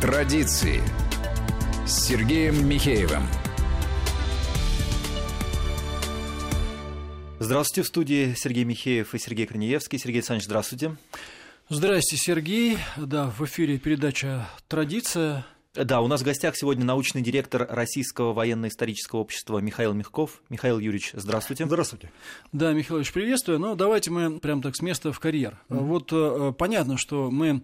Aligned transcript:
Традиции 0.00 0.80
с 1.86 2.06
Сергеем 2.06 2.66
Михеевым. 2.66 3.22
Здравствуйте, 7.38 7.82
в 7.82 7.86
студии 7.86 8.32
Сергей 8.34 8.64
Михеев 8.64 9.14
и 9.14 9.18
Сергей 9.18 9.46
Корнеевский. 9.46 9.98
Сергей 9.98 10.20
Александрович, 10.20 10.46
здравствуйте. 10.46 10.96
Здравствуйте, 11.68 12.16
Сергей. 12.16 12.78
Да, 12.96 13.26
в 13.26 13.44
эфире 13.44 13.78
передача 13.78 14.48
«Традиция». 14.68 15.44
Да, 15.74 16.00
у 16.00 16.08
нас 16.08 16.22
в 16.22 16.24
гостях 16.24 16.56
сегодня 16.56 16.84
научный 16.84 17.22
директор 17.22 17.64
Российского 17.70 18.32
военно-исторического 18.32 19.20
общества 19.20 19.58
Михаил 19.58 19.92
Мягков. 19.92 20.42
Михаил 20.48 20.80
Юрьевич, 20.80 21.12
здравствуйте. 21.14 21.64
Здравствуйте. 21.64 22.10
Да, 22.50 22.72
Михаил 22.72 22.98
Ильич, 22.98 23.12
приветствую. 23.12 23.60
Но 23.60 23.76
давайте 23.76 24.10
мы 24.10 24.40
прям 24.40 24.62
так 24.62 24.74
с 24.74 24.82
места 24.82 25.12
в 25.12 25.20
карьер. 25.20 25.60
Mm-hmm. 25.68 25.78
Вот 25.78 26.08
э, 26.12 26.52
понятно, 26.58 26.96
что 26.96 27.30
мы 27.30 27.62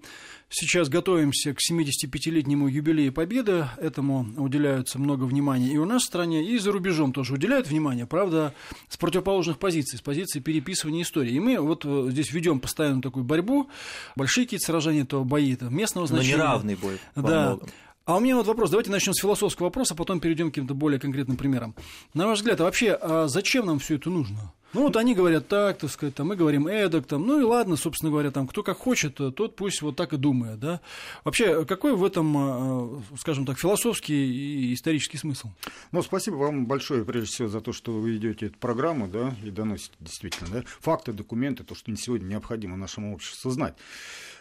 сейчас 0.48 0.88
готовимся 0.88 1.54
к 1.54 1.58
75-летнему 1.58 2.68
юбилею 2.68 3.12
Победы. 3.12 3.68
Этому 3.78 4.27
уделяются 4.36 4.98
много 4.98 5.24
внимания 5.24 5.69
и 5.69 5.78
у 5.78 5.84
нас 5.84 6.02
в 6.02 6.06
стране, 6.06 6.45
и 6.45 6.59
за 6.59 6.72
рубежом 6.72 7.12
тоже 7.12 7.34
уделяют 7.34 7.69
внимание. 7.69 8.06
Правда, 8.06 8.55
с 8.88 8.96
противоположных 8.96 9.59
позиций, 9.59 9.98
с 9.98 10.02
позиции 10.02 10.41
переписывания 10.41 11.02
истории. 11.02 11.32
И 11.32 11.41
мы 11.41 11.59
вот 11.60 11.84
э, 11.84 12.09
здесь 12.10 12.32
ведем 12.32 12.60
постоянно 12.60 13.02
такую 13.02 13.24
борьбу. 13.24 13.69
Большие 14.14 14.45
какие-то 14.45 14.66
сражения, 14.66 15.05
то 15.05 15.24
бои, 15.24 15.55
то 15.56 15.66
местного 15.66 16.06
значения. 16.06 16.36
Но 16.36 16.42
неравный 16.42 16.74
бой. 16.77 16.98
Да. 17.14 17.50
Многом. 17.50 17.69
А 18.06 18.16
у 18.16 18.20
меня 18.20 18.36
вот 18.36 18.47
вопрос, 18.47 18.70
давайте 18.70 18.92
начнем 18.92 19.14
с 19.14 19.20
философского 19.20 19.66
вопроса, 19.66 19.97
потом 19.97 20.20
перейдем 20.20 20.50
к 20.50 20.55
каким-то 20.55 20.74
более 20.74 21.00
конкретным 21.00 21.36
примерам. 21.36 21.74
На 22.14 22.28
ваш 22.28 22.38
взгляд, 22.38 22.60
а 22.60 22.64
вообще, 22.64 22.92
а 22.92 23.27
зачем 23.27 23.66
нам 23.66 23.80
все 23.80 23.97
это 23.97 24.10
нужно? 24.10 24.52
Ну, 24.76 24.82
вот 24.82 24.96
они 24.98 25.14
говорят 25.14 25.48
так, 25.48 25.78
так 25.78 25.90
сказать, 25.90 26.14
там, 26.14 26.28
мы 26.28 26.36
говорим 26.36 26.68
эдак, 26.68 27.06
там, 27.06 27.26
ну 27.26 27.40
и 27.40 27.42
ладно, 27.42 27.76
собственно 27.76 28.10
говоря, 28.10 28.30
там, 28.30 28.46
кто 28.46 28.62
как 28.62 28.76
хочет, 28.76 29.14
тот 29.14 29.56
пусть 29.56 29.80
вот 29.80 29.96
так 29.96 30.12
и 30.12 30.18
думает, 30.18 30.60
да. 30.60 30.82
Вообще, 31.24 31.64
какой 31.64 31.96
в 31.96 32.04
этом, 32.04 32.36
а, 32.36 33.02
скажем 33.18 33.46
так, 33.46 33.58
философский 33.58 34.12
и 34.12 34.74
исторический 34.74 35.16
смысл? 35.16 35.48
Ну, 35.92 36.02
спасибо 36.02 36.34
вам 36.34 36.66
большое, 36.66 37.06
прежде 37.06 37.30
всего, 37.30 37.48
за 37.48 37.62
то, 37.62 37.72
что 37.72 37.91
вы 37.91 38.10
ведете 38.10 38.48
эту 38.48 38.58
программу, 38.58 39.08
да, 39.08 39.34
и 39.42 39.50
доносите 39.50 39.94
действительно, 39.98 40.50
да, 40.52 40.62
факты, 40.80 41.14
документы, 41.14 41.64
то, 41.64 41.74
что 41.74 41.96
сегодня 41.96 42.27
необходимо 42.27 42.77
нашему 42.77 43.14
обществу 43.14 43.50
знать. 43.50 43.77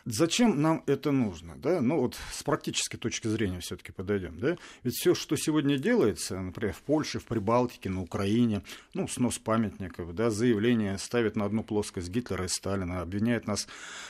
Зачем 0.06 0.62
нам 0.62 0.84
это 0.86 1.12
нужно? 1.12 1.56
Да? 1.58 1.82
Ну 1.82 2.00
вот 2.00 2.16
с 2.32 2.44
практической 2.44 2.98
точки 2.98 3.28
зрения 3.28 3.60
все-таки 3.60 3.92
подойдем. 3.92 4.40
Да? 4.40 4.56
Ведь 4.84 4.94
все, 4.94 5.16
что 5.16 5.36
сегодня 5.36 5.80
делается, 5.80 6.40
например, 6.40 6.76
в 6.76 6.82
Польше, 6.82 7.20
в 7.20 7.26
Прибалтике, 7.26 7.90
на 7.90 8.04
Украине, 8.04 8.62
ну, 8.94 9.08
снос 9.08 9.40
памятников, 9.40 10.14
да, 10.14 10.30
заявление 10.30 11.00
ставит 11.00 11.36
на 11.36 11.46
одну 11.46 11.64
плоскость 11.64 12.10
Гитлера 12.10 12.46
и 12.46 12.50
Сталина, 12.50 13.02
обвиняет 13.02 13.48
нас 13.48 13.68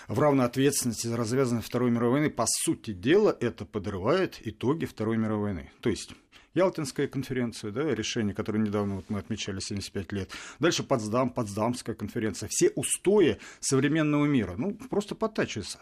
в 0.10 0.20
равной 0.20 0.46
ответственности 0.46 1.08
за 1.08 1.16
развязанной 1.16 1.62
Второй 1.62 1.92
мировой 1.92 2.20
войны. 2.20 2.30
По 2.30 2.46
сути 2.46 2.92
дела, 2.92 3.36
это 3.40 3.64
подрывает 3.64 4.40
итоги 4.46 4.84
Второй 4.84 5.16
мировой 5.16 5.54
войны. 5.54 5.72
То 5.80 5.90
есть 5.90 6.12
Ялтинская 6.56 7.08
конференция, 7.08 7.72
да, 7.72 7.84
решение, 7.94 8.34
которое 8.34 8.60
недавно 8.60 8.96
вот 8.96 9.10
мы 9.10 9.20
отмечали 9.20 9.60
75 9.60 10.12
лет. 10.14 10.32
Дальше 10.60 10.84
Потсдам, 10.84 11.30
Потсдамская 11.30 11.96
конференция. 11.96 12.50
Все 12.50 12.70
устои 12.70 13.38
современного 13.60 14.26
мира, 14.26 14.56
ну, 14.58 14.74
просто 14.74 15.16
подтачиваются. 15.16 15.80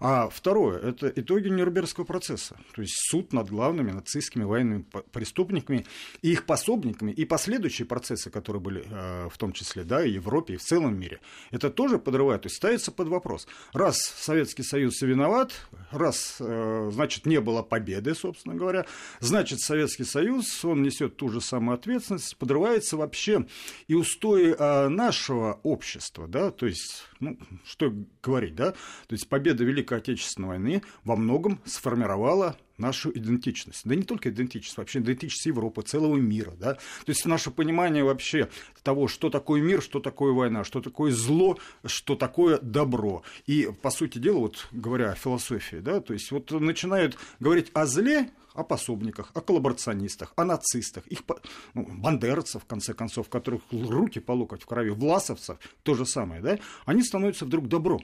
А 0.00 0.28
второе, 0.28 0.78
это 0.78 1.12
итоги 1.14 1.48
Нюрнбергского 1.48 2.04
процесса. 2.04 2.56
То 2.74 2.82
есть 2.82 2.94
суд 3.10 3.32
над 3.32 3.48
главными 3.48 3.90
нацистскими 3.92 4.44
военными 4.44 4.84
преступниками 5.12 5.86
и 6.22 6.32
их 6.32 6.46
пособниками, 6.46 7.12
и 7.12 7.24
последующие 7.24 7.86
процессы, 7.86 8.30
которые 8.30 8.60
были 8.60 8.84
э, 8.90 9.28
в 9.30 9.38
том 9.38 9.52
числе, 9.52 9.84
да, 9.84 10.04
и 10.04 10.10
в 10.18 10.24
Европе, 10.24 10.54
и 10.54 10.56
в 10.56 10.62
целом 10.62 10.98
мире. 10.98 11.20
Это 11.50 11.70
тоже 11.70 11.98
подрывает, 11.98 12.42
то 12.42 12.46
есть 12.46 12.56
ставится 12.56 12.92
под 12.92 13.08
вопрос. 13.08 13.46
Раз 13.72 13.98
Советский 13.98 14.62
Союз 14.62 15.00
виноват, 15.02 15.52
раз, 15.90 16.36
э, 16.40 16.90
значит, 16.92 17.26
не 17.26 17.40
было 17.40 17.62
победы, 17.62 18.14
собственно 18.14 18.54
говоря, 18.54 18.86
значит, 19.20 19.60
Советский 19.60 20.04
Союз, 20.14 20.64
он 20.64 20.84
несет 20.84 21.16
ту 21.16 21.28
же 21.28 21.40
самую 21.40 21.74
ответственность, 21.74 22.36
подрывается 22.36 22.96
вообще 22.96 23.48
и 23.88 23.94
устои 23.94 24.54
а, 24.56 24.88
нашего 24.88 25.58
общества, 25.64 26.28
да, 26.28 26.52
то 26.52 26.66
есть, 26.66 27.02
ну, 27.18 27.36
что 27.64 27.92
говорить, 28.22 28.54
да, 28.54 28.70
то 28.70 29.12
есть 29.12 29.28
победа 29.28 29.64
Великой 29.64 29.98
Отечественной 29.98 30.50
войны 30.50 30.82
во 31.02 31.16
многом 31.16 31.60
сформировала 31.64 32.56
нашу 32.78 33.10
идентичность. 33.10 33.82
Да 33.84 33.94
не 33.94 34.02
только 34.02 34.30
идентичность, 34.30 34.76
вообще 34.76 34.98
идентичность 35.00 35.46
Европы, 35.46 35.82
целого 35.82 36.16
мира. 36.16 36.52
Да? 36.58 36.74
То 36.74 36.80
есть 37.08 37.24
наше 37.26 37.50
понимание 37.50 38.04
вообще 38.04 38.48
того, 38.82 39.08
что 39.08 39.30
такое 39.30 39.60
мир, 39.60 39.82
что 39.82 40.00
такое 40.00 40.32
война, 40.32 40.64
что 40.64 40.80
такое 40.80 41.12
зло, 41.12 41.58
что 41.84 42.16
такое 42.16 42.58
добро. 42.58 43.22
И, 43.46 43.70
по 43.82 43.90
сути 43.90 44.18
дела, 44.18 44.38
вот 44.38 44.68
говоря 44.72 45.12
о 45.12 45.14
философии, 45.14 45.76
да, 45.76 46.00
то 46.00 46.12
есть 46.12 46.30
вот 46.30 46.50
начинают 46.50 47.16
говорить 47.40 47.70
о 47.74 47.86
зле, 47.86 48.30
о 48.54 48.62
пособниках, 48.62 49.30
о 49.34 49.40
коллаборационистах, 49.40 50.32
о 50.36 50.44
нацистах, 50.44 51.06
их, 51.08 51.22
ну, 51.74 51.86
бандеровцев, 51.88 52.62
в 52.62 52.66
конце 52.66 52.94
концов, 52.94 53.28
которых 53.28 53.62
руки 53.70 54.20
по 54.20 54.32
локоть 54.32 54.62
в 54.62 54.66
крови, 54.66 54.90
власовцев, 54.90 55.58
то 55.82 55.94
же 55.94 56.06
самое, 56.06 56.40
да, 56.40 56.58
они 56.86 57.02
становятся 57.02 57.44
вдруг 57.44 57.68
добром. 57.68 58.02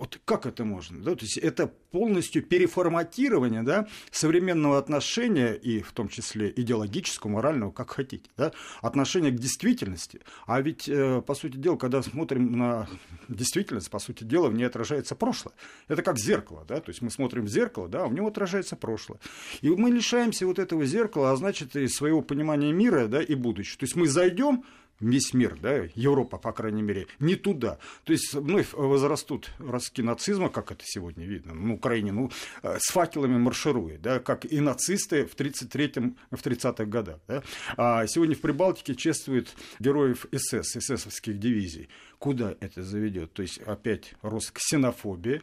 Вот 0.00 0.18
как 0.24 0.46
это 0.46 0.64
можно? 0.64 1.04
Да? 1.04 1.14
То 1.14 1.26
есть 1.26 1.36
это 1.36 1.66
полностью 1.66 2.42
переформатирование 2.42 3.62
да, 3.62 3.86
современного 4.10 4.78
отношения, 4.78 5.52
и 5.52 5.82
в 5.82 5.92
том 5.92 6.08
числе 6.08 6.50
идеологического, 6.56 7.30
морального, 7.30 7.70
как 7.70 7.90
хотите, 7.90 8.30
да, 8.38 8.52
отношения 8.80 9.30
к 9.30 9.38
действительности. 9.38 10.20
А 10.46 10.62
ведь, 10.62 10.88
э, 10.88 11.20
по 11.20 11.34
сути 11.34 11.58
дела, 11.58 11.76
когда 11.76 12.02
смотрим 12.02 12.56
на 12.56 12.88
действительность, 13.28 13.90
по 13.90 13.98
сути 13.98 14.24
дела, 14.24 14.48
в 14.48 14.54
ней 14.54 14.64
отражается 14.64 15.14
прошлое. 15.14 15.52
Это 15.86 16.02
как 16.02 16.18
зеркало, 16.18 16.64
да, 16.66 16.80
то 16.80 16.88
есть 16.90 17.02
мы 17.02 17.10
смотрим 17.10 17.44
в 17.44 17.48
зеркало, 17.48 17.86
да, 17.86 18.04
а 18.04 18.08
в 18.08 18.14
нем 18.14 18.26
отражается 18.26 18.76
прошлое. 18.76 19.20
И 19.60 19.68
мы 19.68 19.90
лишаемся 19.90 20.46
вот 20.46 20.58
этого 20.58 20.86
зеркала, 20.86 21.32
а 21.32 21.36
значит, 21.36 21.76
и 21.76 21.86
своего 21.88 22.22
понимания 22.22 22.72
мира, 22.72 23.06
да, 23.06 23.20
и 23.20 23.34
будущего. 23.34 23.80
То 23.80 23.84
есть 23.84 23.96
мы 23.96 24.08
зайдем 24.08 24.64
весь 25.00 25.34
мир, 25.34 25.58
да, 25.60 25.88
Европа, 25.94 26.38
по 26.38 26.52
крайней 26.52 26.82
мере, 26.82 27.06
не 27.18 27.36
туда. 27.36 27.78
То 28.04 28.12
есть 28.12 28.32
вновь 28.34 28.72
возрастут 28.72 29.50
ростки 29.58 30.02
нацизма, 30.02 30.48
как 30.48 30.72
это 30.72 30.82
сегодня 30.84 31.26
видно, 31.26 31.54
на 31.54 31.74
Украине, 31.74 32.12
ну, 32.12 32.30
э, 32.62 32.78
с 32.78 32.92
факелами 32.92 33.38
марширует, 33.38 34.02
да, 34.02 34.20
как 34.20 34.44
и 34.44 34.60
нацисты 34.60 35.26
в 35.26 35.34
33-м, 35.34 36.16
в 36.30 36.42
30-х 36.42 36.84
годах. 36.84 37.20
Да. 37.26 37.42
А 37.76 38.06
сегодня 38.06 38.34
в 38.34 38.40
Прибалтике 38.40 38.94
чествуют 38.94 39.54
героев 39.78 40.26
СС, 40.32 40.76
эсэсовских 40.76 41.38
дивизий. 41.38 41.88
Куда 42.18 42.54
это 42.60 42.82
заведет? 42.82 43.32
То 43.32 43.42
есть 43.42 43.58
опять 43.58 44.14
рост 44.22 44.52
ксенофобии, 44.52 45.42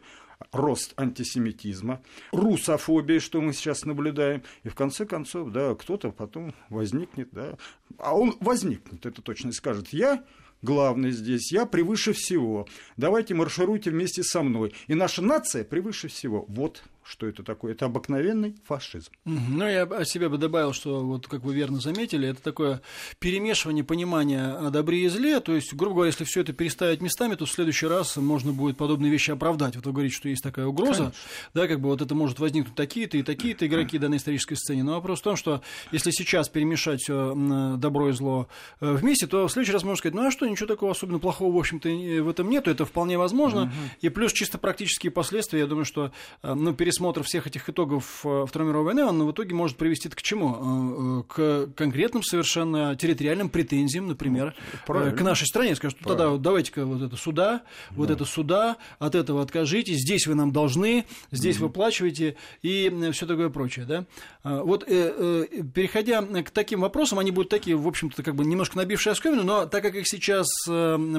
рост 0.52 0.94
антисемитизма, 0.96 2.00
русофобии, 2.32 3.18
что 3.18 3.40
мы 3.40 3.52
сейчас 3.52 3.84
наблюдаем, 3.84 4.42
и 4.62 4.68
в 4.68 4.74
конце 4.74 5.04
концов, 5.04 5.50
да, 5.50 5.74
кто-то 5.74 6.10
потом 6.10 6.54
возникнет, 6.68 7.28
да, 7.32 7.56
а 7.98 8.16
он 8.16 8.36
возникнет, 8.40 9.04
это 9.04 9.20
точно 9.22 9.52
скажет, 9.52 9.88
я 9.92 10.24
главный 10.62 11.10
здесь, 11.10 11.52
я 11.52 11.66
превыше 11.66 12.12
всего, 12.12 12.66
давайте 12.96 13.34
маршируйте 13.34 13.90
вместе 13.90 14.22
со 14.22 14.42
мной, 14.42 14.74
и 14.86 14.94
наша 14.94 15.22
нация 15.22 15.64
превыше 15.64 16.08
всего, 16.08 16.44
вот 16.48 16.82
что 17.08 17.26
это 17.26 17.42
такое? 17.42 17.72
Это 17.72 17.86
обыкновенный 17.86 18.54
фашизм. 18.66 19.10
Ну, 19.24 19.66
я 19.66 19.84
о 19.84 20.04
себе 20.04 20.28
бы 20.28 20.36
добавил, 20.36 20.74
что, 20.74 21.00
вот 21.00 21.26
как 21.26 21.42
вы 21.42 21.54
верно 21.54 21.80
заметили, 21.80 22.28
это 22.28 22.42
такое 22.42 22.82
перемешивание 23.18 23.82
понимания 23.82 24.52
о 24.52 24.68
добре 24.68 25.04
и 25.04 25.08
зле. 25.08 25.40
То 25.40 25.54
есть, 25.54 25.72
грубо 25.72 25.94
говоря, 25.94 26.08
если 26.08 26.24
все 26.24 26.42
это 26.42 26.52
переставить 26.52 27.00
местами, 27.00 27.34
то 27.34 27.46
в 27.46 27.50
следующий 27.50 27.86
раз 27.86 28.18
можно 28.18 28.52
будет 28.52 28.76
подобные 28.76 29.10
вещи 29.10 29.30
оправдать. 29.30 29.76
Вот 29.76 29.86
вы 29.86 29.92
говорите, 29.92 30.16
что 30.16 30.28
есть 30.28 30.42
такая 30.42 30.66
угроза, 30.66 30.98
Конечно. 30.98 31.18
да, 31.54 31.66
как 31.66 31.80
бы 31.80 31.88
вот 31.88 32.02
это 32.02 32.14
может 32.14 32.38
возникнуть 32.40 32.74
такие-то 32.74 33.16
и 33.16 33.22
такие-то 33.22 33.66
игроки 33.66 33.96
данной 33.96 34.18
исторической 34.18 34.56
сцене. 34.56 34.82
Но 34.82 34.92
вопрос 34.92 35.20
в 35.20 35.22
том, 35.22 35.36
что 35.36 35.62
если 35.92 36.10
сейчас 36.10 36.50
перемешать 36.50 37.00
все 37.00 37.34
добро 37.78 38.10
и 38.10 38.12
зло 38.12 38.48
э, 38.80 38.92
вместе, 38.92 39.26
то 39.26 39.48
в 39.48 39.52
следующий 39.52 39.72
раз 39.72 39.82
можно 39.82 39.96
сказать, 39.96 40.14
ну 40.14 40.26
а 40.26 40.30
что, 40.30 40.46
ничего 40.46 40.66
такого 40.66 40.92
особенно 40.92 41.18
плохого, 41.18 41.54
в 41.54 41.58
общем-то, 41.58 41.88
в 41.88 42.28
этом 42.28 42.50
нет, 42.50 42.68
это 42.68 42.84
вполне 42.84 43.16
возможно. 43.16 43.62
Угу. 43.62 43.72
И 44.02 44.08
плюс 44.10 44.32
чисто 44.34 44.58
практические 44.58 45.10
последствия, 45.10 45.60
я 45.60 45.66
думаю, 45.66 45.86
что 45.86 46.12
э, 46.42 46.52
ну, 46.52 46.74
перес 46.74 46.97
пересмотр 46.98 47.22
всех 47.22 47.46
этих 47.46 47.68
итогов 47.68 48.22
э, 48.24 48.44
Второй 48.48 48.68
мировой 48.68 48.86
войны, 48.86 49.04
он 49.04 49.24
в 49.24 49.30
итоге 49.30 49.54
может 49.54 49.76
привести 49.76 50.08
к 50.08 50.20
чему? 50.20 51.20
Э, 51.20 51.22
к 51.28 51.72
конкретным 51.76 52.24
совершенно 52.24 52.96
территориальным 52.96 53.50
претензиям, 53.50 54.08
например, 54.08 54.56
ну, 54.72 54.78
Правильно. 54.84 55.16
к 55.16 55.20
нашей 55.22 55.46
стране. 55.46 55.76
Скажут, 55.76 56.00
ну, 56.00 56.08
тогда 56.08 56.36
давайте-ка 56.36 56.84
вот 56.84 57.00
это 57.02 57.14
суда, 57.16 57.62
вот 57.90 58.08
да. 58.08 58.14
это 58.14 58.24
суда, 58.24 58.78
от 58.98 59.14
этого 59.14 59.42
откажитесь, 59.42 59.98
здесь 59.98 60.26
вы 60.26 60.34
нам 60.34 60.50
должны, 60.50 61.04
здесь 61.30 61.58
угу. 61.58 61.66
выплачиваете 61.66 62.36
и 62.62 62.92
все 63.12 63.26
такое 63.26 63.48
прочее. 63.48 63.84
Да? 63.84 64.04
Вот 64.42 64.84
э, 64.88 65.46
переходя 65.72 66.22
к 66.22 66.50
таким 66.50 66.80
вопросам, 66.80 67.20
они 67.20 67.30
будут 67.30 67.48
такие, 67.48 67.76
в 67.76 67.86
общем-то, 67.86 68.24
как 68.24 68.34
бы 68.34 68.44
немножко 68.44 68.76
набившие 68.76 69.12
оскомину, 69.12 69.44
но 69.44 69.66
так 69.66 69.82
как 69.82 69.94
их 69.94 70.08
сейчас 70.08 70.48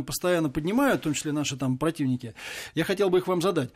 постоянно 0.05 0.49
поднимают, 0.49 0.99
в 0.99 1.03
том 1.05 1.13
числе 1.13 1.31
наши 1.31 1.55
там 1.55 1.77
противники, 1.77 2.33
я 2.75 2.83
хотел 2.83 3.09
бы 3.09 3.19
их 3.19 3.27
вам 3.27 3.41
задать. 3.41 3.69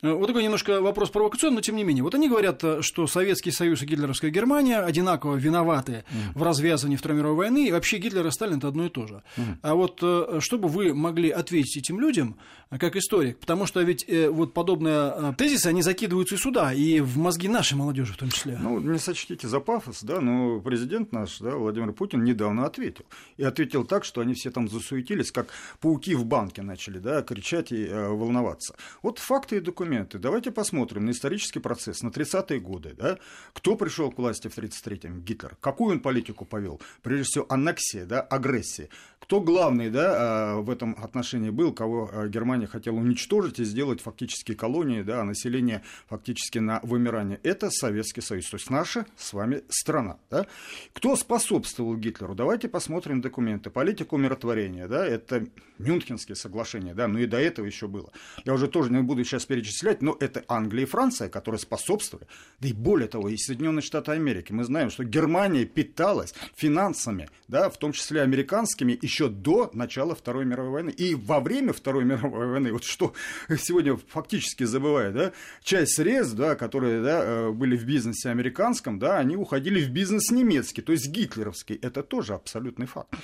Вот 0.00 0.26
такой 0.26 0.42
немножко 0.42 0.80
вопрос 0.80 1.10
провокационный 1.10 1.49
провокационно, 1.50 1.56
но 1.56 1.60
тем 1.60 1.76
не 1.76 1.84
менее. 1.84 2.02
Вот 2.02 2.14
они 2.14 2.28
говорят, 2.28 2.64
э, 2.64 2.82
что 2.82 3.06
Советский 3.06 3.50
Союз 3.50 3.82
и 3.82 3.86
гитлеровская 3.86 4.30
Германия 4.30 4.78
одинаково 4.78 5.36
виноваты 5.36 5.92
mm. 5.92 6.38
в 6.38 6.42
развязывании 6.42 6.96
Второй 6.96 7.18
мировой 7.18 7.36
войны, 7.36 7.68
и 7.68 7.72
вообще 7.72 7.98
Гитлер 7.98 8.26
и 8.26 8.30
Сталин– 8.30 8.58
это 8.58 8.68
одно 8.68 8.86
и 8.86 8.88
то 8.88 9.06
же. 9.06 9.22
Mm. 9.36 9.42
А 9.62 9.74
вот 9.74 9.98
э, 10.02 10.40
чтобы 10.40 10.68
вы 10.68 10.94
могли 10.94 11.30
ответить 11.30 11.76
этим 11.76 12.00
людям, 12.00 12.36
как 12.78 12.96
историк, 12.96 13.38
потому 13.38 13.66
что 13.66 13.82
ведь 13.82 14.06
вот 14.08 14.54
подобные 14.54 15.34
тезисы, 15.36 15.66
они 15.66 15.82
закидываются 15.82 16.36
и 16.36 16.38
сюда, 16.38 16.72
и 16.72 17.00
в 17.00 17.18
мозги 17.18 17.48
нашей 17.48 17.74
молодежи 17.74 18.12
в 18.12 18.16
том 18.16 18.30
числе. 18.30 18.58
Ну, 18.60 18.78
не 18.78 18.98
сочтите 18.98 19.48
за 19.48 19.60
пафос, 19.60 20.02
да, 20.02 20.20
но 20.20 20.60
президент 20.60 21.12
наш, 21.12 21.38
да, 21.38 21.56
Владимир 21.56 21.92
Путин 21.92 22.22
недавно 22.24 22.66
ответил. 22.66 23.04
И 23.36 23.44
ответил 23.44 23.84
так, 23.84 24.04
что 24.04 24.20
они 24.20 24.34
все 24.34 24.50
там 24.50 24.68
засуетились, 24.68 25.32
как 25.32 25.48
пауки 25.80 26.14
в 26.14 26.24
банке 26.24 26.62
начали, 26.62 26.98
да, 26.98 27.22
кричать 27.22 27.72
и 27.72 27.86
э, 27.86 28.08
волноваться. 28.08 28.76
Вот 29.02 29.18
факты 29.18 29.56
и 29.56 29.60
документы. 29.60 30.18
Давайте 30.18 30.50
посмотрим 30.50 31.06
на 31.06 31.10
исторический 31.10 31.58
процесс, 31.58 32.02
на 32.02 32.08
30-е 32.08 32.60
годы, 32.60 32.94
да, 32.96 33.18
кто 33.52 33.76
пришел 33.76 34.10
к 34.10 34.18
власти 34.18 34.48
в 34.48 34.56
33-м? 34.56 35.22
Гитлер. 35.22 35.56
Какую 35.60 35.96
он 35.96 36.00
политику 36.00 36.44
повел? 36.44 36.80
Прежде 37.02 37.24
всего, 37.24 37.46
аннексия, 37.48 38.06
да, 38.06 38.20
агрессия. 38.20 38.88
Кто 39.30 39.40
главный, 39.40 39.90
да, 39.90 40.56
э, 40.56 40.60
в 40.60 40.68
этом 40.70 40.96
отношении 41.00 41.50
был, 41.50 41.72
кого 41.72 42.10
э, 42.12 42.28
Германия 42.28 42.66
хотела 42.66 42.96
уничтожить 42.96 43.60
и 43.60 43.64
сделать 43.64 44.00
фактически 44.00 44.54
колонии, 44.54 45.02
да, 45.02 45.20
а 45.20 45.24
население 45.24 45.82
фактически 46.08 46.58
на 46.58 46.80
вымирание? 46.82 47.38
Это 47.44 47.70
Советский 47.70 48.22
Союз, 48.22 48.50
то 48.50 48.56
есть 48.56 48.70
наша 48.70 49.06
с 49.16 49.32
вами 49.32 49.62
страна, 49.68 50.18
да. 50.32 50.48
Кто 50.92 51.14
способствовал 51.14 51.94
Гитлеру? 51.94 52.34
Давайте 52.34 52.68
посмотрим 52.68 53.20
документы. 53.20 53.70
Политика 53.70 54.14
умиротворения, 54.14 54.88
да, 54.88 55.06
это 55.06 55.46
Мюнхенские 55.78 56.34
соглашения, 56.34 56.92
да, 56.92 57.06
ну 57.06 57.20
и 57.20 57.26
до 57.26 57.38
этого 57.38 57.66
еще 57.66 57.86
было. 57.86 58.10
Я 58.44 58.52
уже 58.52 58.66
тоже 58.66 58.90
не 58.90 59.00
буду 59.00 59.22
сейчас 59.22 59.46
перечислять, 59.46 60.02
но 60.02 60.16
это 60.18 60.44
Англия 60.48 60.82
и 60.82 60.86
Франция, 60.86 61.28
которые 61.28 61.60
способствовали. 61.60 62.26
Да 62.58 62.66
и 62.66 62.72
более 62.72 63.06
того, 63.06 63.28
и 63.28 63.36
Соединенные 63.36 63.82
Штаты 63.82 64.10
Америки. 64.10 64.50
Мы 64.50 64.64
знаем, 64.64 64.90
что 64.90 65.04
Германия 65.04 65.66
питалась 65.66 66.34
финансами, 66.56 67.30
да, 67.46 67.70
в 67.70 67.78
том 67.78 67.92
числе 67.92 68.22
американскими, 68.22 68.98
еще 69.00 69.19
до 69.28 69.70
начала 69.72 70.14
Второй 70.14 70.44
мировой 70.44 70.70
войны. 70.70 70.90
И 70.90 71.14
во 71.14 71.40
время 71.40 71.72
Второй 71.72 72.04
мировой 72.10 72.46
войны, 72.46 72.72
вот 72.72 72.84
что 72.84 73.12
сегодня 73.58 73.96
фактически 74.08 74.64
забывают, 74.64 75.14
да, 75.14 75.32
часть 75.62 75.96
средств, 75.96 76.34
да, 76.34 76.54
которые 76.54 77.02
да, 77.02 77.20
э, 77.22 77.50
были 77.50 77.76
в 77.76 77.84
бизнесе 77.84 78.30
американском, 78.30 78.98
да, 78.98 79.18
они 79.18 79.36
уходили 79.36 79.82
в 79.84 79.90
бизнес 79.90 80.30
немецкий, 80.30 80.82
то 80.82 80.92
есть 80.92 81.08
гитлеровский. 81.08 81.76
Это 81.76 82.02
тоже 82.02 82.34
абсолютный 82.34 82.86
факт. 82.86 83.14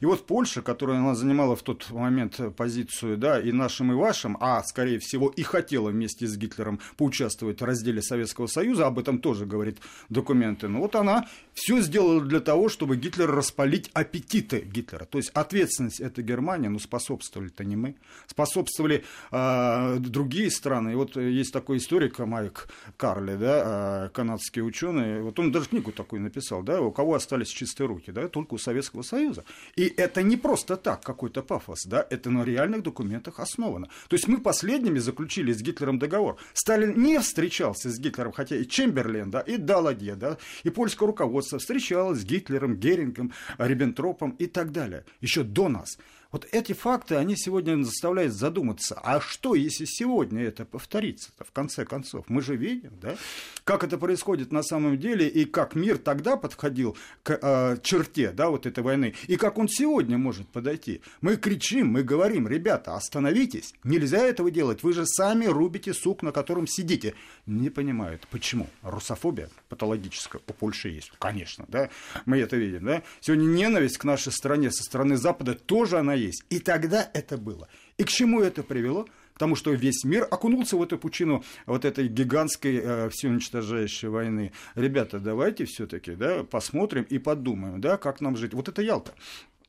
И 0.00 0.06
вот 0.06 0.26
Польша, 0.26 0.62
которая 0.62 0.98
она 0.98 1.14
занимала 1.14 1.56
в 1.56 1.62
тот 1.62 1.90
момент 1.90 2.40
позицию, 2.56 3.16
да, 3.16 3.40
и 3.40 3.52
нашим, 3.52 3.92
и 3.92 3.94
вашим, 3.94 4.36
а, 4.40 4.62
скорее 4.64 4.98
всего, 4.98 5.28
и 5.28 5.42
хотела 5.42 5.90
вместе 5.90 6.26
с 6.26 6.36
Гитлером 6.36 6.80
поучаствовать 6.96 7.60
в 7.60 7.64
разделе 7.64 8.02
Советского 8.02 8.46
Союза, 8.46 8.86
об 8.86 8.98
этом 8.98 9.18
тоже 9.18 9.46
говорит 9.46 9.78
документы, 10.08 10.68
но 10.68 10.80
вот 10.80 10.96
она 10.96 11.28
все 11.54 11.80
сделала 11.80 12.20
для 12.20 12.40
того, 12.40 12.68
чтобы 12.68 12.96
Гитлер 12.96 13.30
распалить 13.30 13.90
аппетиты 13.94 14.60
Гитлера. 14.60 15.04
То 15.04 15.18
есть 15.18 15.30
ответственность 15.40 16.00
это 16.00 16.22
Германия, 16.22 16.68
но 16.68 16.78
способствовали-то 16.78 17.64
не 17.64 17.76
мы. 17.76 17.96
Способствовали 18.26 19.04
э, 19.30 19.96
другие 19.98 20.50
страны. 20.50 20.92
И 20.92 20.94
вот 20.94 21.16
есть 21.16 21.52
такой 21.52 21.78
историк 21.78 22.18
Майк 22.18 22.68
Карли, 22.96 23.36
да, 23.36 24.06
э, 24.06 24.08
канадский 24.14 24.62
ученый, 24.62 25.22
вот 25.22 25.38
он 25.38 25.52
даже 25.52 25.68
книгу 25.68 25.92
такую 25.92 26.22
написал, 26.22 26.62
да, 26.62 26.80
у 26.80 26.90
кого 26.90 27.14
остались 27.14 27.48
чистые 27.48 27.86
руки, 27.86 28.10
да, 28.10 28.28
только 28.28 28.54
у 28.54 28.58
Советского 28.58 29.02
Союза. 29.02 29.44
И 29.76 29.84
это 29.84 30.22
не 30.22 30.36
просто 30.36 30.76
так, 30.76 31.02
какой-то 31.02 31.42
пафос, 31.42 31.84
да, 31.86 32.06
это 32.08 32.30
на 32.30 32.44
реальных 32.44 32.82
документах 32.82 33.40
основано. 33.40 33.88
То 34.08 34.16
есть 34.16 34.28
мы 34.28 34.38
последними 34.38 34.98
заключили 34.98 35.52
с 35.52 35.60
Гитлером 35.60 35.98
договор. 35.98 36.36
Сталин 36.54 37.00
не 37.00 37.18
встречался 37.20 37.90
с 37.90 37.98
Гитлером, 37.98 38.32
хотя 38.32 38.56
и 38.56 38.66
Чемберлен, 38.66 39.30
да, 39.30 39.40
и 39.40 39.56
Даладе, 39.56 40.14
да, 40.14 40.38
и 40.64 40.70
польское 40.70 41.06
руководство 41.06 41.58
встречалось 41.58 42.20
с 42.20 42.24
Гитлером, 42.24 42.76
Герингом, 42.76 43.32
Риббентропом 43.58 44.30
и 44.30 44.46
так 44.46 44.72
далее, 44.72 45.04
еще 45.26 45.42
до 45.42 45.68
нас. 45.68 45.98
Вот 46.32 46.46
эти 46.50 46.72
факты, 46.72 47.14
они 47.16 47.36
сегодня 47.36 47.82
заставляют 47.84 48.34
задуматься, 48.34 48.98
а 49.02 49.20
что, 49.20 49.54
если 49.54 49.84
сегодня 49.84 50.42
это 50.42 50.64
повторится 50.64 51.30
в 51.38 51.52
конце 51.52 51.84
концов? 51.84 52.24
Мы 52.28 52.42
же 52.42 52.56
видим, 52.56 52.92
да, 53.00 53.16
как 53.64 53.84
это 53.84 53.96
происходит 53.96 54.52
на 54.52 54.62
самом 54.62 54.98
деле, 54.98 55.28
и 55.28 55.44
как 55.44 55.74
мир 55.74 55.98
тогда 55.98 56.36
подходил 56.36 56.96
к 57.22 57.38
э, 57.40 57.76
черте, 57.82 58.32
да, 58.32 58.50
вот 58.50 58.66
этой 58.66 58.82
войны, 58.82 59.14
и 59.28 59.36
как 59.36 59.58
он 59.58 59.68
сегодня 59.68 60.18
может 60.18 60.48
подойти. 60.48 61.00
Мы 61.20 61.36
кричим, 61.36 61.88
мы 61.88 62.02
говорим, 62.02 62.48
ребята, 62.48 62.96
остановитесь, 62.96 63.74
нельзя 63.84 64.18
этого 64.18 64.50
делать, 64.50 64.82
вы 64.82 64.92
же 64.92 65.06
сами 65.06 65.46
рубите 65.46 65.94
сук, 65.94 66.22
на 66.22 66.32
котором 66.32 66.66
сидите. 66.66 67.14
Не 67.46 67.70
понимают, 67.70 68.26
почему? 68.30 68.68
Русофобия 68.82 69.48
патологическая 69.68 70.42
у 70.46 70.52
Польши 70.52 70.88
есть, 70.88 71.12
конечно, 71.18 71.64
да, 71.68 71.90
мы 72.24 72.38
это 72.38 72.56
видим, 72.56 72.84
да. 72.84 73.02
Сегодня 73.20 73.46
ненависть 73.46 73.98
к 73.98 74.04
нашей 74.04 74.32
стране 74.32 74.70
со 74.70 74.82
стороны 74.82 75.16
Запада 75.16 75.54
тоже 75.54 75.98
она 75.98 76.15
есть. 76.16 76.44
И 76.50 76.58
тогда 76.58 77.08
это 77.14 77.38
было. 77.38 77.68
И 77.98 78.04
к 78.04 78.08
чему 78.08 78.40
это 78.40 78.62
привело? 78.62 79.06
Потому 79.34 79.54
что 79.54 79.70
весь 79.72 80.02
мир 80.04 80.26
окунулся 80.30 80.76
в 80.76 80.82
эту 80.82 80.98
пучину 80.98 81.44
вот 81.66 81.84
этой 81.84 82.08
гигантской 82.08 82.76
э, 82.76 83.08
всеуничтожающей 83.10 84.08
войны. 84.08 84.52
Ребята, 84.74 85.20
давайте 85.20 85.66
все-таки 85.66 86.12
да, 86.12 86.42
посмотрим 86.42 87.02
и 87.02 87.18
подумаем, 87.18 87.80
да, 87.80 87.98
как 87.98 88.20
нам 88.20 88.36
жить. 88.36 88.54
Вот 88.54 88.68
это 88.68 88.80
Ялта 88.80 89.12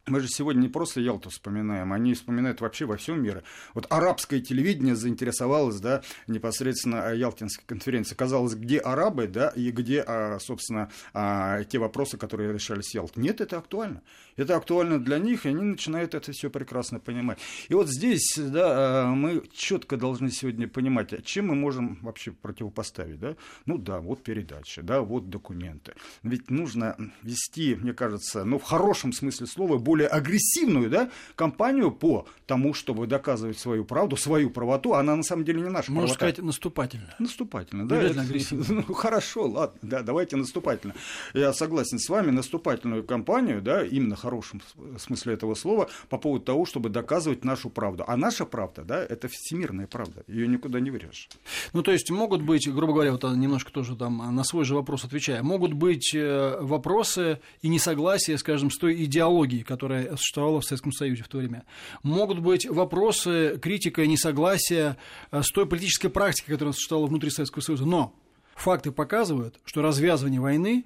мы 0.07 0.21
же 0.21 0.27
сегодня 0.27 0.62
не 0.62 0.68
просто 0.69 1.01
Ялту 1.01 1.30
вспоминаем, 1.30 1.94
они 1.94 2.13
вспоминают 2.13 2.62
вообще 2.62 2.86
во 2.86 2.98
всем 2.98 3.21
мире. 3.21 3.44
Вот 3.74 3.88
арабское 3.89 4.39
телевидение 4.39 4.95
заинтересовалось, 4.95 5.80
да, 5.80 6.01
непосредственно 6.27 7.13
Ялтинской 7.13 7.65
конференции. 7.65 8.15
Казалось, 8.15 8.56
где 8.56 8.80
арабы, 8.80 9.27
да, 9.27 9.50
и 9.50 9.71
где, 9.71 10.04
а, 10.06 10.39
собственно, 10.39 10.89
а, 11.13 11.63
те 11.65 11.77
вопросы, 11.77 12.18
которые 12.18 12.54
решались 12.54 12.92
в 12.92 12.94
Ялте. 12.94 13.19
Нет, 13.19 13.42
это 13.42 13.57
актуально. 13.57 14.01
Это 14.36 14.56
актуально 14.56 15.00
для 15.00 15.18
них, 15.18 15.45
и 15.45 15.50
они 15.50 15.63
начинают 15.63 16.15
это 16.15 16.31
все 16.31 16.50
прекрасно 16.50 17.00
понимать. 17.00 17.39
И 17.69 17.74
вот 17.74 17.89
здесь, 17.89 18.36
да, 18.38 19.06
а, 19.06 19.07
мы 19.07 19.44
четко 19.51 19.98
должны 19.98 20.31
сегодня 20.31 20.68
понимать, 20.68 21.25
чем 21.25 21.48
мы 21.48 21.56
можем 21.56 22.00
вообще 22.01 22.31
противопоставить, 22.31 23.19
да. 23.19 23.36
Ну 23.65 23.77
да, 23.77 24.00
вот 24.00 24.24
передача, 24.24 24.83
да, 24.83 25.01
вот 25.01 25.30
документы. 25.30 25.94
Ведь 26.24 26.50
нужно 26.50 26.95
вести, 27.24 27.75
мне 27.75 27.94
кажется, 27.94 28.45
ну, 28.45 28.60
в 28.60 28.63
хорошем 28.63 29.12
смысле 29.12 29.48
слова, 29.48 29.77
более 29.77 29.96
более 29.97 30.07
агрессивную 30.07 30.89
да, 30.89 31.09
кампанию 31.35 31.91
по 31.91 32.27
тому, 32.45 32.73
чтобы 32.73 33.07
доказывать 33.07 33.59
свою 33.59 33.83
правду, 33.83 34.15
свою 34.15 34.49
правоту, 34.49 34.94
она 34.94 35.15
на 35.15 35.23
самом 35.23 35.44
деле 35.44 35.61
не 35.61 35.69
наша 35.69 35.91
Можно 35.91 36.13
правота. 36.13 36.13
сказать, 36.13 36.38
наступательно. 36.45 37.15
Наступательно, 37.19 37.88
да. 37.88 38.01
Это, 38.01 38.23
ну, 38.69 38.94
хорошо, 38.94 39.47
ладно, 39.47 39.79
да, 39.81 40.01
давайте 40.01 40.38
наступательно. 40.38 40.94
Я 41.33 41.51
согласен 41.53 41.99
с 41.99 42.07
вами, 42.09 42.31
наступательную 42.31 43.03
кампанию, 43.03 43.61
да, 43.61 43.83
именно 43.83 44.15
в 44.15 44.21
хорошем 44.21 44.61
смысле 44.97 45.33
этого 45.33 45.55
слова, 45.55 45.89
по 46.09 46.17
поводу 46.17 46.45
того, 46.45 46.65
чтобы 46.65 46.89
доказывать 46.89 47.43
нашу 47.43 47.69
правду. 47.69 48.05
А 48.07 48.15
наша 48.15 48.45
правда, 48.45 48.83
да, 48.83 49.03
это 49.03 49.27
всемирная 49.27 49.88
правда, 49.88 50.23
ее 50.27 50.47
никуда 50.47 50.79
не 50.79 50.91
вырежешь. 50.91 51.29
Ну, 51.73 51.81
то 51.81 51.91
есть 51.91 52.11
могут 52.11 52.43
быть, 52.43 52.71
грубо 52.71 52.93
говоря, 52.93 53.11
вот 53.11 53.23
немножко 53.23 53.71
тоже 53.71 53.95
там 53.95 54.36
на 54.36 54.43
свой 54.43 54.63
же 54.63 54.75
вопрос 54.75 55.03
отвечая, 55.03 55.41
могут 55.41 55.74
быть 55.74 56.13
э, 56.13 56.57
вопросы 56.62 57.39
и 57.62 57.67
несогласия, 57.67 58.38
скажем, 58.38 58.69
с 58.69 58.77
той 58.77 59.03
идеологией, 59.03 59.63
которая 59.63 59.87
которая 59.88 60.17
существовала 60.17 60.60
в 60.60 60.65
Советском 60.65 60.91
Союзе 60.91 61.24
в 61.24 61.27
то 61.29 61.38
время. 61.38 61.65
Могут 62.03 62.39
быть 62.39 62.65
вопросы, 62.65 63.58
критика, 63.62 64.06
несогласия 64.06 64.98
э, 65.32 65.41
с 65.41 65.48
той 65.48 65.65
политической 65.65 66.10
практикой, 66.10 66.51
которая 66.51 66.74
существовала 66.74 67.08
внутри 67.08 67.29
Советского 67.29 67.62
Союза. 67.62 67.86
Но 67.86 68.13
факты 68.56 68.91
показывают, 68.91 69.60
что 69.63 69.82
развязывание 69.82 70.41
войны 70.41 70.86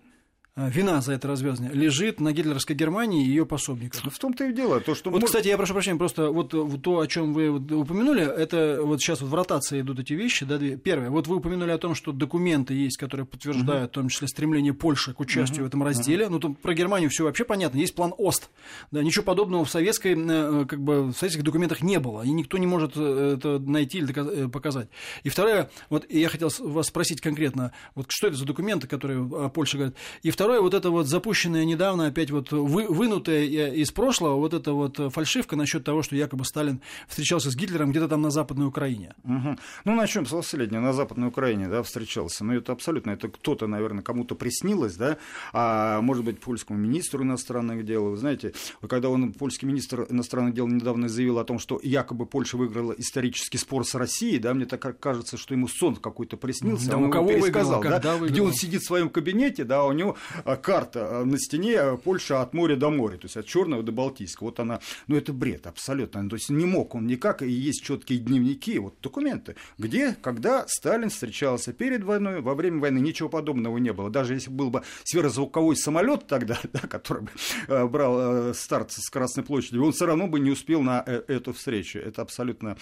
вина 0.55 1.01
за 1.01 1.13
это 1.13 1.27
развязывание 1.27 1.73
лежит 1.73 2.19
на 2.19 2.33
гитлеровской 2.33 2.75
Германии 2.75 3.25
и 3.25 3.27
ее 3.27 3.45
пособниках. 3.45 4.01
В 4.11 4.19
том-то 4.19 4.45
и 4.45 4.53
дело. 4.53 4.79
То, 4.81 4.95
что 4.95 5.09
вот, 5.09 5.21
мы... 5.21 5.25
кстати, 5.25 5.47
я 5.47 5.57
прошу 5.57 5.73
прощения, 5.73 5.97
просто 5.97 6.29
вот, 6.29 6.49
то, 6.81 6.99
о 6.99 7.07
чем 7.07 7.33
вы 7.33 7.49
упомянули, 7.49 8.23
это 8.23 8.79
вот 8.83 9.01
сейчас 9.01 9.21
вот 9.21 9.29
в 9.29 9.33
ротации 9.33 9.81
идут 9.81 9.99
эти 9.99 10.13
вещи. 10.13 10.45
Да, 10.45 10.57
Первое, 10.57 11.09
вот 11.09 11.27
вы 11.27 11.37
упомянули 11.37 11.71
о 11.71 11.77
том, 11.77 11.95
что 11.95 12.11
документы 12.11 12.73
есть, 12.73 12.97
которые 12.97 13.25
подтверждают, 13.25 13.89
uh-huh. 13.91 13.93
в 13.93 13.95
том 13.95 14.09
числе, 14.09 14.27
стремление 14.27 14.73
Польши 14.73 15.13
к 15.13 15.19
участию 15.19 15.61
uh-huh. 15.61 15.63
в 15.63 15.67
этом 15.67 15.83
разделе. 15.83 16.25
Uh-huh. 16.25 16.29
Ну, 16.29 16.39
там 16.39 16.55
про 16.55 16.73
Германию 16.73 17.09
все 17.09 17.23
вообще 17.23 17.45
понятно. 17.45 17.77
Есть 17.77 17.95
план 17.95 18.13
ОСТ. 18.17 18.49
Да, 18.91 19.01
ничего 19.01 19.23
подобного 19.23 19.65
в, 19.65 19.69
советской, 19.69 20.15
э, 20.17 20.65
как 20.65 20.81
бы, 20.81 21.03
в 21.05 21.13
советских 21.13 21.43
документах 21.43 21.81
не 21.81 21.99
было. 21.99 22.23
И 22.23 22.29
никто 22.31 22.57
не 22.57 22.67
может 22.67 22.93
э, 22.95 23.35
это 23.37 23.59
найти 23.59 23.99
или 23.99 24.45
э, 24.45 24.49
показать. 24.49 24.89
И 25.23 25.29
второе, 25.29 25.69
вот 25.89 26.05
я 26.09 26.29
хотел 26.29 26.49
вас 26.59 26.87
спросить 26.87 27.21
конкретно, 27.21 27.71
вот 27.95 28.07
что 28.09 28.27
это 28.27 28.35
за 28.35 28.45
документы, 28.45 28.87
которые 28.87 29.49
Польша 29.49 29.77
говорит. 29.77 29.95
И 30.23 30.31
второе, 30.31 30.40
второе, 30.41 30.59
вот 30.59 30.73
это 30.73 30.89
вот 30.89 31.05
запущенное 31.05 31.65
недавно, 31.65 32.07
опять 32.07 32.31
вот 32.31 32.51
вы, 32.51 32.87
вынутая 32.87 33.43
из 33.43 33.91
прошлого, 33.91 34.37
вот 34.37 34.55
эта 34.55 34.73
вот 34.73 35.13
фальшивка 35.13 35.55
насчет 35.55 35.83
того, 35.83 36.01
что 36.01 36.15
якобы 36.15 36.45
Сталин 36.45 36.81
встречался 37.07 37.51
с 37.51 37.55
Гитлером 37.55 37.91
где-то 37.91 38.07
там 38.07 38.23
на 38.23 38.31
Западной 38.31 38.65
Украине. 38.65 39.13
Угу. 39.23 39.57
Ну, 39.85 39.95
начнем 39.95 40.25
с 40.25 40.29
последнего, 40.31 40.81
на 40.81 40.93
Западной 40.93 41.27
Украине, 41.27 41.67
да, 41.67 41.83
встречался. 41.83 42.43
Ну, 42.43 42.53
это 42.53 42.71
абсолютно, 42.71 43.11
это 43.11 43.27
кто-то, 43.27 43.67
наверное, 43.67 44.01
кому-то 44.01 44.33
приснилось, 44.33 44.95
да, 44.95 45.17
а 45.53 46.01
может 46.01 46.25
быть, 46.25 46.39
польскому 46.39 46.79
министру 46.79 47.21
иностранных 47.21 47.85
дел. 47.85 48.09
Вы 48.09 48.17
знаете, 48.17 48.53
когда 48.89 49.09
он, 49.09 49.33
польский 49.33 49.67
министр 49.67 50.07
иностранных 50.09 50.55
дел, 50.55 50.67
недавно 50.67 51.07
заявил 51.07 51.37
о 51.37 51.43
том, 51.43 51.59
что 51.59 51.79
якобы 51.83 52.25
Польша 52.25 52.57
выиграла 52.57 52.93
исторический 52.93 53.59
спор 53.59 53.85
с 53.85 53.93
Россией, 53.93 54.39
да, 54.39 54.55
мне 54.55 54.65
так 54.65 54.99
кажется, 54.99 55.37
что 55.37 55.53
ему 55.53 55.67
сон 55.67 55.97
какой-то 55.97 56.35
приснился, 56.35 56.89
да, 56.89 56.97
он 56.97 57.03
у 57.03 57.11
кого 57.11 57.27
выиграла, 57.27 57.79
да, 57.79 58.17
где 58.17 58.41
он 58.41 58.53
сидит 58.53 58.81
в 58.81 58.87
своем 58.87 59.09
кабинете, 59.09 59.65
да, 59.65 59.83
у 59.83 59.91
него 59.91 60.17
а, 60.30 60.30
карта 60.61 61.21
а, 61.21 61.25
на 61.25 61.37
стене 61.37 61.79
а, 61.79 61.97
Польша 61.97 62.41
от 62.41 62.53
моря 62.53 62.75
до 62.75 62.89
моря, 62.89 63.17
то 63.17 63.25
есть 63.25 63.37
от 63.37 63.45
Черного 63.45 63.83
до 63.83 63.91
Балтийского. 63.91 64.47
Вот 64.47 64.59
она, 64.59 64.79
ну 65.07 65.15
это 65.15 65.33
бред 65.33 65.67
абсолютно. 65.67 66.27
То 66.29 66.35
есть 66.35 66.49
не 66.49 66.65
мог 66.65 66.95
он 66.95 67.07
никак, 67.07 67.41
и 67.41 67.49
есть 67.49 67.83
четкие 67.83 68.19
дневники, 68.19 68.79
вот 68.79 68.95
документы, 69.01 69.55
где, 69.77 70.15
когда 70.21 70.65
Сталин 70.67 71.09
встречался 71.09 71.73
перед 71.73 72.03
войной, 72.03 72.41
во 72.41 72.55
время 72.55 72.79
войны, 72.79 72.99
ничего 72.99 73.29
подобного 73.29 73.77
не 73.77 73.93
было. 73.93 74.09
Даже 74.09 74.33
если 74.33 74.49
был 74.49 74.69
бы 74.69 74.83
сверхзвуковой 75.03 75.75
самолет 75.75 76.27
тогда, 76.27 76.59
да, 76.73 76.79
который 76.79 77.23
бы 77.23 77.87
брал 77.87 78.53
старт 78.53 78.91
с 78.91 79.09
Красной 79.09 79.43
площади, 79.43 79.77
он 79.77 79.91
все 79.91 80.05
равно 80.05 80.27
бы 80.27 80.39
не 80.39 80.51
успел 80.51 80.81
на 80.81 81.03
э, 81.05 81.23
эту 81.27 81.53
встречу. 81.53 81.99
Это 81.99 82.21
абсолютно 82.21 82.77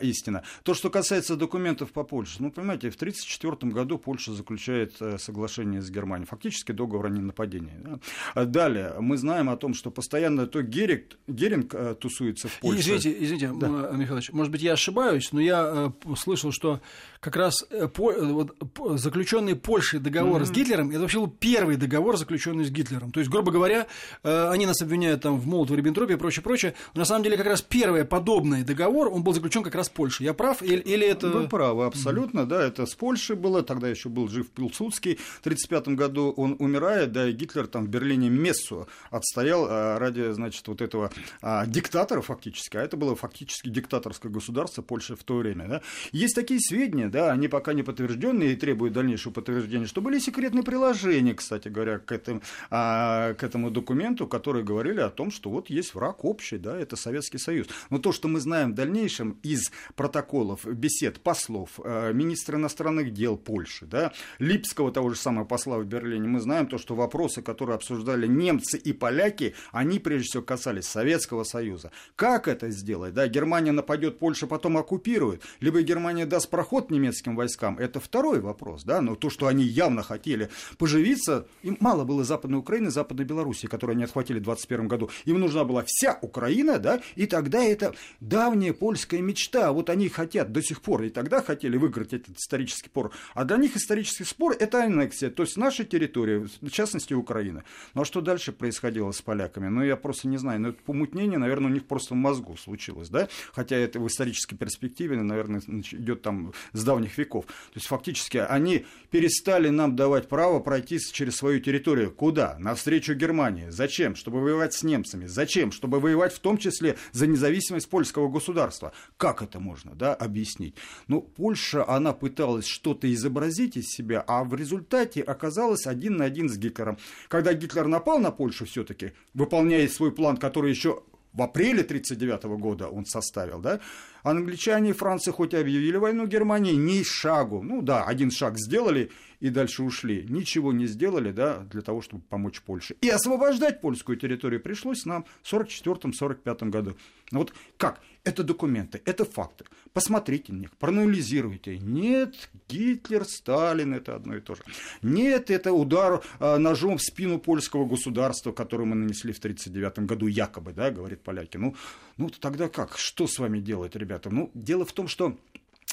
истина. 0.00 0.42
То, 0.62 0.74
что 0.74 0.90
касается 0.90 1.36
документов 1.36 1.92
по 1.92 2.04
Польше, 2.04 2.36
ну, 2.38 2.50
понимаете, 2.50 2.90
в 2.90 2.96
1934 2.96 3.72
году 3.72 3.98
Польша 3.98 4.32
заключает 4.32 4.94
э, 5.00 5.18
соглашение 5.18 5.80
с 5.80 5.90
Германией, 5.90 6.26
фактически 6.26 6.72
договор 6.72 6.91
о 6.96 7.08
ненападении. 7.08 7.74
Да? 7.84 7.98
А 8.34 8.44
далее, 8.44 8.94
мы 9.00 9.16
знаем 9.16 9.48
о 9.48 9.56
том, 9.56 9.74
что 9.74 9.90
постоянно 9.90 10.46
то 10.46 10.62
Геринг, 10.62 11.16
Геринг 11.26 11.74
э, 11.74 11.94
тусуется 11.98 12.48
в 12.48 12.58
Польше. 12.60 12.96
Извините, 12.96 13.16
извините, 13.24 13.50
да. 13.58 13.68
Михаил 13.92 14.20
может 14.32 14.52
быть, 14.52 14.62
я 14.62 14.72
ошибаюсь, 14.72 15.32
но 15.32 15.40
я 15.40 15.92
э, 16.04 16.14
слышал, 16.16 16.52
что 16.52 16.80
как 17.22 17.36
раз 17.36 17.64
вот, 17.70 18.56
заключенный 18.96 19.54
Польшей 19.54 20.00
договор 20.00 20.42
mm-hmm. 20.42 20.46
с 20.46 20.50
Гитлером, 20.50 20.90
это 20.90 20.98
вообще 20.98 21.20
был 21.20 21.28
первый 21.28 21.76
договор, 21.76 22.16
заключенный 22.16 22.64
с 22.64 22.70
Гитлером. 22.70 23.12
То 23.12 23.20
есть, 23.20 23.30
грубо 23.30 23.52
говоря, 23.52 23.86
они 24.24 24.66
нас 24.66 24.82
обвиняют 24.82 25.22
там 25.22 25.38
в 25.38 25.46
Молотово-Риббентропе 25.46 26.14
и 26.14 26.16
прочее, 26.16 26.42
прочее, 26.42 26.74
но 26.94 27.00
на 27.00 27.04
самом 27.04 27.22
деле 27.22 27.36
как 27.36 27.46
раз 27.46 27.62
первый 27.62 28.04
подобный 28.04 28.64
договор, 28.64 29.08
он 29.08 29.22
был 29.22 29.32
заключен 29.32 29.62
как 29.62 29.76
раз 29.76 29.88
в 29.88 29.92
Польше. 29.92 30.24
Я 30.24 30.34
прав 30.34 30.62
или, 30.62 30.80
или 30.80 31.06
это... 31.06 31.28
Вы 31.28 31.48
правы, 31.48 31.84
абсолютно, 31.84 32.40
mm-hmm. 32.40 32.46
да, 32.46 32.66
это 32.66 32.86
с 32.86 32.94
Польшей 32.96 33.36
было, 33.36 33.62
тогда 33.62 33.86
еще 33.86 34.08
был 34.08 34.26
жив 34.26 34.50
Пилсудский, 34.50 35.14
в 35.14 35.46
1935 35.46 35.88
году 35.96 36.34
он 36.36 36.56
умирает, 36.58 37.12
да, 37.12 37.28
и 37.28 37.32
Гитлер 37.32 37.68
там 37.68 37.84
в 37.84 37.88
Берлине 37.88 38.30
мессу 38.30 38.88
отстоял 39.10 39.66
а, 39.68 39.98
ради, 40.00 40.32
значит, 40.32 40.66
вот 40.66 40.82
этого 40.82 41.12
а, 41.40 41.66
диктатора 41.66 42.20
фактически, 42.20 42.76
а 42.78 42.82
это 42.82 42.96
было 42.96 43.14
фактически 43.14 43.68
диктаторское 43.68 44.32
государство 44.32 44.82
Польши 44.82 45.14
в 45.14 45.22
то 45.22 45.36
время, 45.36 45.68
да. 45.68 45.82
Есть 46.10 46.34
такие 46.34 46.58
сведения, 46.58 47.11
да, 47.12 47.30
они 47.30 47.46
пока 47.46 47.74
не 47.74 47.84
подтвержденные 47.84 48.54
и 48.54 48.56
требуют 48.56 48.94
дальнейшего 48.94 49.32
подтверждения, 49.32 49.86
что 49.86 50.00
были 50.00 50.18
секретные 50.18 50.64
приложения, 50.64 51.34
кстати 51.34 51.68
говоря, 51.68 51.98
к 51.98 52.10
этому, 52.10 52.42
а, 52.70 53.34
к 53.34 53.44
этому 53.44 53.70
документу, 53.70 54.26
которые 54.26 54.64
говорили 54.64 54.98
о 54.98 55.10
том, 55.10 55.30
что 55.30 55.50
вот 55.50 55.70
есть 55.70 55.94
враг 55.94 56.24
общий, 56.24 56.58
да, 56.58 56.76
это 56.76 56.96
Советский 56.96 57.38
Союз. 57.38 57.68
Но 57.90 57.98
то, 57.98 58.10
что 58.10 58.26
мы 58.26 58.40
знаем 58.40 58.72
в 58.72 58.74
дальнейшем 58.74 59.38
из 59.42 59.70
протоколов, 59.94 60.64
бесед 60.64 61.20
послов, 61.20 61.78
а, 61.84 62.12
министра 62.12 62.56
иностранных 62.56 63.12
дел 63.12 63.36
Польши, 63.36 63.86
да, 63.86 64.12
Липского 64.38 64.90
того 64.90 65.10
же 65.10 65.16
самого 65.16 65.44
посла 65.44 65.78
в 65.78 65.84
Берлине, 65.84 66.26
мы 66.26 66.40
знаем 66.40 66.66
то, 66.66 66.78
что 66.78 66.94
вопросы, 66.94 67.42
которые 67.42 67.76
обсуждали 67.76 68.26
немцы 68.26 68.78
и 68.78 68.92
поляки, 68.92 69.54
они 69.70 69.98
прежде 69.98 70.28
всего 70.28 70.42
касались 70.42 70.86
Советского 70.86 71.44
Союза. 71.44 71.92
Как 72.16 72.48
это 72.48 72.70
сделать? 72.70 73.14
Да, 73.14 73.28
Германия 73.28 73.72
нападет, 73.72 74.18
Польша 74.18 74.46
потом 74.46 74.78
оккупирует, 74.78 75.42
либо 75.60 75.82
Германия 75.82 76.24
даст 76.24 76.48
проход 76.48 76.90
немецким 76.90 77.01
войскам, 77.10 77.78
это 77.78 78.00
второй 78.00 78.40
вопрос, 78.40 78.84
да, 78.84 79.00
но 79.00 79.14
то, 79.14 79.30
что 79.30 79.46
они 79.46 79.64
явно 79.64 80.02
хотели 80.02 80.50
поживиться, 80.78 81.46
им 81.62 81.76
мало 81.80 82.04
было 82.04 82.24
Западной 82.24 82.58
Украины, 82.58 82.90
Западной 82.90 83.24
Белоруссии, 83.24 83.66
которую 83.66 83.94
они 83.94 84.04
отхватили 84.04 84.38
в 84.38 84.42
21 84.42 84.88
году, 84.88 85.10
им 85.24 85.40
нужна 85.40 85.64
была 85.64 85.84
вся 85.86 86.18
Украина, 86.22 86.78
да, 86.78 87.00
и 87.14 87.26
тогда 87.26 87.62
это 87.62 87.94
давняя 88.20 88.72
польская 88.72 89.20
мечта, 89.20 89.72
вот 89.72 89.90
они 89.90 90.08
хотят 90.08 90.52
до 90.52 90.62
сих 90.62 90.82
пор, 90.82 91.02
и 91.02 91.10
тогда 91.10 91.42
хотели 91.42 91.76
выиграть 91.76 92.12
этот 92.12 92.36
исторический 92.38 92.88
спор, 92.88 93.12
а 93.34 93.44
для 93.44 93.56
них 93.56 93.76
исторический 93.76 94.24
спор– 94.24 94.56
это 94.58 94.84
аннексия, 94.84 95.30
то 95.30 95.42
есть 95.42 95.56
наша 95.56 95.84
территория, 95.84 96.46
в 96.60 96.70
частности 96.70 97.14
Украина. 97.14 97.64
Ну 97.94 98.02
а 98.02 98.04
что 98.04 98.20
дальше 98.20 98.52
происходило 98.52 99.10
с 99.12 99.22
поляками? 99.22 99.68
Ну 99.68 99.82
я 99.82 99.96
просто 99.96 100.28
не 100.28 100.36
знаю, 100.36 100.60
но 100.60 100.68
это 100.68 100.82
помутнение, 100.84 101.38
наверное, 101.38 101.70
у 101.70 101.74
них 101.74 101.86
просто 101.86 102.14
в 102.14 102.16
мозгу 102.16 102.56
случилось, 102.56 103.08
да, 103.08 103.28
хотя 103.52 103.76
это 103.76 104.00
в 104.00 104.06
исторической 104.06 104.56
перспективе, 104.56 105.20
наверное, 105.22 105.60
идет 105.92 106.22
там 106.22 106.52
с 106.72 106.84
давних 106.92 107.18
веков. 107.18 107.46
То 107.46 107.76
есть 107.76 107.86
фактически 107.86 108.38
они 108.38 108.86
перестали 109.10 109.68
нам 109.70 109.96
давать 109.96 110.28
право 110.28 110.60
пройти 110.60 110.98
через 110.98 111.36
свою 111.36 111.60
территорию. 111.60 112.10
Куда? 112.10 112.56
Навстречу 112.58 113.14
Германии. 113.14 113.68
Зачем? 113.70 114.14
Чтобы 114.14 114.40
воевать 114.40 114.74
с 114.74 114.82
немцами. 114.82 115.26
Зачем? 115.26 115.72
Чтобы 115.72 116.00
воевать 116.00 116.34
в 116.34 116.38
том 116.38 116.58
числе 116.58 116.96
за 117.12 117.26
независимость 117.26 117.88
польского 117.88 118.28
государства. 118.28 118.92
Как 119.16 119.42
это 119.42 119.60
можно, 119.60 119.94
да, 119.94 120.14
объяснить? 120.14 120.74
Ну, 121.08 121.20
Польша, 121.20 121.88
она 121.88 122.12
пыталась 122.12 122.66
что-то 122.66 123.12
изобразить 123.12 123.76
из 123.76 123.88
себя, 123.88 124.24
а 124.26 124.44
в 124.44 124.54
результате 124.54 125.22
оказалась 125.22 125.86
один 125.86 126.16
на 126.16 126.24
один 126.26 126.48
с 126.48 126.56
Гитлером. 126.56 126.98
Когда 127.28 127.52
Гитлер 127.54 127.86
напал 127.86 128.18
на 128.18 128.30
Польшу 128.30 128.66
все-таки, 128.66 129.12
выполняя 129.34 129.88
свой 129.88 130.12
план, 130.12 130.36
который 130.36 130.70
еще 130.70 131.02
в 131.32 131.42
апреле 131.42 131.82
1939 131.82 132.60
года 132.60 132.88
он 132.88 133.06
составил, 133.06 133.60
да, 133.60 133.80
англичане 134.22 134.90
и 134.90 134.94
Франция 134.94 135.32
хоть 135.32 135.54
и 135.54 135.56
объявили 135.56 135.96
войну 135.96 136.26
Германии, 136.26 136.74
ни 136.74 137.02
шагу, 137.02 137.62
ну 137.62 137.82
да, 137.82 138.04
один 138.04 138.30
шаг 138.30 138.58
сделали 138.58 139.10
и 139.42 139.50
дальше 139.50 139.82
ушли, 139.82 140.24
ничего 140.28 140.72
не 140.72 140.86
сделали, 140.86 141.32
да, 141.32 141.58
для 141.70 141.82
того, 141.82 142.00
чтобы 142.00 142.22
помочь 142.22 142.60
Польше. 142.60 142.94
И 143.00 143.08
освобождать 143.08 143.80
польскую 143.80 144.16
территорию 144.16 144.60
пришлось 144.60 145.04
нам 145.04 145.24
в 145.42 145.52
1944-1945 145.52 146.70
году. 146.70 146.96
Вот 147.32 147.52
как? 147.76 148.00
Это 148.22 148.44
документы, 148.44 149.02
это 149.04 149.24
факты. 149.24 149.64
Посмотрите 149.92 150.52
на 150.52 150.58
них, 150.60 150.70
проанализируйте. 150.76 151.78
Нет, 151.78 152.50
Гитлер, 152.68 153.24
Сталин, 153.24 153.94
это 153.94 154.14
одно 154.14 154.36
и 154.36 154.40
то 154.40 154.54
же. 154.54 154.62
Нет, 155.02 155.50
это 155.50 155.72
удар 155.72 156.22
э, 156.38 156.56
ножом 156.58 156.98
в 156.98 157.02
спину 157.02 157.40
польского 157.40 157.84
государства, 157.84 158.52
который 158.52 158.86
мы 158.86 158.94
нанесли 158.94 159.32
в 159.32 159.38
1939 159.38 160.06
году, 160.08 160.28
якобы, 160.28 160.72
да, 160.72 160.92
говорит 160.92 161.22
поляки. 161.22 161.56
Ну, 161.56 161.74
ну 162.16 162.28
тогда 162.30 162.68
как? 162.68 162.96
Что 162.98 163.26
с 163.26 163.38
вами 163.38 163.60
делать, 163.60 163.96
ребята? 163.96 164.30
Ну, 164.30 164.50
дело 164.54 164.84
в 164.84 164.92
том, 164.92 165.08
что 165.08 165.38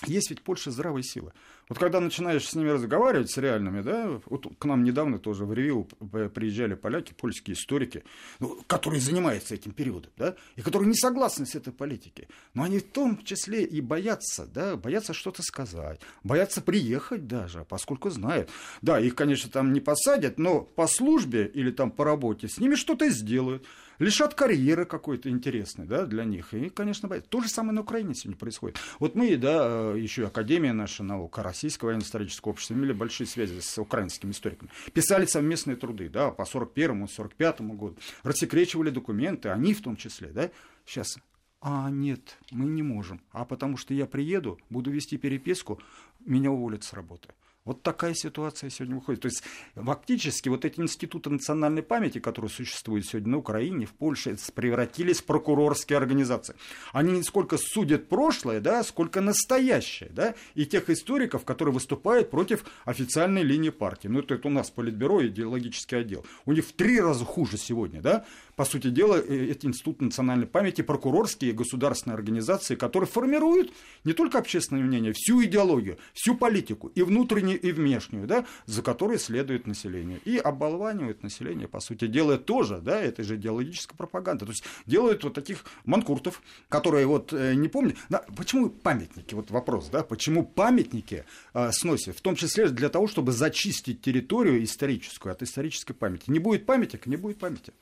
есть 0.05 0.29
ведь 0.29 0.41
Польша 0.41 0.71
здравой 0.71 1.03
силы. 1.03 1.33
Вот 1.67 1.77
когда 1.77 1.99
начинаешь 1.99 2.47
с 2.47 2.55
ними 2.55 2.69
разговаривать, 2.69 3.29
с 3.29 3.37
реальными, 3.37 3.81
да, 3.81 4.19
вот 4.25 4.47
к 4.57 4.65
нам 4.65 4.83
недавно 4.83 5.19
тоже 5.19 5.45
в 5.45 5.53
Ревью 5.53 5.87
приезжали 6.33 6.73
поляки, 6.73 7.13
польские 7.13 7.55
историки, 7.55 8.03
ну, 8.39 8.59
которые 8.65 9.01
занимаются 9.01 9.55
этим 9.55 9.71
периодом, 9.71 10.11
да, 10.17 10.35
и 10.55 10.61
которые 10.61 10.87
не 10.87 10.95
согласны 10.95 11.45
с 11.45 11.55
этой 11.55 11.73
политикой. 11.73 12.27
Но 12.53 12.63
они 12.63 12.79
в 12.79 12.89
том 12.89 13.23
числе 13.23 13.63
и 13.63 13.81
боятся, 13.81 14.47
да, 14.47 14.77
боятся 14.77 15.13
что-то 15.13 15.43
сказать, 15.43 15.99
боятся 16.23 16.61
приехать 16.61 17.27
даже, 17.27 17.65
поскольку 17.65 18.09
знают. 18.09 18.49
Да, 18.81 18.99
их, 18.99 19.15
конечно, 19.15 19.51
там 19.51 19.73
не 19.73 19.81
посадят, 19.81 20.39
но 20.39 20.61
по 20.61 20.87
службе 20.87 21.45
или 21.45 21.71
там 21.71 21.91
по 21.91 22.05
работе 22.05 22.47
с 22.47 22.57
ними 22.57 22.75
что-то 22.75 23.09
сделают 23.09 23.65
лишат 23.99 24.33
карьеры 24.33 24.85
какой-то 24.85 25.29
интересной 25.29 25.85
да, 25.85 26.05
для 26.05 26.23
них. 26.23 26.53
И, 26.53 26.69
конечно, 26.69 27.07
то 27.09 27.41
же 27.41 27.49
самое 27.49 27.73
на 27.73 27.81
Украине 27.81 28.15
сегодня 28.15 28.37
происходит. 28.37 28.77
Вот 28.99 29.15
мы, 29.15 29.35
да, 29.37 29.91
еще 29.91 30.27
Академия 30.27 30.73
наша 30.73 31.03
наука, 31.03 31.43
Российское 31.43 31.87
военно-историческое 31.87 32.49
общество, 32.49 32.73
имели 32.73 32.93
большие 32.93 33.27
связи 33.27 33.59
с 33.59 33.77
украинскими 33.77 34.31
историками. 34.31 34.71
Писали 34.93 35.25
совместные 35.25 35.75
труды, 35.75 36.09
да, 36.09 36.31
по 36.31 36.43
41-му, 36.43 37.05
45-му 37.05 37.73
году. 37.73 37.97
Рассекречивали 38.23 38.89
документы, 38.89 39.49
они 39.49 39.73
в 39.73 39.81
том 39.81 39.95
числе, 39.95 40.29
да. 40.29 40.49
Сейчас 40.85 41.17
а 41.61 41.89
нет, 41.89 42.37
мы 42.51 42.67
не 42.67 42.83
можем. 42.83 43.21
А 43.31 43.43
потому 43.43 43.75
что 43.75 43.93
я 43.93 44.05
приеду, 44.05 44.57
буду 44.69 44.91
вести 44.91 45.17
переписку, 45.17 45.81
меня 46.25 46.51
уволят 46.51 46.83
с 46.83 46.93
работы. 46.93 47.29
Вот 47.65 47.83
такая 47.83 48.13
ситуация 48.13 48.69
сегодня 48.69 48.95
выходит. 48.95 49.21
То 49.21 49.27
есть 49.27 49.43
фактически 49.75 50.49
вот 50.49 50.65
эти 50.65 50.79
институты 50.79 51.29
национальной 51.29 51.83
памяти, 51.83 52.19
которые 52.19 52.49
существуют 52.49 53.05
сегодня 53.05 53.31
на 53.31 53.37
Украине, 53.37 53.85
в 53.85 53.93
Польше, 53.93 54.37
превратились 54.55 55.19
в 55.19 55.25
прокурорские 55.25 55.97
организации. 55.97 56.55
Они 56.93 57.11
не 57.11 57.23
сколько 57.23 57.57
судят 57.57 58.07
прошлое, 58.07 58.61
да, 58.61 58.83
сколько 58.83 59.21
настоящее, 59.21 60.09
да, 60.09 60.35
и 60.55 60.65
тех 60.65 60.89
историков, 60.89 61.43
которые 61.43 61.73
выступают 61.73 62.31
против 62.31 62.63
официальной 62.85 63.43
линии 63.43 63.69
партии. 63.69 64.07
Ну, 64.07 64.19
это, 64.19 64.35
это 64.35 64.47
у 64.47 64.51
нас 64.51 64.71
политбюро, 64.71 65.27
идеологический 65.27 65.97
отдел. 65.97 66.25
У 66.45 66.53
них 66.53 66.65
в 66.65 66.71
три 66.71 66.99
раза 66.99 67.25
хуже 67.25 67.57
сегодня, 67.57 68.01
да, 68.01 68.25
по 68.55 68.65
сути 68.65 68.89
дела, 68.89 69.15
э, 69.15 69.51
эти 69.51 69.65
институты 69.65 70.05
национальной 70.05 70.47
памяти, 70.47 70.81
прокурорские 70.81 71.53
государственные 71.53 72.15
организации, 72.15 72.75
которые 72.75 73.07
формируют 73.07 73.71
не 74.03 74.13
только 74.13 74.37
общественное 74.37 74.83
мнение, 74.83 75.13
всю 75.13 75.43
идеологию, 75.43 75.97
всю 76.13 76.35
политику 76.35 76.87
и 76.87 77.01
внутренние 77.01 77.48
внутреннюю 77.49 77.61
и 77.61 77.71
внешнюю, 77.71 78.27
да, 78.27 78.45
за 78.65 78.81
которой 78.81 79.19
следует 79.19 79.67
население. 79.67 80.19
И 80.25 80.37
оболванивает 80.37 81.23
население, 81.23 81.67
по 81.67 81.79
сути, 81.79 82.07
делает 82.07 82.45
тоже, 82.45 82.79
да, 82.79 82.99
это 82.99 83.23
же 83.23 83.35
идеологическая 83.35 83.95
пропаганда. 83.95 84.45
То 84.45 84.51
есть 84.51 84.63
делают 84.85 85.23
вот 85.23 85.33
таких 85.33 85.65
манкуртов, 85.85 86.41
которые 86.69 87.05
вот 87.05 87.33
э, 87.33 87.53
не 87.55 87.67
помнят. 87.67 87.97
Да, 88.09 88.23
почему 88.35 88.69
памятники? 88.69 89.33
Вот 89.35 89.51
вопрос, 89.51 89.89
да, 89.89 90.03
почему 90.03 90.45
памятники 90.45 91.25
э, 91.53 91.71
сносят? 91.71 92.17
В 92.17 92.21
том 92.21 92.35
числе 92.35 92.69
для 92.69 92.89
того, 92.89 93.07
чтобы 93.07 93.31
зачистить 93.31 94.01
территорию 94.01 94.63
историческую 94.63 95.31
от 95.31 95.41
исторической 95.41 95.93
памяти. 95.93 96.25
Не 96.27 96.39
будет 96.39 96.65
памятника, 96.65 97.09
не 97.09 97.17
будет 97.17 97.39
памяти. 97.39 97.73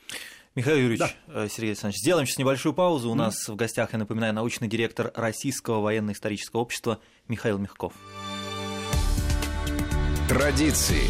Михаил 0.55 0.77
Юрьевич, 0.77 0.99
да. 0.99 1.11
Э, 1.43 1.47
Сергей 1.49 1.71
Александрович, 1.71 2.01
сделаем 2.01 2.25
сейчас 2.25 2.39
небольшую 2.39 2.73
паузу. 2.73 3.11
У 3.11 3.13
mm. 3.13 3.17
нас 3.17 3.47
в 3.47 3.55
гостях, 3.55 3.93
я 3.93 3.99
напоминаю, 3.99 4.33
научный 4.33 4.67
директор 4.67 5.11
Российского 5.13 5.81
военно-исторического 5.81 6.61
общества 6.61 6.99
Михаил 7.27 7.59
Мягков. 7.59 7.93
Традиции. 10.27 11.07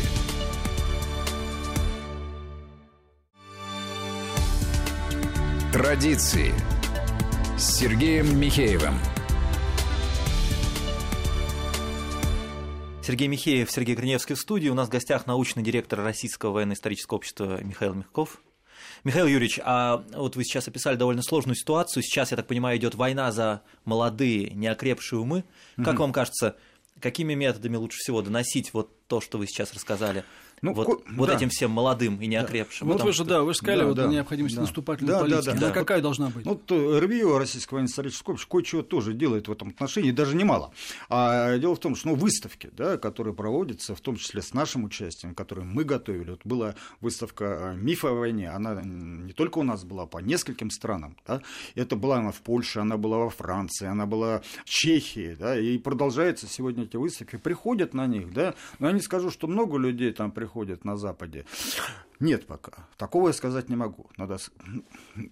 Традиции 5.73 6.53
с 7.57 7.79
Сергеем 7.79 8.39
Михеевым. 8.39 8.93
Сергей 13.01 13.27
Михеев, 13.27 13.71
Сергей 13.71 13.95
Гриневский 13.95 14.35
в 14.35 14.39
студии. 14.39 14.69
У 14.69 14.75
нас 14.75 14.87
в 14.87 14.91
гостях 14.91 15.25
научный 15.25 15.63
директор 15.63 15.99
Российского 15.99 16.51
военно-исторического 16.51 17.17
общества 17.17 17.59
Михаил 17.63 17.95
Мягков. 17.95 18.39
Михаил 19.03 19.25
Юрьевич, 19.25 19.59
а 19.63 20.03
вот 20.13 20.35
вы 20.35 20.43
сейчас 20.43 20.67
описали 20.67 20.95
довольно 20.95 21.23
сложную 21.23 21.55
ситуацию. 21.55 22.03
Сейчас, 22.03 22.29
я 22.29 22.37
так 22.37 22.45
понимаю, 22.45 22.77
идет 22.77 22.93
война 22.93 23.31
за 23.31 23.63
молодые, 23.83 24.51
неокрепшие 24.51 25.19
умы. 25.19 25.43
Как 25.77 25.95
угу. 25.95 26.03
вам 26.03 26.13
кажется, 26.13 26.55
какими 26.99 27.33
методами 27.33 27.75
лучше 27.75 27.97
всего 27.99 28.21
доносить 28.21 28.73
вот 28.73 28.91
то, 29.07 29.21
что 29.21 29.37
вы 29.37 29.47
сейчас 29.47 29.73
рассказали? 29.73 30.23
Ну, 30.61 30.73
вот, 30.73 30.85
ко... 30.85 31.11
вот 31.13 31.27
да. 31.27 31.35
этим 31.35 31.49
всем 31.49 31.71
молодым 31.71 32.19
и 32.21 32.27
неокрепшим. 32.27 32.87
Да. 32.87 32.93
Вот 32.93 33.03
вы 33.03 33.11
же, 33.11 33.17
что... 33.17 33.25
да, 33.25 33.43
вы 33.43 33.53
же 33.53 33.59
сказали, 33.59 33.81
да, 33.81 33.85
вот 33.85 33.95
да, 33.95 34.07
необходимость 34.07 34.55
да. 34.55 34.61
наступательной 34.61 35.13
да, 35.13 35.19
политики. 35.19 35.45
Да, 35.45 35.53
да, 35.53 35.59
да. 35.59 35.71
какая 35.71 36.01
должна 36.01 36.29
быть? 36.29 36.45
Ну, 36.45 36.55
то 36.55 36.99
РВИО, 36.99 37.37
Российское 37.37 37.75
военно-историческое 37.75 38.31
общество, 38.31 38.51
кое-чего 38.57 38.81
тоже 38.81 39.13
делает 39.13 39.47
в 39.47 39.51
этом 39.51 39.69
отношении, 39.69 40.11
даже 40.11 40.35
немало. 40.35 40.71
А 41.09 41.57
дело 41.57 41.75
в 41.75 41.79
том, 41.79 41.95
что 41.95 42.09
ну, 42.09 42.15
выставки, 42.15 42.69
да, 42.75 42.97
которые 42.97 43.33
проводятся, 43.33 43.95
в 43.95 44.01
том 44.01 44.15
числе 44.15 44.41
с 44.41 44.53
нашим 44.53 44.83
участием, 44.83 45.35
которые 45.35 45.65
мы 45.65 45.83
готовили, 45.83 46.31
вот 46.31 46.41
была 46.43 46.75
выставка 47.01 47.75
«Миф 47.77 48.03
о 48.05 48.13
войне», 48.13 48.49
она 48.49 48.81
не 48.83 49.33
только 49.33 49.59
у 49.59 49.63
нас 49.63 49.83
была, 49.83 50.05
по 50.07 50.17
нескольким 50.17 50.71
странам. 50.71 51.15
Да? 51.27 51.41
Это 51.75 51.95
была 51.95 52.17
она 52.17 52.31
в 52.31 52.41
Польше, 52.41 52.79
она 52.79 52.97
была 52.97 53.17
во 53.17 53.29
Франции, 53.29 53.87
она 53.87 54.05
была 54.05 54.41
в 54.65 54.69
Чехии, 54.69 55.35
да, 55.39 55.59
и 55.59 55.77
продолжается 55.77 56.47
сегодня 56.47 56.83
эти 56.83 56.97
выставки, 56.97 57.37
приходят 57.37 57.93
на 57.93 58.07
них, 58.07 58.33
да, 58.33 58.55
но 58.79 58.87
я 58.87 58.93
не 58.93 59.01
скажу, 59.01 59.29
что 59.29 59.47
много 59.47 59.77
людей 59.77 60.11
там 60.11 60.31
приходят, 60.31 60.46
приходят 60.47 60.85
на 60.85 60.97
Западе. 60.97 61.45
Нет 62.19 62.47
пока. 62.47 62.71
Такого 62.97 63.27
я 63.27 63.33
сказать 63.33 63.69
не 63.69 63.75
могу. 63.75 64.09
Надо... 64.17 64.37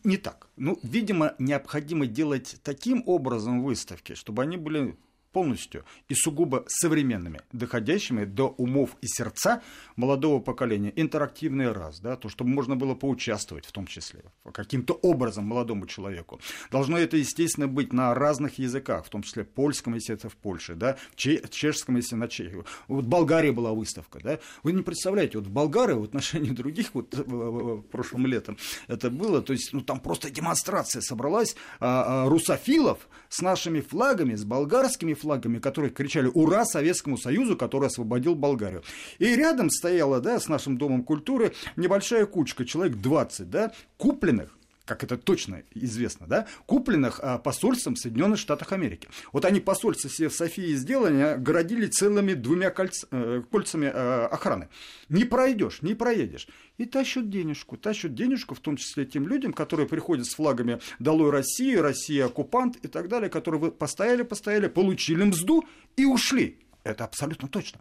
Не 0.03 0.17
так. 0.17 0.49
Ну, 0.57 0.77
видимо, 0.83 1.33
необходимо 1.39 2.05
делать 2.05 2.57
таким 2.63 3.03
образом 3.05 3.63
выставки, 3.63 4.13
чтобы 4.13 4.43
они 4.43 4.57
были 4.57 4.95
полностью 5.35 5.83
и 6.07 6.15
сугубо 6.15 6.63
современными, 6.69 7.41
доходящими 7.51 8.23
до 8.23 8.47
умов 8.57 8.95
и 9.01 9.07
сердца 9.07 9.61
молодого 9.97 10.39
поколения. 10.39 10.93
Интерактивный 10.95 11.73
раз, 11.73 11.99
да, 11.99 12.15
то, 12.15 12.29
чтобы 12.29 12.51
можно 12.51 12.77
было 12.77 12.95
поучаствовать 12.95 13.65
в 13.65 13.73
том 13.73 13.85
числе, 13.85 14.23
каким-то 14.53 14.93
образом 14.93 15.43
молодому 15.43 15.87
человеку. 15.87 16.39
Должно 16.71 16.97
это, 16.97 17.17
естественно, 17.17 17.67
быть 17.67 17.91
на 17.91 18.13
разных 18.13 18.59
языках, 18.59 19.05
в 19.05 19.09
том 19.09 19.23
числе 19.23 19.43
польском, 19.43 19.95
если 19.95 20.15
это 20.15 20.29
в 20.29 20.37
Польше, 20.37 20.75
да, 20.75 20.95
чешском, 21.15 21.97
если 21.97 22.15
на 22.15 22.29
Чехию. 22.29 22.65
Вот 22.87 23.03
в 23.03 23.07
Болгарии 23.09 23.51
была 23.51 23.73
выставка, 23.73 24.19
да. 24.23 24.39
Вы 24.63 24.71
не 24.71 24.83
представляете, 24.83 25.37
вот 25.39 25.47
в 25.47 25.51
Болгарии 25.51 25.95
в 25.95 26.03
отношении 26.03 26.51
других, 26.51 26.91
вот 26.93 27.13
в 27.13 27.81
прошлом 27.91 28.25
летом 28.25 28.57
это 28.87 29.09
было, 29.09 29.41
то 29.41 29.51
есть, 29.51 29.73
ну, 29.73 29.81
там 29.81 29.99
просто 29.99 30.29
демонстрация 30.29 31.01
собралась 31.01 31.57
а, 31.81 32.23
а, 32.23 32.29
русофилов 32.29 33.09
с 33.27 33.41
нашими 33.41 33.81
флагами, 33.81 34.35
с 34.35 34.45
болгарскими 34.45 35.13
флагами, 35.13 35.24
флагами, 35.25 35.57
которые 35.57 35.89
кричали 35.89 36.29
«Ура 36.31 36.65
Советскому 36.65 37.17
Союзу, 37.17 37.57
который 37.57 37.87
освободил 37.87 38.35
Болгарию». 38.35 38.83
И 39.17 39.35
рядом 39.35 39.71
стояла, 39.71 40.21
да, 40.21 40.39
с 40.39 40.47
нашим 40.47 40.77
Домом 40.77 41.03
культуры 41.03 41.53
небольшая 41.75 42.27
кучка, 42.27 42.63
человек 42.63 42.97
20, 42.97 43.49
да, 43.49 43.73
купленных 43.97 44.55
как 44.85 45.03
это 45.03 45.17
точно 45.17 45.63
известно, 45.73 46.27
да, 46.27 46.47
купленных 46.65 47.19
а, 47.21 47.37
посольством 47.37 47.95
Соединенных 47.95 48.39
Штатов 48.39 48.71
Америки. 48.71 49.09
Вот 49.33 49.45
они 49.45 49.59
посольство 49.59 50.09
себе 50.09 50.29
в 50.29 50.33
Софии 50.33 50.73
сделали, 50.75 51.19
огородили 51.21 51.87
целыми 51.87 52.33
двумя 52.33 52.69
кольц, 52.69 53.05
э, 53.11 53.41
кольцами 53.49 53.87
э, 53.87 54.25
охраны. 54.25 54.69
Не 55.09 55.25
пройдешь, 55.25 55.81
не 55.81 55.95
проедешь. 55.95 56.47
И 56.77 56.85
тащат 56.85 57.29
денежку, 57.29 57.77
тащат 57.77 58.13
денежку, 58.13 58.55
в 58.55 58.59
том 58.59 58.77
числе 58.77 59.05
тем 59.05 59.27
людям, 59.27 59.53
которые 59.53 59.87
приходят 59.87 60.25
с 60.25 60.35
флагами 60.35 60.79
«Долой 60.99 61.31
России», 61.31 61.75
«Россия 61.75 62.25
оккупант» 62.25 62.77
и 62.77 62.87
так 62.87 63.07
далее, 63.07 63.29
которые 63.29 63.71
постояли, 63.71 64.23
постояли, 64.23 64.67
получили 64.67 65.23
мзду 65.23 65.65
и 65.95 66.05
ушли. 66.05 66.59
Это 66.83 67.05
абсолютно 67.05 67.47
точно. 67.47 67.79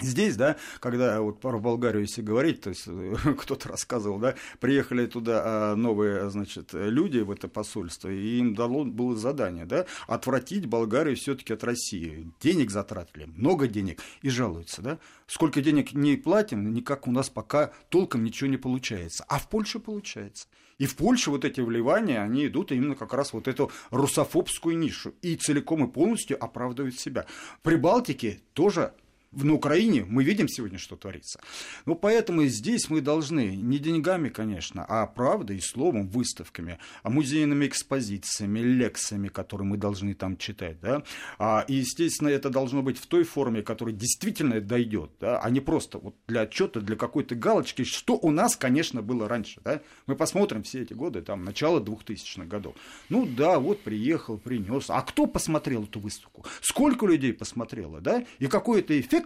Здесь, 0.00 0.34
да, 0.36 0.56
когда 0.80 1.20
вот 1.20 1.40
про 1.40 1.56
Болгарию, 1.60 2.02
если 2.02 2.20
говорить, 2.20 2.62
то 2.62 2.70
есть 2.70 2.88
кто-то 3.38 3.68
рассказывал, 3.68 4.18
да, 4.18 4.34
приехали 4.58 5.06
туда 5.06 5.42
а, 5.44 5.76
новые, 5.76 6.30
значит, 6.30 6.70
люди 6.72 7.18
в 7.18 7.30
это 7.30 7.46
посольство, 7.46 8.08
и 8.08 8.38
им 8.38 8.56
дало 8.56 8.84
было 8.84 9.16
задание, 9.16 9.66
да, 9.66 9.86
отвратить 10.08 10.66
Болгарию 10.66 11.14
все-таки 11.14 11.52
от 11.52 11.62
России. 11.62 12.28
Денег 12.40 12.72
затратили, 12.72 13.26
много 13.36 13.68
денег, 13.68 14.00
и 14.22 14.30
жалуются, 14.30 14.82
да. 14.82 14.98
Сколько 15.28 15.62
денег 15.62 15.92
не 15.92 16.16
платим, 16.16 16.74
никак 16.74 17.06
у 17.06 17.12
нас 17.12 17.30
пока 17.30 17.72
толком 17.88 18.24
ничего 18.24 18.50
не 18.50 18.56
получается. 18.56 19.24
А 19.28 19.38
в 19.38 19.48
Польше 19.48 19.78
получается. 19.78 20.48
И 20.78 20.86
в 20.86 20.96
Польше 20.96 21.30
вот 21.30 21.44
эти 21.44 21.60
вливания, 21.60 22.20
они 22.20 22.46
идут 22.46 22.72
именно 22.72 22.96
как 22.96 23.14
раз 23.14 23.32
вот 23.32 23.46
эту 23.46 23.70
русофобскую 23.90 24.76
нишу. 24.76 25.14
И 25.22 25.36
целиком 25.36 25.84
и 25.84 25.90
полностью 25.90 26.42
оправдывают 26.42 26.98
себя. 26.98 27.26
При 27.62 27.76
Балтике 27.76 28.40
тоже 28.54 28.92
на 29.36 29.54
Украине 29.54 30.04
мы 30.08 30.24
видим 30.24 30.48
сегодня, 30.48 30.78
что 30.78 30.96
творится. 30.96 31.40
Ну, 31.86 31.94
поэтому 31.94 32.44
здесь 32.46 32.88
мы 32.90 33.00
должны 33.00 33.56
не 33.56 33.78
деньгами, 33.78 34.28
конечно, 34.28 34.84
а 34.88 35.06
правдой 35.06 35.58
и 35.58 35.60
словом, 35.60 36.08
выставками, 36.08 36.78
а 37.02 37.10
музейными 37.10 37.66
экспозициями, 37.66 38.60
лекциями, 38.60 39.28
которые 39.28 39.66
мы 39.66 39.76
должны 39.76 40.14
там 40.14 40.36
читать, 40.36 40.80
да, 40.80 41.02
а, 41.38 41.64
и, 41.68 41.74
естественно, 41.74 42.28
это 42.28 42.50
должно 42.50 42.82
быть 42.82 42.98
в 42.98 43.06
той 43.06 43.24
форме, 43.24 43.62
которая 43.62 43.94
действительно 43.94 44.60
дойдет, 44.60 45.10
да, 45.20 45.38
а 45.38 45.50
не 45.50 45.60
просто 45.60 45.98
вот 45.98 46.14
для 46.26 46.42
отчета, 46.42 46.80
для 46.80 46.96
какой-то 46.96 47.34
галочки, 47.34 47.84
что 47.84 48.14
у 48.14 48.30
нас, 48.30 48.56
конечно, 48.56 49.02
было 49.02 49.28
раньше, 49.28 49.60
да. 49.64 49.80
Мы 50.06 50.16
посмотрим 50.16 50.62
все 50.62 50.82
эти 50.82 50.92
годы, 50.92 51.22
там, 51.22 51.44
начало 51.44 51.80
2000-х 51.80 52.44
годов. 52.44 52.74
Ну, 53.08 53.26
да, 53.26 53.58
вот 53.58 53.80
приехал, 53.80 54.38
принес. 54.38 54.86
А 54.88 55.00
кто 55.02 55.26
посмотрел 55.26 55.84
эту 55.84 56.00
выставку? 56.00 56.44
Сколько 56.60 57.06
людей 57.06 57.32
посмотрело, 57.32 58.00
да? 58.00 58.24
И 58.38 58.46
какой 58.46 58.80
это 58.80 58.98
эффект 58.98 59.23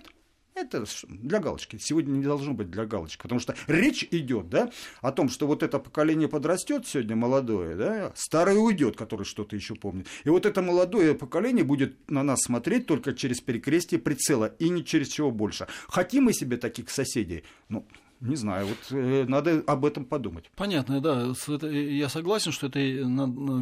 это 0.60 0.84
для 1.08 1.40
галочки. 1.40 1.78
Сегодня 1.78 2.12
не 2.12 2.24
должно 2.24 2.52
быть 2.52 2.70
для 2.70 2.86
галочки, 2.86 3.22
потому 3.22 3.40
что 3.40 3.54
речь 3.66 4.06
идет 4.10 4.48
да, 4.48 4.70
о 5.00 5.12
том, 5.12 5.28
что 5.28 5.46
вот 5.46 5.62
это 5.62 5.78
поколение 5.78 6.28
подрастет 6.28 6.86
сегодня 6.86 7.16
молодое, 7.16 7.76
да, 7.76 8.12
старое 8.14 8.56
уйдет, 8.56 8.96
который 8.96 9.24
что-то 9.24 9.56
еще 9.56 9.74
помнит. 9.74 10.06
И 10.24 10.28
вот 10.28 10.46
это 10.46 10.62
молодое 10.62 11.14
поколение 11.14 11.64
будет 11.64 12.10
на 12.10 12.22
нас 12.22 12.40
смотреть 12.42 12.86
только 12.86 13.12
через 13.12 13.40
перекрестие 13.40 14.00
прицела 14.00 14.54
и 14.58 14.68
не 14.68 14.84
через 14.84 15.08
чего 15.08 15.30
больше. 15.30 15.66
Хотим 15.88 16.24
мы 16.24 16.32
себе 16.32 16.56
таких 16.56 16.90
соседей? 16.90 17.44
Ну, 17.68 17.86
не 18.20 18.34
знаю, 18.34 18.66
вот 18.66 18.78
э, 18.90 19.26
надо 19.28 19.62
об 19.66 19.84
этом 19.84 20.04
подумать. 20.04 20.50
Понятно, 20.56 21.00
да. 21.00 21.32
Я 21.68 22.08
согласен, 22.08 22.50
что 22.50 22.66
это 22.66 22.80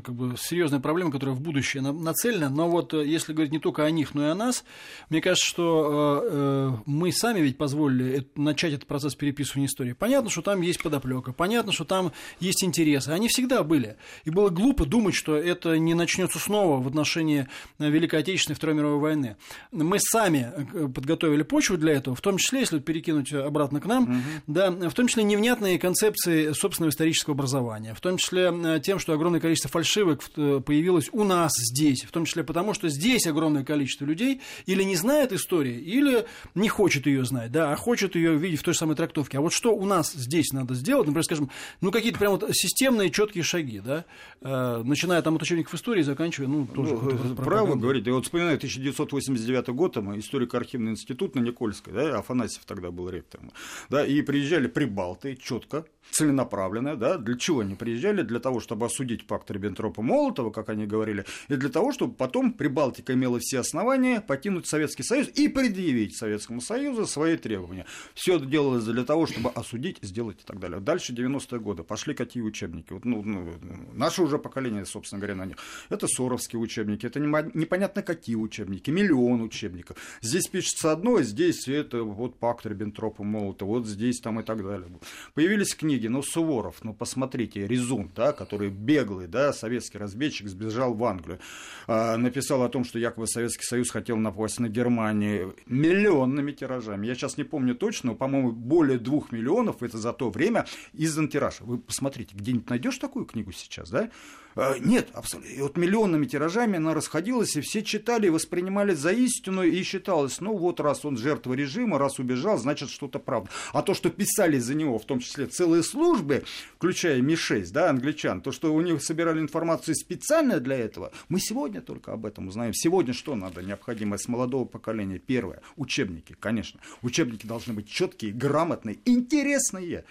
как 0.03 0.15
бы 0.15 0.35
серьезная 0.39 0.81
проблема, 0.81 1.13
которая 1.13 1.37
в 1.37 1.43
будущее 1.43 1.83
нацелена. 1.83 2.49
Но 2.49 2.69
вот 2.71 2.95
э, 2.95 3.07
если 3.07 3.35
говорить 3.35 3.53
не 3.53 3.59
только 3.59 3.85
о 3.85 3.91
них, 3.91 4.15
но 4.15 4.27
и 4.27 4.31
о 4.31 4.35
нас, 4.35 4.65
мне 5.11 5.21
кажется, 5.21 5.47
что 5.47 6.23
э, 6.25 6.73
мы 6.87 7.13
сами 7.13 7.41
ведь 7.41 7.59
позволили 7.59 8.27
начать 8.35 8.73
этот 8.73 8.87
процесс 8.87 9.15
переписывания 9.15 9.67
истории. 9.67 9.93
Понятно, 9.93 10.31
что 10.31 10.41
там 10.41 10.63
есть 10.63 10.83
подоплека, 10.83 11.35
понятно, 11.35 11.73
что 11.73 11.85
там 11.85 12.13
есть 12.41 12.65
интересы. 12.65 13.11
Они 13.11 13.29
всегда 13.29 13.63
были. 13.63 13.97
И 14.25 14.31
было 14.31 14.49
глупо 14.49 14.87
думать, 14.87 15.15
что 15.15 15.37
это 15.37 15.79
не 15.79 15.93
начнется 15.93 16.39
снова 16.39 16.83
в 16.83 16.89
отношении 16.89 17.47
Великой 17.79 18.21
Отечественной 18.21 18.57
Второй 18.57 18.75
мировой 18.75 19.01
войны. 19.01 19.37
Мы 19.71 19.99
сами 20.01 20.51
подготовили 20.95 21.43
почву 21.43 21.77
для 21.77 21.93
этого, 21.93 22.17
в 22.17 22.23
том 22.23 22.39
числе, 22.39 22.61
если 22.61 22.79
перекинуть 22.79 23.35
обратно 23.35 23.81
к 23.83 23.87
нам. 23.87 24.05
Угу 24.05 24.46
Да, 24.47 24.71
в 24.71 24.93
том 24.93 25.09
числе 25.09 25.25
невнятные 25.25 25.77
концепции 25.77 26.53
собственного 26.53 26.91
исторического 26.91 27.35
образования, 27.35 27.95
в 27.95 28.01
том 28.01 28.17
числе 28.17 28.53
э, 28.55 28.81
тем, 28.81 29.01
что 29.01 29.13
огромное 29.13 29.41
количество 29.41 29.69
фальшивок 29.69 30.23
э, 30.37 30.61
появилось 30.65 31.09
у 31.11 31.25
нас 31.25 31.53
здесь, 31.57 32.05
в 32.05 32.13
том 32.13 32.27
числе 32.27 32.45
потому, 32.45 32.73
что 32.73 32.89
здесь 32.89 33.27
огромное 33.27 33.65
количество 33.65 34.05
людей 34.05 34.41
или 34.67 34.85
не 34.85 34.95
знает 34.95 35.33
истории, 35.33 35.81
или 35.81 36.27
не 36.55 36.69
хочет 36.69 37.07
ее 37.07 37.25
знать, 37.25 37.51
да, 37.51 37.73
а 37.73 37.77
хочет 37.77 38.15
ее 38.15 38.37
видеть 38.37 38.61
в 38.61 38.63
той 38.63 38.75
же 38.75 38.79
самой 38.79 38.95
трактовке. 38.95 39.39
А 39.39 39.41
вот 39.41 39.53
что 39.53 39.75
у 39.75 39.85
нас 39.85 40.13
здесь 40.13 40.53
надо 40.53 40.75
сделать, 40.75 41.07
например, 41.09 41.25
скажем, 41.25 41.51
ну 41.81 41.91
какие-то 41.91 42.21
прям 42.21 42.33
вот 42.33 42.49
системные 42.53 43.11
четкие 43.11 43.43
шаги, 43.43 43.81
да, 43.81 44.05
э, 44.43 44.83
начиная 44.85 45.23
там 45.23 45.35
от 45.35 45.43
учебников 45.43 45.75
истории, 45.75 46.03
заканчивая, 46.03 46.49
ну 46.49 46.67
тоже. 46.67 46.95
Ну, 46.95 47.35
право 47.35 47.75
говорить. 47.75 48.07
Я 48.07 48.13
вот 48.13 48.25
вспоминаю 48.27 48.59
1989 48.59 49.71
год, 49.71 49.95
там 49.95 50.17
историко-архивный 50.17 50.93
институт 50.93 51.35
на 51.35 51.41
Никольской, 51.41 51.93
да, 51.93 52.19
Афанасьев 52.19 52.65
тогда 52.65 52.93
был 52.93 53.09
ректором, 53.09 53.51
да, 53.91 54.07
и 54.07 54.23
приезжали 54.37 54.67
прибалты 54.67 55.35
четко, 55.35 55.87
целенаправленно, 56.11 56.97
да, 56.97 57.19
для 57.19 57.37
чего 57.37 57.61
они 57.61 57.75
приезжали? 57.75 58.23
Для 58.23 58.39
того, 58.39 58.61
чтобы 58.61 58.87
осудить 58.87 59.27
пакт 59.27 59.51
Риббентропа-Молотова, 59.51 60.51
как 60.51 60.69
они 60.69 60.87
говорили, 60.87 61.25
и 61.49 61.57
для 61.57 61.69
того, 61.69 61.93
чтобы 61.93 62.15
потом 62.15 62.53
Прибалтика 62.53 63.13
имела 63.15 63.39
все 63.41 63.61
основания 63.61 64.21
покинуть 64.21 64.67
Советский 64.67 65.03
Союз 65.03 65.29
и 65.35 65.49
предъявить 65.49 66.17
Советскому 66.17 66.61
Союзу 66.61 67.07
свои 67.07 67.37
требования. 67.37 67.87
Все 68.15 68.37
это 68.37 68.47
делалось 68.47 68.85
для 68.85 69.05
того, 69.05 69.27
чтобы 69.27 69.51
осудить, 69.51 69.99
сделать 70.03 70.41
и 70.43 70.45
так 70.45 70.59
далее. 70.59 70.81
Дальше 70.81 71.13
90-е 71.13 71.61
годы. 71.61 71.83
Пошли 71.83 72.15
какие 72.15 72.43
учебники? 72.43 72.93
Вот, 72.93 73.05
ну, 73.05 73.23
ну, 73.23 73.53
наше 73.93 74.23
уже 74.23 74.39
поколение, 74.39 74.85
собственно 74.87 75.21
говоря, 75.21 75.35
на 75.35 75.47
них. 75.47 75.57
Это 75.91 76.07
Соровские 76.07 76.61
учебники, 76.61 77.07
это 77.07 77.21
непонятно 77.21 78.03
какие 78.03 78.37
учебники, 78.37 78.91
миллион 78.91 79.43
учебников. 79.43 79.97
Здесь 80.23 80.47
пишется 80.47 80.93
одно, 80.93 81.21
здесь 81.23 81.69
это 81.69 82.03
вот 82.03 82.39
пакт 82.39 82.65
Риббентропа-Молотова, 82.67 83.67
вот 83.67 83.87
здесь 83.87 84.21
там 84.27 84.41
и 84.41 84.43
так 84.43 84.61
далее. 84.61 84.89
Появились 85.35 85.73
книги 85.73 86.09
ну, 86.09 86.21
Суворов, 86.21 86.83
ну, 86.83 86.93
посмотрите, 86.93 87.65
Резун, 87.65 88.11
да, 88.13 88.33
который 88.33 88.71
беглый, 88.71 89.29
да, 89.29 89.53
советский 89.53 89.99
разведчик, 89.99 90.49
сбежал 90.49 90.95
в 90.95 91.05
Англию, 91.05 91.39
э, 91.87 92.17
написал 92.17 92.65
о 92.65 92.69
том, 92.69 92.83
что 92.83 92.99
якобы 92.99 93.29
Советский 93.29 93.63
Союз 93.63 93.89
хотел 93.89 94.17
напасть 94.17 94.59
на 94.59 94.69
Германию 94.69 95.55
миллионными 95.67 96.51
тиражами. 96.51 97.07
Я 97.07 97.15
сейчас 97.15 97.37
не 97.37 97.45
помню 97.45 97.77
точно, 97.77 98.11
но, 98.11 98.15
по-моему, 98.17 98.51
более 98.51 98.99
двух 98.99 99.31
миллионов 99.31 99.85
это 99.85 99.97
за 99.97 100.13
то 100.13 100.31
время 100.31 100.67
издан 100.93 101.29
тираж. 101.29 101.61
Вы 101.61 101.79
посмотрите, 101.79 102.35
где-нибудь 102.35 102.69
найдешь 102.69 102.99
такую 102.99 103.27
книгу 103.27 103.53
сейчас, 103.53 103.91
да? 103.91 104.11
А, 104.57 104.79
нет, 104.79 105.09
абсолютно. 105.13 105.51
И 105.51 105.61
вот 105.61 105.77
миллионными 105.77 106.25
тиражами 106.25 106.79
она 106.79 106.95
расходилась, 106.95 107.57
и 107.57 107.61
все 107.61 107.83
читали, 107.83 108.29
и 108.29 108.31
воспринимали 108.31 108.95
за 108.95 109.13
истину, 109.13 109.63
и 109.63 109.83
считалось, 109.83 110.41
ну 110.41 110.57
вот 110.57 110.81
раз 110.81 111.05
он 111.05 111.19
жертва 111.19 111.53
режима, 111.53 111.99
раз 111.99 112.19
убежал, 112.19 112.57
значит 112.57 112.89
что-то 112.89 113.19
правда. 113.19 113.51
А 113.75 113.83
то, 113.83 113.93
что 113.93 114.09
писали 114.09 114.59
за 114.59 114.75
него, 114.75 114.99
в 114.99 115.05
том 115.05 115.21
числе 115.21 115.45
целые 115.45 115.83
службы, 115.83 116.45
включая 116.77 117.21
Ми-6, 117.21 117.71
да, 117.71 117.91
англичан, 117.91 118.41
то, 118.41 118.51
что 118.51 118.73
у 118.73 118.81
них 118.81 119.03
собирали 119.03 119.41
информацию 119.41 119.95
специально 119.95 120.59
для 120.59 120.79
этого, 120.79 121.13
мы 121.29 121.39
сегодня 121.39 121.83
только 121.83 122.13
об 122.13 122.25
этом 122.25 122.49
узнаем. 122.49 122.73
Сегодня 122.73 123.13
что 123.13 123.35
надо 123.37 123.63
необходимо 123.63 124.17
с 124.17 124.27
молодого 124.27 124.65
поколения? 124.65 125.19
Первое, 125.19 125.61
учебники, 125.77 126.35
конечно. 126.41 126.81
Учебники 127.03 127.47
должны 127.47 127.75
быть 127.75 127.91
четкие, 127.91 128.33
грамотные, 128.33 128.97
интересные. 129.05 130.07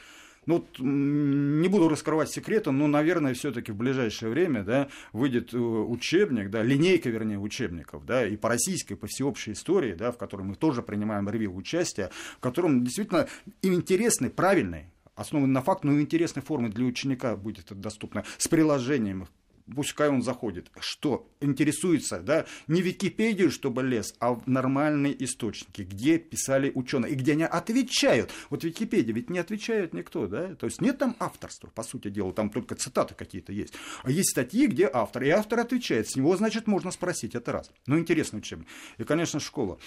Ну, 0.45 0.65
не 0.79 1.67
буду 1.67 1.89
раскрывать 1.89 2.29
секреты, 2.29 2.71
но, 2.71 2.87
наверное, 2.87 3.33
все-таки 3.33 3.71
в 3.71 3.75
ближайшее 3.75 4.29
время 4.29 4.63
да, 4.63 4.89
выйдет 5.13 5.53
э, 5.53 5.57
учебник, 5.57 6.49
да, 6.49 6.61
линейка, 6.61 7.09
вернее, 7.09 7.39
учебников, 7.39 8.05
да, 8.05 8.27
и 8.27 8.37
по 8.37 8.49
российской, 8.49 8.93
и 8.93 8.95
по 8.95 9.07
всеобщей 9.07 9.53
истории, 9.53 9.93
да, 9.93 10.11
в 10.11 10.17
которой 10.17 10.43
мы 10.43 10.55
тоже 10.55 10.81
принимаем 10.81 11.29
ревью 11.29 11.55
участие, 11.55 12.09
в 12.37 12.39
котором 12.39 12.83
действительно 12.83 13.27
интересный, 13.61 14.29
правильный, 14.29 14.85
основан 15.15 15.51
на 15.51 15.61
факт, 15.61 15.83
но 15.83 15.99
интересной 15.99 16.43
формы 16.43 16.69
для 16.69 16.85
ученика 16.85 17.35
будет 17.35 17.59
это 17.59 17.75
доступно, 17.75 18.23
с 18.37 18.47
приложением, 18.47 19.27
пускай 19.73 20.09
он 20.09 20.21
заходит. 20.21 20.71
Что? 20.79 21.29
Интересуется, 21.41 22.19
да, 22.19 22.45
не 22.67 22.81
Википедию, 22.81 23.51
чтобы 23.51 23.83
лез, 23.83 24.13
а 24.19 24.33
в 24.33 24.47
нормальные 24.47 25.23
источники, 25.23 25.81
где 25.81 26.17
писали 26.17 26.71
ученые, 26.73 27.13
и 27.13 27.15
где 27.15 27.33
они 27.33 27.43
отвечают. 27.43 28.31
Вот 28.49 28.63
Википедия 28.63 29.13
ведь 29.13 29.29
не 29.29 29.39
отвечает 29.39 29.93
никто, 29.93 30.27
да, 30.27 30.55
то 30.55 30.65
есть 30.65 30.81
нет 30.81 30.97
там 30.97 31.15
авторства, 31.19 31.67
по 31.67 31.83
сути 31.83 32.09
дела, 32.09 32.33
там 32.33 32.49
только 32.49 32.75
цитаты 32.75 33.15
какие-то 33.15 33.53
есть. 33.53 33.73
А 34.03 34.11
есть 34.11 34.31
статьи, 34.31 34.67
где 34.67 34.89
автор, 34.91 35.23
и 35.23 35.29
автор 35.29 35.59
отвечает, 35.59 36.09
с 36.09 36.15
него, 36.15 36.35
значит, 36.37 36.67
можно 36.67 36.91
спросить, 36.91 37.35
это 37.35 37.51
раз. 37.51 37.71
Ну, 37.87 37.97
интересно 37.97 38.39
учебник. 38.39 38.67
И, 38.97 39.03
конечно, 39.03 39.39
школа 39.39 39.79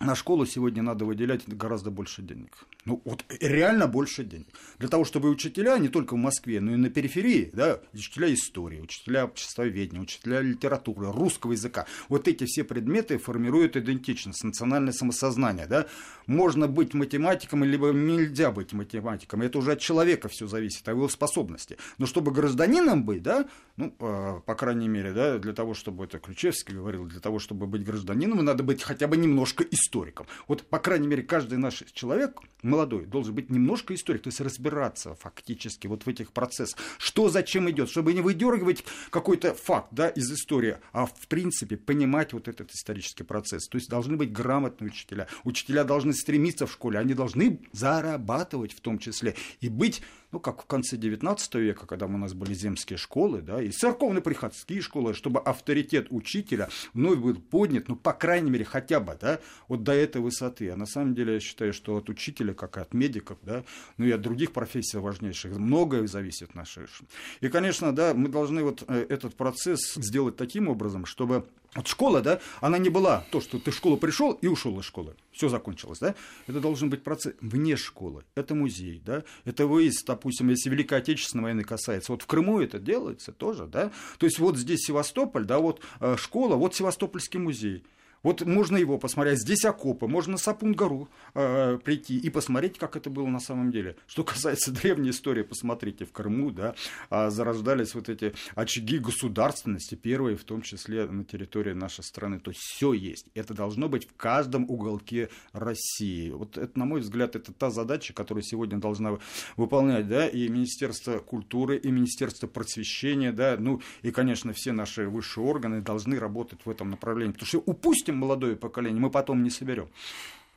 на 0.00 0.14
школу 0.14 0.46
сегодня 0.46 0.82
надо 0.82 1.04
выделять 1.04 1.46
гораздо 1.46 1.90
больше 1.90 2.22
денег. 2.22 2.66
Ну, 2.86 3.02
вот 3.04 3.22
реально 3.38 3.86
больше 3.86 4.24
денег. 4.24 4.46
Для 4.78 4.88
того, 4.88 5.04
чтобы 5.04 5.28
учителя 5.28 5.76
не 5.76 5.88
только 5.88 6.14
в 6.14 6.16
Москве, 6.16 6.60
но 6.60 6.72
и 6.72 6.76
на 6.76 6.88
периферии, 6.88 7.50
да, 7.52 7.80
учителя 7.92 8.32
истории, 8.32 8.80
учителя 8.80 9.24
обществоведения, 9.24 10.00
учителя 10.00 10.40
литературы, 10.40 11.12
русского 11.12 11.52
языка, 11.52 11.86
вот 12.08 12.28
эти 12.28 12.44
все 12.44 12.64
предметы 12.64 13.18
формируют 13.18 13.76
идентичность, 13.76 14.42
национальное 14.42 14.94
самосознание, 14.94 15.66
да. 15.66 15.86
Можно 16.26 16.66
быть 16.66 16.94
математиком, 16.94 17.62
либо 17.62 17.90
нельзя 17.90 18.50
быть 18.50 18.72
математиком. 18.72 19.42
Это 19.42 19.58
уже 19.58 19.72
от 19.72 19.80
человека 19.80 20.28
все 20.28 20.46
зависит, 20.46 20.88
от 20.88 20.94
его 20.94 21.10
способности. 21.10 21.76
Но 21.98 22.06
чтобы 22.06 22.32
гражданином 22.32 23.04
быть, 23.04 23.22
да, 23.22 23.46
ну, 23.76 23.94
э, 24.00 24.40
по 24.46 24.54
крайней 24.54 24.88
мере, 24.88 25.12
да, 25.12 25.38
для 25.38 25.52
того, 25.52 25.74
чтобы, 25.74 26.04
это 26.04 26.18
Ключевский 26.18 26.74
говорил, 26.74 27.04
для 27.04 27.20
того, 27.20 27.38
чтобы 27.38 27.66
быть 27.66 27.84
гражданином, 27.84 28.42
надо 28.42 28.62
быть 28.62 28.82
хотя 28.82 29.06
бы 29.06 29.18
немножко 29.18 29.62
историком 29.64 29.89
историком. 29.90 30.26
Вот, 30.46 30.62
по 30.62 30.78
крайней 30.78 31.08
мере, 31.08 31.22
каждый 31.22 31.58
наш 31.58 31.82
человек 31.92 32.40
молодой 32.62 33.06
должен 33.06 33.34
быть 33.34 33.50
немножко 33.50 33.94
историк, 33.94 34.22
то 34.22 34.28
есть 34.28 34.40
разбираться 34.40 35.14
фактически 35.14 35.86
вот 35.86 36.04
в 36.04 36.08
этих 36.08 36.32
процессах. 36.32 36.78
Что 36.98 37.28
зачем 37.28 37.68
идет, 37.70 37.90
чтобы 37.90 38.12
не 38.12 38.20
выдергивать 38.20 38.84
какой-то 39.10 39.54
факт 39.54 39.88
да, 39.90 40.08
из 40.08 40.30
истории, 40.30 40.76
а 40.92 41.06
в 41.06 41.26
принципе 41.28 41.76
понимать 41.76 42.32
вот 42.32 42.48
этот 42.48 42.70
исторический 42.72 43.24
процесс. 43.24 43.66
То 43.66 43.78
есть 43.78 43.88
должны 43.88 44.16
быть 44.16 44.32
грамотные 44.32 44.90
учителя. 44.90 45.26
Учителя 45.44 45.84
должны 45.84 46.12
стремиться 46.12 46.66
в 46.66 46.72
школе, 46.72 46.98
они 46.98 47.14
должны 47.14 47.60
зарабатывать 47.72 48.72
в 48.72 48.80
том 48.80 48.98
числе 48.98 49.34
и 49.60 49.68
быть 49.68 50.02
ну, 50.32 50.38
как 50.38 50.62
в 50.62 50.66
конце 50.66 50.96
XIX 50.96 51.60
века, 51.60 51.86
когда 51.86 52.06
у 52.06 52.16
нас 52.16 52.34
были 52.34 52.54
земские 52.54 52.96
школы, 52.96 53.42
да, 53.42 53.60
и 53.60 53.70
церковно-приходские 53.70 54.80
школы, 54.80 55.14
чтобы 55.14 55.40
авторитет 55.40 56.06
учителя 56.10 56.68
вновь 56.94 57.18
был 57.18 57.34
поднят, 57.34 57.88
ну, 57.88 57.96
по 57.96 58.12
крайней 58.12 58.50
мере, 58.50 58.64
хотя 58.64 59.00
бы, 59.00 59.16
да, 59.20 59.40
вот 59.68 59.79
до 59.82 59.92
этой 59.92 60.20
высоты. 60.20 60.70
А 60.70 60.76
на 60.76 60.86
самом 60.86 61.14
деле 61.14 61.34
я 61.34 61.40
считаю, 61.40 61.72
что 61.72 61.96
от 61.96 62.08
учителя, 62.08 62.54
как 62.54 62.76
и 62.76 62.80
от 62.80 62.94
медиков, 62.94 63.38
да, 63.42 63.64
ну 63.96 64.06
и 64.06 64.10
от 64.10 64.20
других 64.20 64.52
профессий 64.52 64.98
важнейших, 64.98 65.56
многое 65.56 66.06
зависит 66.06 66.54
нашей 66.54 66.86
жизни. 66.86 67.08
И, 67.40 67.48
конечно, 67.48 67.94
да, 67.94 68.14
мы 68.14 68.28
должны 68.28 68.62
вот 68.62 68.84
э, 68.86 69.06
этот 69.08 69.34
процесс 69.34 69.94
сделать 69.94 70.36
таким 70.36 70.68
образом, 70.68 71.06
чтобы 71.06 71.46
вот 71.74 71.86
школа, 71.86 72.20
да, 72.20 72.40
она 72.60 72.78
не 72.78 72.88
была 72.90 73.24
то, 73.30 73.40
что 73.40 73.60
ты 73.60 73.70
в 73.70 73.74
школу 73.76 73.96
пришел 73.96 74.32
и 74.32 74.48
ушел 74.48 74.78
из 74.80 74.84
школы. 74.84 75.14
Все 75.30 75.48
закончилось, 75.48 76.00
да? 76.00 76.16
Это 76.48 76.60
должен 76.60 76.90
быть 76.90 77.04
процесс 77.04 77.34
вне 77.40 77.76
школы. 77.76 78.24
Это 78.34 78.56
музей, 78.56 79.00
да? 79.04 79.22
Это 79.44 79.66
выезд, 79.66 80.04
допустим, 80.04 80.48
если 80.48 80.68
Великой 80.68 80.98
Отечественной 80.98 81.44
войны 81.44 81.62
касается. 81.62 82.10
Вот 82.10 82.22
в 82.22 82.26
Крыму 82.26 82.60
это 82.60 82.80
делается 82.80 83.32
тоже, 83.32 83.66
да? 83.66 83.92
То 84.18 84.26
есть 84.26 84.40
вот 84.40 84.56
здесь 84.56 84.80
Севастополь, 84.80 85.44
да, 85.44 85.60
вот 85.60 85.80
э, 86.00 86.16
школа, 86.18 86.56
вот 86.56 86.74
Севастопольский 86.74 87.38
музей. 87.38 87.84
Вот 88.22 88.44
можно 88.44 88.76
его 88.76 88.98
посмотреть. 88.98 89.40
Здесь 89.40 89.64
окопы, 89.64 90.06
можно 90.06 90.32
на 90.32 90.38
Сапун-гору 90.38 91.08
э, 91.34 91.78
прийти 91.82 92.18
и 92.18 92.28
посмотреть, 92.28 92.78
как 92.78 92.96
это 92.96 93.08
было 93.08 93.26
на 93.26 93.40
самом 93.40 93.70
деле. 93.70 93.96
Что 94.06 94.24
касается 94.24 94.70
древней 94.82 95.10
истории, 95.10 95.42
посмотрите, 95.42 96.04
в 96.04 96.12
Крыму, 96.12 96.50
да, 96.50 96.74
э, 97.10 97.30
зарождались 97.30 97.94
вот 97.94 98.08
эти 98.08 98.34
очаги 98.54 98.98
государственности, 98.98 99.94
первые, 99.94 100.36
в 100.36 100.44
том 100.44 100.60
числе 100.60 101.06
на 101.06 101.24
территории 101.24 101.72
нашей 101.72 102.04
страны. 102.04 102.40
То 102.40 102.50
есть 102.50 102.60
все 102.60 102.92
есть. 102.92 103.26
Это 103.34 103.54
должно 103.54 103.88
быть 103.88 104.06
в 104.06 104.14
каждом 104.16 104.68
уголке 104.68 105.30
России. 105.52 106.30
Вот 106.30 106.58
это, 106.58 106.78
на 106.78 106.84
мой 106.84 107.00
взгляд, 107.00 107.36
это 107.36 107.52
та 107.52 107.70
задача, 107.70 108.12
которую 108.12 108.44
сегодня 108.44 108.78
должна 108.78 109.18
выполнять, 109.56 110.08
да, 110.08 110.28
и 110.28 110.48
Министерство 110.48 111.18
культуры, 111.18 111.78
и 111.78 111.90
Министерство 111.90 112.46
просвещения, 112.46 113.32
да, 113.32 113.56
ну 113.58 113.80
и, 114.02 114.10
конечно, 114.10 114.52
все 114.52 114.72
наши 114.72 115.08
высшие 115.08 115.44
органы 115.44 115.80
должны 115.80 116.18
работать 116.18 116.60
в 116.64 116.70
этом 116.70 116.90
направлении. 116.90 117.32
Потому 117.32 117.46
что 117.46 117.58
упустим 117.60 118.09
запустим 118.10 118.16
молодое 118.16 118.56
поколение, 118.56 119.00
мы 119.00 119.10
потом 119.10 119.42
не 119.42 119.50
соберем. 119.50 119.88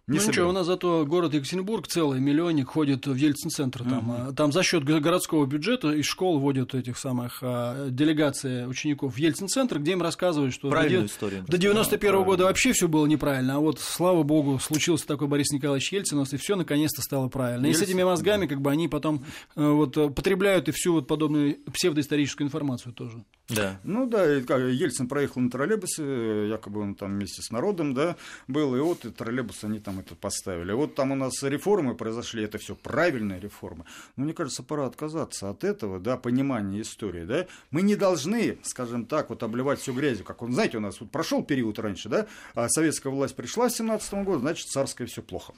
Не 0.06 0.20
ну 0.20 0.28
ничего, 0.28 0.50
у 0.50 0.52
нас 0.52 0.66
зато 0.66 1.06
город 1.06 1.34
Екатеринбург 1.34 1.88
целый 1.88 2.20
миллионник 2.20 2.68
ходит 2.68 3.08
в 3.08 3.16
Ельцин-центр. 3.16 3.86
Там, 3.86 4.10
угу. 4.10 4.34
там 4.34 4.52
за 4.52 4.62
счет 4.62 4.84
городского 4.84 5.46
бюджета 5.46 5.94
из 5.94 6.06
школ 6.06 6.40
вводят 6.40 6.76
этих 6.76 6.98
самых 6.98 7.40
а, 7.42 7.90
делегации 7.90 8.66
учеников 8.66 9.14
в 9.14 9.18
Ельцин-центр, 9.18 9.80
где 9.80 9.94
им 9.94 10.02
рассказывают, 10.02 10.54
что 10.54 10.70
Правильную 10.70 11.04
до, 11.04 11.08
историю, 11.08 11.46
до 11.48 11.58
91 11.58 12.16
-го 12.16 12.26
года 12.26 12.44
вообще 12.44 12.74
все 12.74 12.90
было 12.90 13.06
неправильно. 13.06 13.56
А 13.56 13.60
вот, 13.60 13.80
слава 13.80 14.24
богу, 14.24 14.60
случился 14.60 15.08
такой 15.08 15.30
Борис 15.30 15.52
Николаевич 15.52 15.94
Ельцин, 15.94 16.22
и 16.22 16.36
все 16.38 16.58
наконец-то 16.58 17.02
стало 17.02 17.30
правильно. 17.30 17.68
Ельцин, 17.68 17.84
и 17.84 17.86
с 17.86 17.90
этими 17.90 18.04
мозгами, 18.04 18.46
как 18.46 18.60
бы 18.60 18.72
они 18.72 18.90
потом 18.90 19.24
э, 19.56 19.66
вот, 19.66 19.94
потребляют 20.14 20.68
и 20.68 20.74
всю 20.74 20.96
вот 20.96 21.08
подобную 21.08 21.60
псевдоисторическую 21.72 22.46
информацию 22.46 22.92
тоже. 22.92 23.24
Да. 23.56 23.80
Ну 23.84 24.08
да, 24.08 24.38
и 24.38 24.42
как, 24.42 24.60
Ельцин 24.60 25.08
проехал 25.08 25.42
на 25.42 25.50
троллейбусе, 25.50 26.48
якобы 26.48 26.82
он 26.82 26.96
там 26.96 27.14
вместе 27.14 27.42
с 27.42 27.52
народом, 27.52 27.94
да, 27.94 28.16
был, 28.48 28.76
и 28.76 28.80
вот 28.80 29.06
и 29.06 29.12
троллейбус 29.12 29.64
они 29.64 29.80
там 29.80 30.00
это 30.00 30.16
поставили. 30.16 30.72
Вот 30.72 30.96
там 30.96 31.12
у 31.12 31.16
нас 31.16 31.42
реформы 31.44 31.96
произошли, 31.96 32.44
это 32.44 32.58
все 32.58 32.76
правильные 32.76 33.40
реформы. 33.40 33.86
Но 34.16 34.24
мне 34.24 34.34
кажется, 34.34 34.64
пора 34.64 34.86
отказаться 34.86 35.50
от 35.50 35.64
этого, 35.64 36.00
да, 36.00 36.18
понимания 36.18 36.82
истории, 36.82 37.26
да. 37.26 37.48
Мы 37.72 37.82
не 37.82 37.96
должны, 37.96 38.58
скажем 38.64 39.06
так, 39.06 39.30
вот 39.30 39.44
обливать 39.44 39.80
всю 39.80 39.94
грязью, 39.94 40.26
как 40.26 40.42
он, 40.42 40.54
знаете, 40.54 40.78
у 40.78 40.82
нас 40.82 41.00
вот 41.00 41.12
прошел 41.12 41.44
период 41.44 41.80
раньше, 41.80 42.10
да, 42.10 42.28
а 42.56 42.70
советская 42.70 43.12
власть 43.12 43.36
пришла 43.36 43.70
в 43.70 43.72
17 43.72 44.14
году, 44.26 44.40
значит, 44.40 44.68
царское 44.68 45.06
все 45.06 45.22
плохо. 45.22 45.54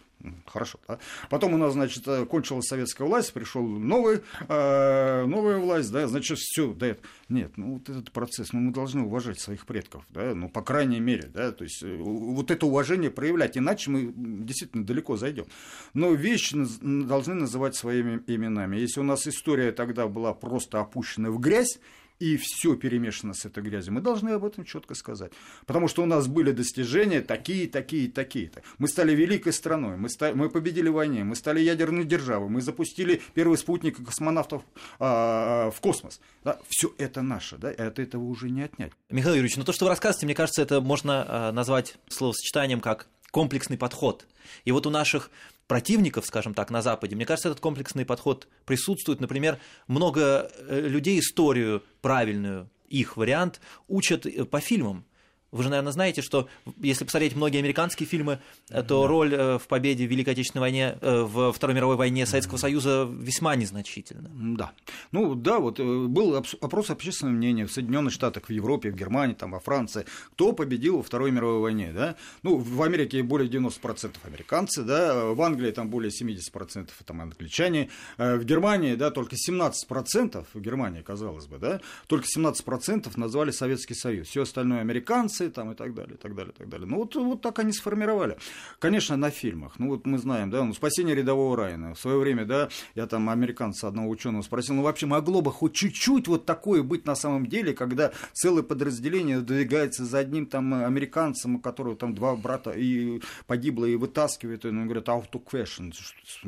Хорошо, 0.47 0.79
да. 0.87 0.99
Потом 1.29 1.53
у 1.53 1.57
нас, 1.57 1.73
значит, 1.73 2.05
кончилась 2.29 2.67
советская 2.67 3.07
власть, 3.07 3.33
пришел 3.33 3.63
новый, 3.63 4.21
э, 4.47 5.25
новая 5.25 5.57
власть, 5.57 5.91
да, 5.91 6.07
значит, 6.07 6.37
все, 6.39 6.73
да, 6.73 6.95
нет, 7.29 7.57
ну 7.57 7.79
вот 7.87 7.97
этот 7.97 8.11
процесс, 8.11 8.53
ну 8.53 8.59
мы 8.59 8.71
должны 8.71 9.03
уважать 9.03 9.39
своих 9.39 9.65
предков, 9.65 10.05
да, 10.09 10.33
ну 10.35 10.49
по 10.49 10.61
крайней 10.61 10.99
мере, 10.99 11.29
да, 11.33 11.51
то 11.51 11.63
есть 11.63 11.83
э, 11.83 11.97
вот 11.97 12.51
это 12.51 12.65
уважение 12.65 13.11
проявлять, 13.11 13.57
иначе 13.57 13.91
мы 13.91 14.13
действительно 14.15 14.85
далеко 14.85 15.17
зайдем. 15.17 15.45
Но 15.93 16.11
вещи 16.13 16.55
должны 16.81 17.35
называть 17.35 17.75
своими 17.75 18.21
именами. 18.27 18.77
Если 18.77 18.99
у 18.99 19.03
нас 19.03 19.27
история 19.27 19.71
тогда 19.71 20.07
была 20.07 20.33
просто 20.33 20.79
опущена 20.79 21.31
в 21.31 21.39
грязь, 21.39 21.79
и 22.19 22.37
все 22.37 22.75
перемешано 22.75 23.33
с 23.33 23.45
этой 23.45 23.63
грязью. 23.63 23.93
Мы 23.93 24.01
должны 24.01 24.29
об 24.29 24.45
этом 24.45 24.63
четко 24.65 24.95
сказать. 24.95 25.31
Потому 25.65 25.87
что 25.87 26.03
у 26.03 26.05
нас 26.05 26.27
были 26.27 26.51
достижения 26.51 27.21
такие, 27.21 27.67
такие, 27.67 28.09
такие-то. 28.09 28.61
Мы 28.77 28.87
стали 28.87 29.13
великой 29.13 29.53
страной, 29.53 29.97
мы, 29.97 30.09
стали, 30.09 30.33
мы 30.33 30.49
победили 30.49 30.89
в 30.89 30.93
войне, 30.93 31.23
мы 31.23 31.35
стали 31.35 31.59
ядерной 31.59 32.05
державой, 32.05 32.49
мы 32.49 32.61
запустили 32.61 33.21
первый 33.33 33.57
спутник 33.57 34.03
космонавтов 34.05 34.63
а, 34.99 35.71
в 35.71 35.81
космос. 35.81 36.21
Да? 36.43 36.59
Все 36.69 36.93
это 36.97 37.21
наше, 37.21 37.57
да? 37.57 37.71
и 37.71 37.81
от 37.81 37.99
этого 37.99 38.23
уже 38.23 38.49
не 38.49 38.61
отнять. 38.61 38.91
Михаил 39.09 39.35
Юрьевич, 39.35 39.57
ну 39.57 39.63
то, 39.63 39.73
что 39.73 39.85
вы 39.85 39.89
рассказываете, 39.89 40.25
мне 40.25 40.35
кажется, 40.35 40.61
это 40.61 40.81
можно 40.81 41.25
а, 41.27 41.51
назвать 41.51 41.97
словосочетанием 42.07 42.79
как 42.79 43.07
комплексный 43.31 43.77
подход. 43.77 44.25
И 44.63 44.71
вот 44.71 44.87
у 44.87 44.89
наших 44.89 45.29
противников, 45.67 46.25
скажем 46.25 46.53
так, 46.53 46.69
на 46.69 46.81
Западе, 46.81 47.15
мне 47.15 47.25
кажется, 47.25 47.49
этот 47.49 47.61
комплексный 47.61 48.05
подход 48.05 48.47
присутствует. 48.65 49.19
Например, 49.19 49.59
много 49.87 50.51
э, 50.57 50.81
людей 50.81 51.19
историю 51.19 51.83
правильную, 52.01 52.69
их 52.87 53.17
вариант, 53.17 53.59
учат 53.87 54.25
э, 54.25 54.45
по 54.45 54.59
фильмам. 54.59 55.05
Вы 55.55 55.63
же, 55.63 55.69
наверное, 55.69 55.93
знаете, 55.93 56.21
что 56.21 56.49
если 56.81 57.05
посмотреть 57.05 57.33
многие 57.33 57.59
американские 57.59 58.05
фильмы, 58.05 58.39
э, 58.69 58.83
то 58.83 59.03
да. 59.03 59.07
роль 59.07 59.33
э, 59.33 59.57
в 59.57 59.67
победе 59.67 60.05
в 60.05 60.11
Великой 60.11 60.31
Отечественной 60.31 60.59
войне, 60.59 60.97
э, 60.99 61.21
в 61.21 61.53
Второй 61.53 61.73
мировой 61.73 61.95
войне 61.95 62.25
Советского 62.25 62.57
Союза 62.57 63.07
весьма 63.09 63.55
незначительна. 63.55 64.29
Да. 64.57 64.73
Ну 65.13 65.33
да, 65.33 65.59
вот 65.59 65.79
был 65.79 66.35
опрос 66.35 66.89
общественного 66.89 67.37
мнения 67.37 67.65
в 67.65 67.71
Соединенных 67.71 68.11
Штатах, 68.11 68.49
в 68.49 68.51
Европе, 68.51 68.91
в 68.91 68.95
Германии, 68.95 69.33
там, 69.33 69.51
во 69.51 69.61
Франции, 69.61 70.05
кто 70.31 70.51
победил 70.51 70.97
во 70.97 71.03
Второй 71.03 71.31
мировой 71.31 71.61
войне, 71.61 71.93
да? 71.93 72.17
Ну, 72.43 72.57
в 72.57 72.83
Америке 72.83 73.23
более 73.23 73.49
90% 73.49 74.11
американцы, 74.25 74.83
да, 74.83 75.23
в 75.23 75.41
Англии 75.41 75.71
там 75.71 75.89
более 75.89 76.11
70% 76.11 76.89
там 77.05 77.21
англичане, 77.21 77.89
в 78.17 78.43
Германии, 78.43 78.95
да, 78.95 79.09
только 79.09 79.37
17%, 79.37 80.45
в 80.53 80.59
Германии, 80.59 81.01
казалось 81.01 81.47
бы, 81.47 81.59
да, 81.59 81.79
только 82.07 82.25
17% 82.37 83.09
назвали 83.15 83.51
Советский 83.51 83.93
Союз, 83.93 84.27
все 84.27 84.41
остальное 84.41 84.81
американцы, 84.81 85.44
Франции 85.45 85.49
там, 85.49 85.71
и 85.71 85.75
так 85.75 85.93
далее, 85.93 86.15
и 86.15 86.17
так 86.17 86.35
далее, 86.35 86.53
и 86.53 86.57
так 86.57 86.69
далее. 86.69 86.87
Ну, 86.87 86.97
вот, 86.97 87.15
вот 87.15 87.41
так 87.41 87.59
они 87.59 87.71
сформировали. 87.71 88.37
Конечно, 88.79 89.17
на 89.17 89.29
фильмах. 89.29 89.79
Ну, 89.79 89.89
вот 89.89 90.05
мы 90.05 90.17
знаем, 90.17 90.49
да, 90.49 90.63
ну, 90.63 90.73
«Спасение 90.73 91.15
рядового 91.15 91.57
Райана». 91.57 91.93
В 91.93 91.99
свое 91.99 92.17
время, 92.17 92.45
да, 92.45 92.69
я 92.95 93.07
там 93.07 93.29
американца 93.29 93.87
одного 93.87 94.09
ученого 94.09 94.41
спросил, 94.43 94.75
ну, 94.75 94.81
вообще 94.81 95.05
могло 95.05 95.41
бы 95.41 95.51
хоть 95.51 95.73
чуть-чуть 95.73 96.27
вот 96.27 96.45
такое 96.45 96.83
быть 96.83 97.05
на 97.05 97.15
самом 97.15 97.45
деле, 97.45 97.73
когда 97.73 98.11
целое 98.33 98.63
подразделение 98.63 99.41
двигается 99.41 100.05
за 100.05 100.19
одним 100.19 100.45
там 100.45 100.73
американцем, 100.73 101.55
у 101.55 101.59
которого 101.59 101.95
там 101.95 102.13
два 102.13 102.35
брата 102.35 102.71
и 102.71 103.21
погибло, 103.47 103.85
и 103.85 103.95
вытаскивает, 103.95 104.65
и 104.65 104.69
он 104.69 104.85
говорит, 104.85 105.07
out 105.07 105.31
of 105.31 105.43
question, 105.43 105.93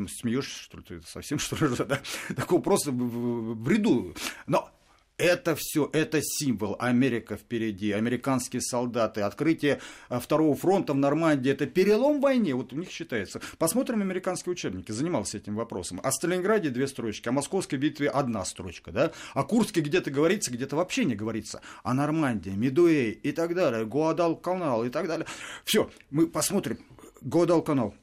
смеешься, 0.07 0.63
что 0.63 0.77
ли, 0.77 0.83
ты 0.83 1.01
совсем, 1.01 1.39
что 1.39 1.55
ли, 1.65 1.75
да? 1.87 1.99
Такого 2.35 2.61
просто 2.61 2.91
в 2.91 3.55
бреду. 3.55 4.15
Но 4.47 4.69
это 5.17 5.55
все, 5.55 5.89
это 5.93 6.21
символ. 6.21 6.75
Америка 6.79 7.37
впереди, 7.37 7.91
американские 7.91 8.61
солдаты, 8.61 9.21
открытие 9.21 9.79
а, 10.09 10.19
второго 10.19 10.55
фронта 10.55 10.93
в 10.93 10.97
Нормандии, 10.97 11.51
это 11.51 11.65
перелом 11.65 12.19
в 12.19 12.21
войне, 12.21 12.53
вот 12.53 12.73
у 12.73 12.75
них 12.75 12.89
считается. 12.89 13.41
Посмотрим 13.57 14.01
американские 14.01 14.51
учебники, 14.51 14.91
занимался 14.91 15.37
этим 15.37 15.55
вопросом. 15.55 15.99
О 16.03 16.11
Сталинграде 16.11 16.69
две 16.69 16.87
строчки, 16.87 17.27
о 17.29 17.31
Московской 17.31 17.79
битве 17.79 18.09
одна 18.09 18.45
строчка, 18.45 18.91
да? 18.91 19.11
О 19.33 19.43
Курске 19.43 19.81
где-то 19.81 20.11
говорится, 20.11 20.51
где-то 20.51 20.75
вообще 20.75 21.05
не 21.05 21.15
говорится. 21.15 21.61
О 21.83 21.93
Нормандии, 21.93 22.51
Медуэй 22.51 23.11
и 23.11 23.31
так 23.31 23.55
далее, 23.55 23.85
Гуадал-канал 23.85 24.85
и 24.85 24.89
так 24.89 25.07
далее. 25.07 25.25
Все, 25.63 25.89
мы 26.11 26.27
посмотрим. 26.27 26.79
Гуадал-канал. 27.21 27.95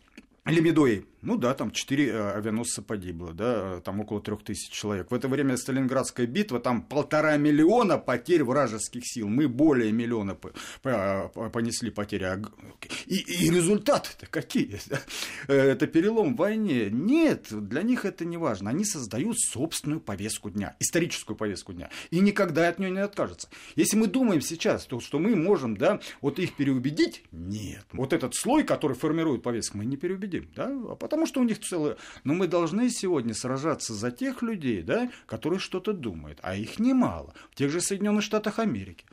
Или 0.46 0.60
Медуэй. 0.60 1.06
Ну 1.24 1.38
да, 1.38 1.54
там 1.54 1.70
четыре 1.70 2.10
э, 2.10 2.32
авианосца 2.32 2.82
погибло, 2.82 3.32
да, 3.32 3.80
там 3.80 4.00
около 4.00 4.20
трех 4.20 4.44
тысяч 4.44 4.70
человек. 4.70 5.10
В 5.10 5.14
это 5.14 5.26
время 5.26 5.56
Сталинградская 5.56 6.26
битва, 6.26 6.60
там 6.60 6.82
полтора 6.82 7.38
миллиона 7.38 7.96
потерь 7.96 8.44
вражеских 8.44 9.02
сил. 9.06 9.28
Мы 9.28 9.48
более 9.48 9.90
миллиона 9.90 10.36
понесли 10.82 11.90
потери. 11.90 12.24
И, 13.06 13.16
и 13.16 13.50
результаты-то 13.50 14.26
какие? 14.26 14.78
Э, 15.46 15.54
это 15.54 15.86
перелом 15.86 16.34
в 16.34 16.38
войне? 16.38 16.88
Нет, 16.90 17.48
для 17.50 17.82
них 17.82 18.04
это 18.04 18.24
не 18.24 18.36
важно. 18.36 18.70
Они 18.70 18.84
создают 18.84 19.38
собственную 19.38 20.00
повестку 20.00 20.50
дня, 20.50 20.74
историческую 20.80 21.36
повестку 21.36 21.72
дня. 21.72 21.90
И 22.10 22.20
никогда 22.20 22.68
от 22.68 22.78
нее 22.78 22.90
не 22.90 23.00
откажутся. 23.00 23.48
Если 23.76 23.96
мы 23.96 24.06
думаем 24.06 24.40
сейчас, 24.40 24.86
то, 24.86 25.00
что 25.00 25.18
мы 25.18 25.36
можем, 25.36 25.76
да, 25.76 26.00
вот 26.22 26.38
их 26.38 26.56
переубедить, 26.56 27.24
нет. 27.30 27.84
Вот 27.92 28.12
этот 28.12 28.34
слой, 28.34 28.64
который 28.64 28.96
формирует 28.96 29.42
повестку, 29.42 29.78
мы 29.78 29.84
не 29.84 29.96
переубедим, 29.96 30.48
да, 30.56 30.66
а 30.66 30.96
потом 30.96 31.13
потому 31.14 31.28
что 31.28 31.40
у 31.40 31.44
них 31.44 31.60
целое... 31.60 31.96
Но 32.24 32.34
мы 32.34 32.48
должны 32.48 32.90
сегодня 32.90 33.34
сражаться 33.34 33.94
за 33.94 34.10
тех 34.10 34.42
людей, 34.42 34.82
да, 34.82 35.12
которые 35.26 35.60
что-то 35.60 35.92
думают, 35.92 36.40
а 36.42 36.56
их 36.56 36.80
немало. 36.80 37.34
В 37.52 37.54
тех 37.54 37.70
же 37.70 37.80
Соединенных 37.80 38.24
Штатах 38.24 38.58
Америки 38.58 39.04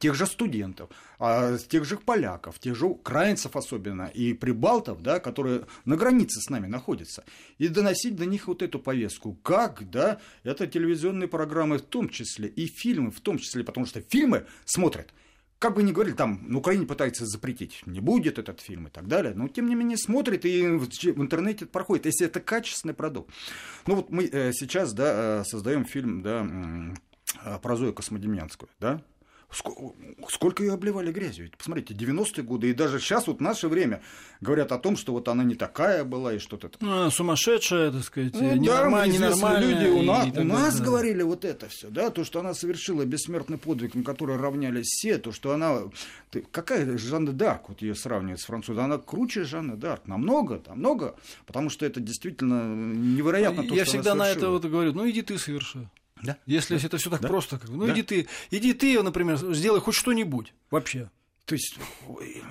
тех 0.00 0.16
же 0.16 0.26
студентов, 0.26 0.90
а, 1.20 1.56
тех 1.56 1.84
же 1.84 1.96
поляков, 1.96 2.58
тех 2.58 2.74
же 2.74 2.86
украинцев 2.86 3.54
особенно, 3.54 4.06
и 4.06 4.32
прибалтов, 4.32 5.00
да, 5.00 5.20
которые 5.20 5.66
на 5.84 5.96
границе 5.96 6.40
с 6.40 6.50
нами 6.50 6.66
находятся, 6.66 7.24
и 7.58 7.68
доносить 7.68 8.16
до 8.16 8.26
них 8.26 8.48
вот 8.48 8.62
эту 8.62 8.80
повестку. 8.80 9.34
Как, 9.44 9.88
да, 9.90 10.20
это 10.42 10.66
телевизионные 10.66 11.28
программы 11.28 11.78
в 11.78 11.82
том 11.82 12.08
числе, 12.08 12.48
и 12.48 12.66
фильмы 12.66 13.12
в 13.12 13.20
том 13.20 13.38
числе, 13.38 13.62
потому 13.62 13.86
что 13.86 14.00
фильмы 14.00 14.46
смотрят 14.64 15.14
как 15.58 15.74
бы 15.74 15.82
ни 15.82 15.92
говорили, 15.92 16.14
там 16.14 16.40
на 16.46 16.58
Украине 16.58 16.86
пытаются 16.86 17.26
запретить, 17.26 17.82
не 17.86 18.00
будет 18.00 18.38
этот 18.38 18.60
фильм 18.60 18.86
и 18.86 18.90
так 18.90 19.08
далее, 19.08 19.34
но 19.34 19.48
тем 19.48 19.68
не 19.68 19.74
менее 19.74 19.96
смотрит 19.96 20.44
и 20.44 20.66
в, 20.66 20.86
интернете 21.20 21.66
проходит, 21.66 22.06
если 22.06 22.26
это 22.26 22.40
качественный 22.40 22.94
продукт. 22.94 23.30
Ну 23.86 23.96
вот 23.96 24.10
мы 24.10 24.24
э, 24.26 24.52
сейчас, 24.52 24.92
да, 24.92 25.40
э, 25.40 25.44
создаем 25.44 25.84
фильм, 25.84 26.22
да, 26.22 26.46
э, 27.44 27.58
про 27.60 27.76
Зою 27.76 27.92
Космодемьянскую, 27.92 28.68
да, 28.78 29.02
Сколько 29.50 30.62
ее 30.62 30.74
обливали 30.74 31.10
грязью? 31.10 31.44
Ведь 31.44 31.56
посмотрите, 31.56 31.94
90-е 31.94 32.44
годы, 32.44 32.68
и 32.68 32.74
даже 32.74 33.00
сейчас, 33.00 33.26
вот 33.26 33.38
в 33.38 33.40
наше 33.40 33.68
время, 33.68 34.02
говорят 34.42 34.72
о 34.72 34.78
том, 34.78 34.96
что 34.96 35.12
вот 35.12 35.26
она 35.28 35.42
не 35.42 35.54
такая 35.54 36.04
была, 36.04 36.34
и 36.34 36.38
что-то... 36.38 36.70
Ну, 36.80 37.10
сумасшедшая, 37.10 37.90
так 37.90 38.04
сказать, 38.04 38.34
ну, 38.34 38.54
ненормальная, 38.56 39.18
да, 39.18 39.26
ненормальная. 39.28 39.68
Люди 39.68 39.86
у, 39.88 40.02
на, 40.02 40.24
у 40.42 40.44
нас 40.44 40.78
да. 40.78 40.84
говорили 40.84 41.22
вот 41.22 41.46
это 41.46 41.68
все, 41.70 41.88
да, 41.88 42.10
то, 42.10 42.24
что 42.24 42.40
она 42.40 42.52
совершила 42.52 43.06
бессмертный 43.06 43.56
подвиг, 43.56 43.94
на 43.94 44.02
который 44.02 44.36
равнялись 44.36 44.86
все, 44.86 45.16
то, 45.16 45.32
что 45.32 45.52
она... 45.52 45.80
Ты, 46.30 46.44
какая 46.50 46.98
Жанна 46.98 47.32
Дарк, 47.32 47.70
вот 47.70 47.80
ее 47.80 47.94
сравнивают 47.94 48.40
с 48.40 48.44
французом, 48.44 48.84
она 48.84 48.98
круче 48.98 49.44
Жанны 49.44 49.76
Дарк, 49.76 50.06
намного, 50.06 50.62
намного, 50.66 51.16
потому 51.46 51.70
что 51.70 51.86
это 51.86 52.00
действительно 52.00 52.74
невероятно 52.74 53.62
то, 53.66 53.74
Я 53.74 53.84
что 53.84 53.94
всегда 53.94 54.14
на 54.14 54.28
это 54.28 54.50
вот 54.50 54.66
говорю, 54.66 54.92
ну 54.92 55.08
иди 55.08 55.22
ты 55.22 55.38
соверши. 55.38 55.88
Да? 56.22 56.36
Если 56.46 56.76
да? 56.76 56.86
это 56.86 56.98
все 56.98 57.10
так 57.10 57.20
да? 57.20 57.28
просто, 57.28 57.58
как, 57.58 57.68
ну 57.68 57.86
да? 57.86 57.92
иди 57.92 58.02
ты, 58.02 58.28
иди 58.50 58.74
ты, 58.74 59.02
например, 59.02 59.36
сделай 59.54 59.80
хоть 59.80 59.94
что-нибудь 59.94 60.52
вообще. 60.70 61.10
То 61.48 61.54
есть 61.54 61.78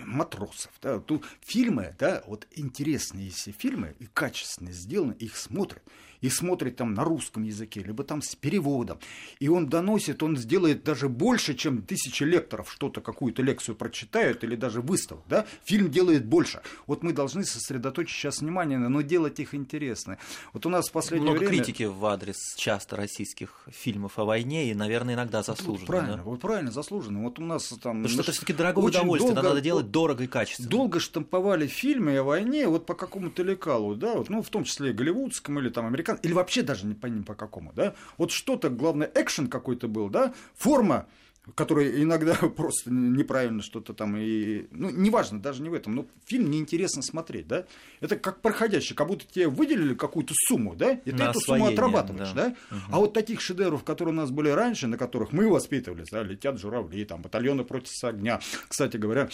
матросов, 0.06 0.72
да, 0.82 1.00
тут 1.00 1.24
фильмы, 1.42 1.96
да, 2.00 2.24
вот 2.26 2.48
интересные 2.56 3.30
все 3.30 3.52
фильмы 3.52 3.96
и 4.00 4.08
качественно 4.08 4.72
сделаны, 4.72 5.14
их 5.20 5.38
смотрят 5.38 5.84
и 6.22 6.30
смотрит 6.30 6.78
там 6.78 6.94
на 6.94 7.04
русском 7.04 7.44
языке, 7.44 7.82
либо 7.82 8.04
там 8.04 8.22
с 8.22 8.36
переводом, 8.36 9.00
и 9.40 9.50
он 9.50 9.68
доносит, 9.68 10.24
он 10.24 10.38
сделает 10.38 10.84
даже 10.84 11.10
больше, 11.10 11.54
чем 11.54 11.84
тысячи 11.84 12.24
лекторов 12.24 12.72
что-то, 12.72 13.02
какую-то 13.02 13.42
лекцию 13.42 13.76
прочитают 13.76 14.44
или 14.44 14.56
даже 14.56 14.82
выставок, 14.82 15.24
да, 15.28 15.46
фильм 15.64 15.90
делает 15.90 16.26
больше. 16.26 16.62
Вот 16.88 17.04
мы 17.04 17.14
должны 17.14 17.44
сосредоточить 17.46 18.16
сейчас 18.16 18.42
внимание, 18.42 18.78
но 18.78 19.02
делать 19.02 19.40
их 19.40 19.54
интересно. 19.54 20.18
Вот 20.54 20.66
у 20.66 20.70
нас 20.70 20.90
в 20.90 20.92
последнее 20.92 21.32
Много 21.32 21.46
время... 21.46 21.64
критики 21.64 21.84
в 21.84 22.04
адрес 22.06 22.56
часто 22.56 22.96
российских 22.96 23.68
фильмов 23.70 24.18
о 24.18 24.26
войне, 24.26 24.72
и, 24.72 24.74
наверное, 24.74 25.14
иногда 25.14 25.44
заслуженно. 25.44 25.78
Вот 25.78 25.88
правильно, 25.88 26.18
да? 26.18 26.24
вот 26.24 26.42
правильно, 26.42 26.72
заслуженно. 26.72 27.24
Вот 27.24 27.40
у 27.40 27.46
нас 27.46 27.68
там... 27.68 28.04
Потому 28.04 28.08
что 28.08 28.22
это 28.22 28.32
все 28.32 28.42
таки 28.42 28.54
дорогое 28.54 28.86
очень 28.86 28.87
удовольствие, 28.88 29.34
долго, 29.34 29.50
надо 29.50 29.62
делать 29.62 29.92
дорого 29.92 30.24
и 30.24 30.28
качественно. 30.28 30.70
Долго 30.70 31.00
штамповали 31.00 31.68
фильмы 31.68 32.18
о 32.18 32.24
войне 32.24 32.68
вот 32.68 32.86
по 32.86 32.94
какому-то 32.94 33.44
лекалу, 33.44 33.96
да, 33.96 34.16
вот, 34.16 34.30
ну, 34.30 34.42
в 34.42 34.50
том 34.50 34.64
числе 34.64 34.94
голливудскому 34.94 35.60
или 35.60 35.70
там 35.70 35.86
американскому, 35.86 36.28
или 36.28 36.34
вообще 36.34 36.62
даже 36.62 36.86
не 36.86 36.94
по, 36.94 37.08
не 37.08 37.24
по 37.24 37.36
какому, 37.36 37.74
да. 37.76 37.94
Вот 38.18 38.32
что-то, 38.32 38.70
главное, 38.70 39.12
экшен 39.14 39.48
какой-то 39.48 39.88
был, 39.88 40.10
да, 40.10 40.34
форма 40.56 41.08
который 41.56 42.04
иногда 42.04 42.36
просто 42.56 42.92
неправильно 42.92 43.62
что-то 43.62 43.94
там 43.94 44.16
и... 44.18 44.68
Ну, 44.72 44.90
неважно, 44.90 45.42
даже 45.42 45.62
не 45.62 45.70
в 45.70 45.74
этом, 45.74 45.96
но 45.96 46.06
фильм 46.26 46.50
неинтересно 46.50 47.02
смотреть, 47.02 47.48
да? 47.48 47.66
Это 48.00 48.18
как 48.18 48.42
проходящий, 48.42 48.96
как 48.96 49.08
будто 49.08 49.26
тебе 49.26 49.48
выделили 49.48 49.94
какую-то 49.94 50.34
сумму, 50.48 50.76
да? 50.76 50.94
И 51.06 51.12
ты 51.12 51.24
эту 51.24 51.40
сумму 51.40 51.68
отрабатываешь, 51.68 52.32
да? 52.32 52.50
да? 52.50 52.76
Угу. 52.76 52.82
А 52.92 52.98
вот 52.98 53.14
таких 53.14 53.42
шедевров, 53.42 53.84
которые 53.84 54.14
у 54.14 54.18
нас 54.18 54.32
были 54.32 54.50
раньше, 54.50 54.88
на 54.88 54.98
которых 54.98 55.32
мы 55.32 55.50
воспитывались, 55.50 56.08
да, 56.12 56.24
летят 56.24 56.60
журавли, 56.60 57.06
там, 57.06 57.22
батальоны 57.22 57.64
против 57.64 57.92
огня. 58.04 58.40
Кстати 58.68 58.98
говоря, 58.98 59.30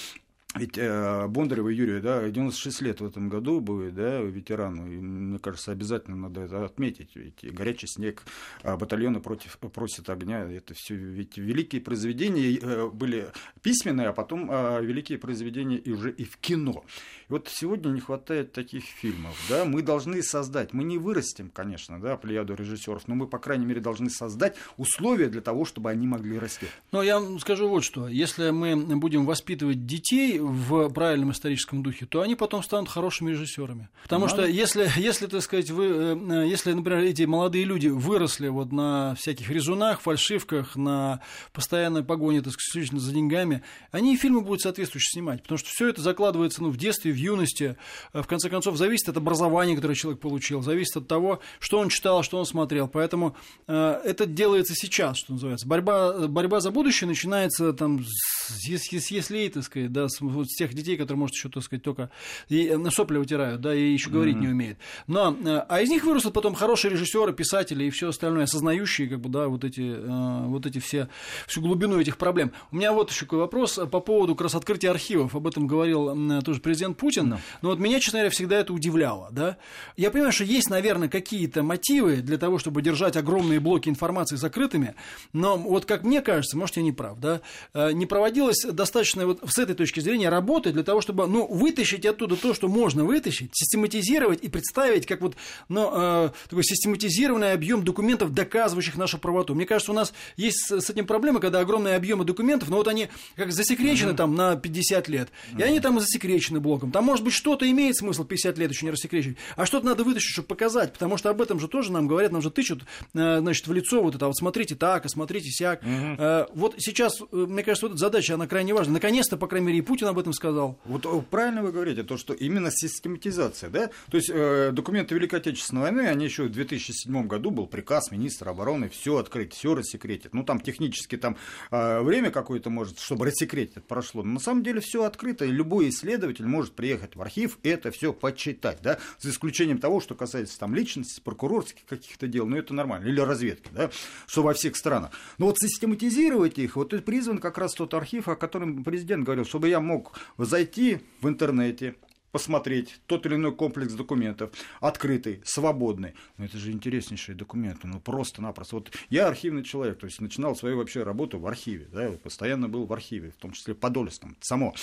ведь 0.56 0.78
э, 0.78 1.28
Бондарева 1.28 1.70
Юрия, 1.70 2.00
да, 2.00 2.30
96 2.30 2.82
лет 2.82 3.02
в 3.02 3.06
этом 3.06 3.28
году 3.28 3.60
будет, 3.60 3.96
да, 3.96 4.20
ветерану. 4.22 4.86
И, 4.88 4.98
мне 4.98 5.40
кажется, 5.40 5.72
обязательно 5.72 6.16
надо 6.16 6.42
это 6.42 6.64
отметить. 6.64 7.16
Ведь 7.16 7.54
горячий 7.54 7.88
снег, 7.88 8.24
э, 8.62 8.78
батальоны 8.78 9.20
против, 9.20 9.58
просят 9.58 10.10
огня. 10.10 10.44
Это 10.52 10.76
все 10.76 10.96
ведь 10.96 11.38
великие 11.38 11.82
произведения 11.82 12.60
э, 12.62 12.88
были 12.88 13.32
письменные, 13.64 14.10
а 14.10 14.14
потом 14.14 14.52
э, 14.52 14.84
великие 14.84 15.18
произведения 15.18 15.78
и 15.78 15.92
уже 15.92 16.12
и 16.12 16.24
в 16.24 16.38
кино. 16.38 16.84
И 17.30 17.34
вот 17.34 17.48
сегодня 17.50 17.90
не 17.90 18.00
хватает 18.00 18.52
таких 18.52 18.84
фильмов. 18.84 19.36
Да? 19.50 19.66
Мы 19.66 19.82
должны 19.82 20.22
создать, 20.22 20.72
мы 20.72 20.84
не 20.84 21.00
вырастем, 21.00 21.50
конечно, 21.50 22.00
да, 22.00 22.16
плеяду 22.16 22.54
режиссеров, 22.54 23.08
но 23.08 23.16
мы, 23.16 23.28
по 23.28 23.40
крайней 23.40 23.66
мере, 23.66 23.82
должны 23.82 24.12
создать 24.12 24.56
условия 24.78 25.30
для 25.30 25.42
того, 25.42 25.66
чтобы 25.66 25.90
они 25.90 26.06
могли 26.06 26.38
расти. 26.38 26.68
Но 26.92 27.02
я 27.02 27.20
скажу 27.40 27.68
вот 27.68 27.84
что. 27.84 28.08
Если 28.08 28.52
мы 28.52 28.76
будем 28.98 29.26
воспитывать 29.26 29.88
детей 29.88 30.43
в 30.44 30.90
правильном 30.90 31.32
историческом 31.32 31.84
духе, 31.84 32.06
то 32.06 32.22
они 32.22 32.36
потом 32.36 32.64
станут 32.64 32.90
хорошими 32.90 33.32
режиссерами. 33.32 33.90
Потому 34.04 34.26
Надо. 34.26 34.44
что 34.44 34.48
если, 34.48 34.90
если, 34.98 35.28
так 35.28 35.42
сказать, 35.42 35.70
вы, 35.72 35.86
э, 35.86 36.48
если, 36.48 36.74
например, 36.74 37.00
эти 37.00 37.24
молодые 37.24 37.66
люди 37.66 37.88
выросли 37.88 38.48
вот 38.48 38.72
на 38.72 39.16
всяких 39.16 39.50
резунах, 39.50 40.02
фальшивках, 40.02 40.76
на 40.76 41.22
постоянной 41.52 42.04
погоне, 42.04 42.42
так 42.42 42.54
сказать, 42.54 42.90
за 42.92 43.12
деньгами, 43.12 43.64
они 43.92 44.14
и 44.14 44.18
фильмы 44.18 44.42
будут 44.42 44.62
соответствующе 44.62 45.12
снимать. 45.12 45.42
Потому 45.44 45.58
что 45.58 45.70
все 45.70 45.88
это 45.88 46.02
закладывается 46.02 46.62
ну, 46.62 46.70
в 46.70 46.78
детстве, 46.78 47.12
в 47.12 47.16
юности. 47.16 47.78
Э, 48.14 48.22
в 48.22 48.28
конце 48.28 48.50
концов, 48.50 48.78
зависит 48.78 49.10
от 49.10 49.18
образования, 49.18 49.76
которое 49.76 49.96
человек 49.96 50.22
получил, 50.22 50.62
зависит 50.62 50.98
от 50.98 51.08
того, 51.08 51.40
что 51.60 51.80
он 51.80 51.90
читал, 51.90 52.24
что 52.24 52.38
он 52.38 52.46
смотрел. 52.46 52.88
Поэтому 52.88 53.36
э, 53.68 54.02
это 54.04 54.26
делается 54.26 54.76
сейчас, 54.76 55.18
что 55.18 55.34
называется. 55.34 55.68
Борьба, 55.68 56.28
борьба 56.28 56.60
за 56.60 56.72
будущее 56.72 57.08
начинается 57.08 57.74
там 57.74 58.04
с, 58.04 58.60
с, 58.60 58.92
с 58.92 59.12
если, 59.12 59.48
так 59.50 59.64
сказать, 59.64 59.92
да, 59.92 60.08
с, 60.10 60.22
вот 60.34 60.50
с 60.50 60.56
тех 60.56 60.74
детей, 60.74 60.98
которые, 60.98 61.20
может, 61.20 61.36
еще, 61.36 61.50
так 61.50 61.64
сказать, 61.64 61.84
только 61.84 62.10
и, 62.50 62.76
на 62.76 62.92
сопли 62.92 63.18
утирают, 63.18 63.62
да, 63.62 63.74
и 63.74 63.94
еще 63.94 64.10
говорить 64.10 64.36
mm-hmm. 64.36 64.42
не 64.42 64.48
умеют. 64.48 64.78
Но, 65.08 65.36
э, 65.44 65.66
а 65.68 65.82
из 65.82 65.90
них 65.90 66.04
вырастут 66.04 66.34
потом 66.34 66.56
хорошие 66.56 66.92
режиссеры, 66.92 67.34
писатели 67.34 67.86
и 67.86 67.90
все 67.90 68.10
остальное, 68.10 68.44
осознающие, 68.44 69.08
как 69.08 69.20
бы, 69.20 69.30
да, 69.30 69.48
вот 69.48 69.64
эти, 69.64 69.82
э, 69.82 70.46
вот 70.48 70.66
эти 70.66 70.80
все, 70.80 71.08
всю 71.48 71.62
глубину 71.62 72.00
этих 72.00 72.18
проблем. 72.18 72.52
У 72.72 72.76
меня 72.76 72.94
вот 72.94 73.12
еще 73.12 73.26
такой 73.26 73.40
вопрос 73.40 73.80
по 73.92 74.00
поводу 74.00 74.36
как 74.36 74.44
раз 74.44 74.56
открытия 74.56 74.90
архивов. 74.90 75.36
Об 75.36 75.48
этом 75.48 75.68
говорил 75.68 76.42
тоже 76.42 76.60
президент 76.60 76.98
Путин. 76.98 77.34
No. 77.34 77.40
Но 77.62 77.70
вот 77.70 77.80
меня, 77.80 78.00
честно 78.00 78.20
говоря, 78.20 78.30
всегда 78.30 78.58
это 78.58 78.74
удивляло, 78.74 79.30
да. 79.32 79.58
Я 79.98 80.12
понимаю, 80.12 80.32
что 80.32 80.44
есть, 80.44 80.70
наверное, 80.70 81.10
какие-то 81.10 81.64
мотивы 81.64 82.18
для 82.18 82.38
того, 82.38 82.60
чтобы 82.60 82.82
держать 82.82 83.16
огромные 83.18 83.60
блоки 83.60 83.90
информации 83.90 84.36
закрытыми, 84.36 84.96
но 85.32 85.58
вот 85.58 85.86
как 85.86 86.04
мне 86.04 86.22
кажется, 86.22 86.58
может, 86.58 86.78
я 86.78 86.84
не 86.84 86.92
прав, 86.92 87.20
да, 87.20 87.42
э, 87.74 87.92
не 87.92 88.06
проводилось 88.06 88.66
достаточно 88.72 89.26
вот 89.26 89.42
с 89.46 89.58
этой 89.58 89.76
точки 89.76 90.00
зрения 90.00 90.23
работы 90.30 90.72
для 90.72 90.84
того, 90.84 91.02
чтобы, 91.02 91.28
ну, 91.28 91.48
вытащить 91.48 92.06
оттуда 92.06 92.36
то, 92.36 92.54
что 92.54 92.68
можно 92.68 93.04
вытащить, 93.04 93.52
систематизировать 93.54 94.44
и 94.44 94.50
представить 94.50 95.06
как 95.06 95.22
вот, 95.22 95.36
ну, 95.70 95.92
э, 95.94 96.30
такой 96.50 96.64
систематизированный 96.64 97.54
объем 97.54 97.84
документов, 97.84 98.34
доказывающих 98.34 98.98
нашу 98.98 99.18
правоту. 99.18 99.56
Мне 99.56 99.66
кажется, 99.66 99.92
у 99.92 99.96
нас 99.96 100.14
есть 100.38 100.72
с 100.72 100.90
этим 100.90 101.06
проблема, 101.06 101.40
когда 101.40 101.60
огромные 101.60 101.96
объемы 101.96 102.26
документов, 102.26 102.70
но 102.70 102.78
вот 102.78 102.88
они 102.88 103.10
как 103.36 103.52
засекречены 103.52 104.12
mm-hmm. 104.12 104.16
там 104.16 104.36
на 104.36 104.56
50 104.56 105.08
лет, 105.08 105.30
mm-hmm. 105.30 105.60
и 105.60 105.64
они 105.64 105.80
там 105.80 106.00
засекречены 106.00 106.60
блоком. 106.60 106.92
Там, 106.92 107.06
может 107.06 107.24
быть, 107.24 107.34
что-то 107.34 107.70
имеет 107.70 107.96
смысл 107.96 108.24
50 108.24 108.58
лет 108.58 108.72
еще 108.72 108.86
не 108.86 108.92
рассекречивать, 108.92 109.38
а 109.56 109.66
что-то 109.66 109.86
надо 109.86 110.04
вытащить, 110.04 110.32
чтобы 110.32 110.48
показать, 110.48 110.94
потому 110.94 111.18
что 111.18 111.30
об 111.30 111.42
этом 111.42 111.60
же 111.60 111.68
тоже 111.68 111.92
нам 111.92 112.08
говорят, 112.08 112.32
нам 112.32 112.42
же 112.42 112.52
тычут, 112.52 112.84
э, 113.14 113.40
значит, 113.40 113.68
в 113.68 113.74
лицо 113.74 114.02
вот 114.02 114.16
это, 114.16 114.28
вот 114.28 114.38
смотрите 114.38 114.76
так, 114.76 115.06
а 115.06 115.10
смотрите 115.10 115.50
сяк. 115.50 115.84
Mm-hmm. 115.84 116.52
Вот 116.54 116.76
сейчас, 116.78 117.20
э, 117.22 117.26
мне 117.32 117.64
кажется, 117.64 117.86
вот 117.86 117.94
эта 117.94 118.00
задача, 118.00 118.36
она 118.36 118.48
крайне 118.48 118.74
важна. 118.74 118.94
Наконец-то, 118.94 119.38
по 119.38 119.48
крайней 119.48 119.68
мере, 119.68 119.80
и 119.80 119.82
Путин 119.82 120.03
об 120.10 120.20
этом 120.20 120.34
сказал. 120.34 120.78
Вот 120.86 121.06
правильно 121.28 121.62
вы 121.62 121.72
говорите, 121.72 122.04
то, 122.04 122.18
что 122.18 122.34
именно 122.34 122.72
систематизация, 122.72 123.70
да, 123.70 123.90
то 124.10 124.18
есть 124.18 124.30
э, 124.34 124.72
документы 124.72 125.16
Великой 125.16 125.40
Отечественной 125.40 125.84
войны, 125.84 126.02
они 126.02 126.26
еще 126.26 126.44
в 126.44 126.52
2007 126.52 127.28
году 127.28 127.52
был 127.52 127.68
приказ 127.68 128.12
министра 128.12 128.52
обороны 128.52 128.90
все 128.90 129.18
открыть, 129.18 129.54
все 129.54 129.76
рассекретить. 129.76 130.34
Ну, 130.34 130.44
там 130.44 130.60
технически 130.60 131.18
там 131.18 131.38
э, 131.72 132.02
время 132.02 132.32
какое-то 132.32 132.70
может, 132.70 133.00
чтобы 133.00 133.26
рассекретить 133.26 133.84
прошло, 133.86 134.24
но 134.24 134.34
на 134.34 134.40
самом 134.40 134.64
деле 134.64 134.82
все 134.82 135.04
открыто, 135.04 135.46
и 135.46 135.52
любой 135.52 135.90
исследователь 135.90 136.46
может 136.46 136.74
приехать 136.74 137.16
в 137.16 137.22
архив 137.22 137.58
и 137.64 137.70
это 137.70 137.92
все 137.92 138.14
почитать, 138.14 138.80
да, 138.82 138.98
за 139.20 139.30
исключением 139.30 139.78
того, 139.78 140.00
что 140.00 140.16
касается 140.16 140.60
там 140.60 140.76
личности, 140.76 141.22
прокурорских 141.22 141.86
каких-то 141.86 142.28
дел, 142.28 142.46
ну, 142.46 142.58
это 142.58 142.74
нормально, 142.74 143.08
или 143.08 143.20
разведки, 143.20 143.70
да, 143.72 143.90
что 144.28 144.44
во 144.44 144.54
всех 144.54 144.76
странах. 144.76 145.12
Но 145.38 145.48
вот 145.48 145.60
систематизировать 145.60 146.58
их, 146.58 146.76
вот 146.76 146.94
призван 147.06 147.40
как 147.40 147.58
раз 147.58 147.74
тот 147.74 147.94
архив, 147.94 148.28
о 148.28 148.36
котором 148.36 148.84
президент 148.84 149.24
говорил, 149.24 149.46
чтобы 149.46 149.70
я 149.70 149.80
мог 149.80 149.93
зайти 150.38 151.00
в 151.22 151.28
интернете, 151.28 151.96
посмотреть 152.34 153.00
тот 153.06 153.26
или 153.28 153.36
иной 153.36 153.56
комплекс 153.56 153.94
документов, 153.94 154.52
открытый, 154.82 155.42
свободный. 155.46 156.16
Но 156.38 156.46
это 156.46 156.58
же 156.58 156.72
интереснейшие 156.72 157.36
документы, 157.36 157.88
ну 157.88 158.00
просто-напросто. 158.00 158.76
Вот 158.76 158.92
я 159.10 159.28
архивный 159.28 159.64
человек, 159.64 160.00
то 160.00 160.08
есть 160.08 160.20
начинал 160.20 160.56
свою 160.56 160.78
вообще 160.78 161.04
работу 161.04 161.40
в 161.40 161.46
архиве, 161.46 161.88
да, 161.94 162.12
постоянно 162.24 162.68
был 162.68 162.86
в 162.86 162.92
архиве, 162.92 163.30
в 163.30 163.36
том 163.36 163.52
числе 163.52 163.76
Подольском, 163.76 164.36
само 164.42 164.74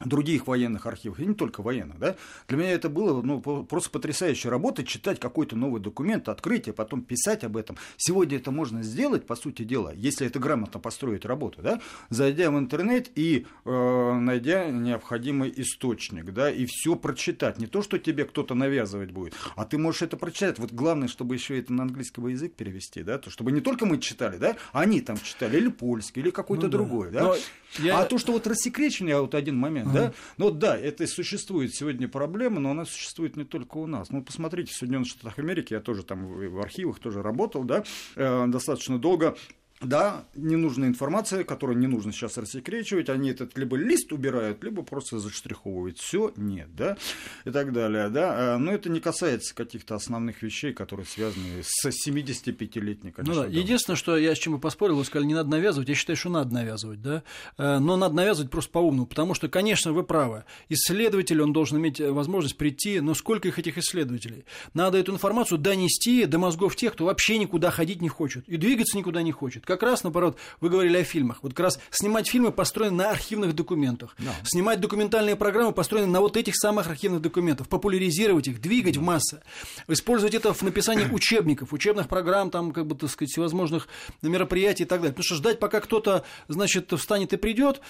других 0.00 0.46
военных 0.46 0.86
архивов, 0.86 1.20
и 1.20 1.26
не 1.26 1.34
только 1.34 1.62
военных, 1.62 1.98
да, 1.98 2.16
для 2.48 2.56
меня 2.56 2.70
это 2.72 2.88
было 2.88 3.22
ну, 3.22 3.40
просто 3.40 3.90
потрясающая 3.90 4.50
работа, 4.50 4.84
читать 4.84 5.20
какой-то 5.20 5.56
новый 5.56 5.80
документ, 5.80 6.28
открыть, 6.28 6.68
а 6.68 6.72
потом 6.72 7.02
писать 7.02 7.44
об 7.44 7.56
этом. 7.56 7.76
Сегодня 7.96 8.38
это 8.38 8.50
можно 8.50 8.82
сделать, 8.82 9.26
по 9.26 9.36
сути 9.36 9.62
дела, 9.62 9.92
если 9.94 10.26
это 10.26 10.38
грамотно 10.38 10.80
построить 10.80 11.24
работу, 11.24 11.62
да, 11.62 11.80
зайдя 12.10 12.50
в 12.50 12.58
интернет 12.58 13.10
и 13.14 13.46
э, 13.64 14.12
найдя 14.18 14.70
необходимый 14.70 15.52
источник, 15.56 16.32
да, 16.32 16.50
и 16.50 16.66
все 16.66 16.96
прочитать. 16.96 17.58
Не 17.58 17.66
то, 17.66 17.82
что 17.82 17.98
тебе 17.98 18.24
кто-то 18.24 18.54
навязывать 18.54 19.10
будет, 19.10 19.34
а 19.56 19.64
ты 19.64 19.78
можешь 19.78 20.02
это 20.02 20.16
прочитать. 20.16 20.58
Вот 20.58 20.72
главное, 20.72 21.08
чтобы 21.08 21.34
еще 21.34 21.58
это 21.58 21.72
на 21.72 21.84
английский 21.84 22.20
язык 22.20 22.54
перевести, 22.54 23.02
да, 23.02 23.18
то 23.18 23.30
чтобы 23.30 23.52
не 23.52 23.60
только 23.60 23.86
мы 23.86 23.98
читали, 23.98 24.36
да, 24.36 24.56
а 24.72 24.80
они 24.80 25.00
там 25.00 25.18
читали, 25.18 25.56
или 25.56 25.68
польский, 25.68 26.22
или 26.22 26.30
какой-то 26.30 26.66
ну, 26.66 26.70
другой, 26.70 27.10
да. 27.10 27.24
да? 27.24 27.36
Я... 27.78 28.00
А 28.00 28.04
то, 28.04 28.18
что 28.18 28.32
вот 28.32 28.46
рассекречено, 28.46 29.20
вот 29.20 29.34
один 29.34 29.56
момент, 29.58 29.83
ага. 29.84 29.92
да, 29.92 30.12
ну 30.38 30.50
да, 30.50 30.76
это 30.76 31.06
существует 31.06 31.74
сегодня 31.74 32.08
проблема, 32.08 32.60
но 32.60 32.70
она 32.70 32.84
существует 32.84 33.36
не 33.36 33.44
только 33.44 33.78
у 33.78 33.86
нас. 33.86 34.10
Ну, 34.10 34.22
посмотрите, 34.22 34.72
в 34.72 34.76
Соединенных 34.76 35.08
Штатах 35.08 35.38
Америки, 35.38 35.72
я 35.72 35.80
тоже 35.80 36.02
там 36.02 36.26
в 36.26 36.60
архивах 36.60 36.98
тоже 36.98 37.22
работал, 37.22 37.64
да, 37.64 37.84
э, 38.16 38.46
достаточно 38.48 38.98
долго 38.98 39.36
да, 39.80 40.24
ненужная 40.34 40.88
информация, 40.88 41.44
которую 41.44 41.78
не 41.78 41.86
нужно 41.86 42.12
сейчас 42.12 42.38
рассекречивать, 42.38 43.08
они 43.08 43.30
этот 43.30 43.58
либо 43.58 43.76
лист 43.76 44.12
убирают, 44.12 44.62
либо 44.62 44.82
просто 44.82 45.18
заштриховывают. 45.18 45.98
Все 45.98 46.32
нет, 46.36 46.74
да, 46.74 46.96
и 47.44 47.50
так 47.50 47.72
далее, 47.72 48.08
да. 48.08 48.54
А, 48.54 48.58
но 48.58 48.72
это 48.72 48.88
не 48.88 49.00
касается 49.00 49.54
каких-то 49.54 49.94
основных 49.94 50.42
вещей, 50.42 50.72
которые 50.72 51.06
связаны 51.06 51.62
с 51.62 51.86
75-летней, 51.86 53.10
конечно. 53.10 53.34
Ну 53.34 53.42
да, 53.42 53.46
единственное, 53.46 53.96
что 53.96 54.16
я 54.16 54.34
с 54.34 54.38
чем 54.38 54.54
бы 54.54 54.60
поспорил, 54.60 54.96
вы 54.96 55.04
сказали, 55.04 55.26
не 55.26 55.34
надо 55.34 55.50
навязывать, 55.50 55.88
я 55.88 55.94
считаю, 55.94 56.16
что 56.16 56.30
надо 56.30 56.54
навязывать, 56.54 57.02
да, 57.02 57.22
э, 57.58 57.78
но 57.78 57.96
надо 57.96 58.14
навязывать 58.14 58.50
просто 58.50 58.70
по-умному, 58.70 59.06
потому 59.06 59.34
что, 59.34 59.48
конечно, 59.48 59.92
вы 59.92 60.04
правы, 60.04 60.44
исследователь, 60.68 61.42
он 61.42 61.52
должен 61.52 61.78
иметь 61.78 62.00
возможность 62.00 62.56
прийти, 62.56 63.00
но 63.00 63.14
сколько 63.14 63.48
их 63.48 63.58
этих 63.58 63.76
исследователей? 63.76 64.44
Надо 64.72 64.98
эту 64.98 65.12
информацию 65.12 65.58
донести 65.58 66.24
до 66.26 66.38
мозгов 66.38 66.76
тех, 66.76 66.94
кто 66.94 67.06
вообще 67.06 67.38
никуда 67.38 67.70
ходить 67.70 68.00
не 68.00 68.08
хочет 68.08 68.48
и 68.48 68.56
двигаться 68.56 68.96
никуда 68.96 69.22
не 69.22 69.32
хочет 69.32 69.64
как 69.76 69.90
раз, 69.90 70.02
наоборот, 70.04 70.36
вы 70.60 70.70
говорили 70.70 70.96
о 70.98 71.04
фильмах. 71.04 71.38
Вот 71.42 71.52
как 71.52 71.64
раз 71.64 71.78
снимать 71.90 72.28
фильмы 72.28 72.52
построены 72.52 72.96
на 72.96 73.10
архивных 73.10 73.54
документах. 73.54 74.16
No. 74.18 74.30
Снимать 74.44 74.80
документальные 74.80 75.36
программы 75.36 75.72
построены 75.72 76.06
на 76.06 76.20
вот 76.20 76.36
этих 76.36 76.56
самых 76.56 76.86
архивных 76.86 77.20
документах. 77.20 77.68
Популяризировать 77.68 78.48
их, 78.48 78.60
двигать 78.60 78.96
no. 78.96 79.00
в 79.00 79.02
массы. 79.02 79.42
Использовать 79.88 80.34
это 80.34 80.52
в 80.52 80.62
написании 80.62 81.06
учебников, 81.12 81.72
учебных 81.72 82.08
программ, 82.08 82.50
там, 82.50 82.72
как 82.72 82.86
бы, 82.86 82.94
так 82.94 83.10
сказать, 83.10 83.30
всевозможных 83.30 83.88
мероприятий 84.22 84.84
и 84.84 84.86
так 84.86 85.00
далее. 85.00 85.12
Потому 85.12 85.24
что 85.24 85.34
ждать, 85.36 85.58
пока 85.58 85.80
кто-то, 85.80 86.24
значит, 86.48 86.92
встанет 86.96 87.32
и 87.32 87.36
придет, 87.36 87.80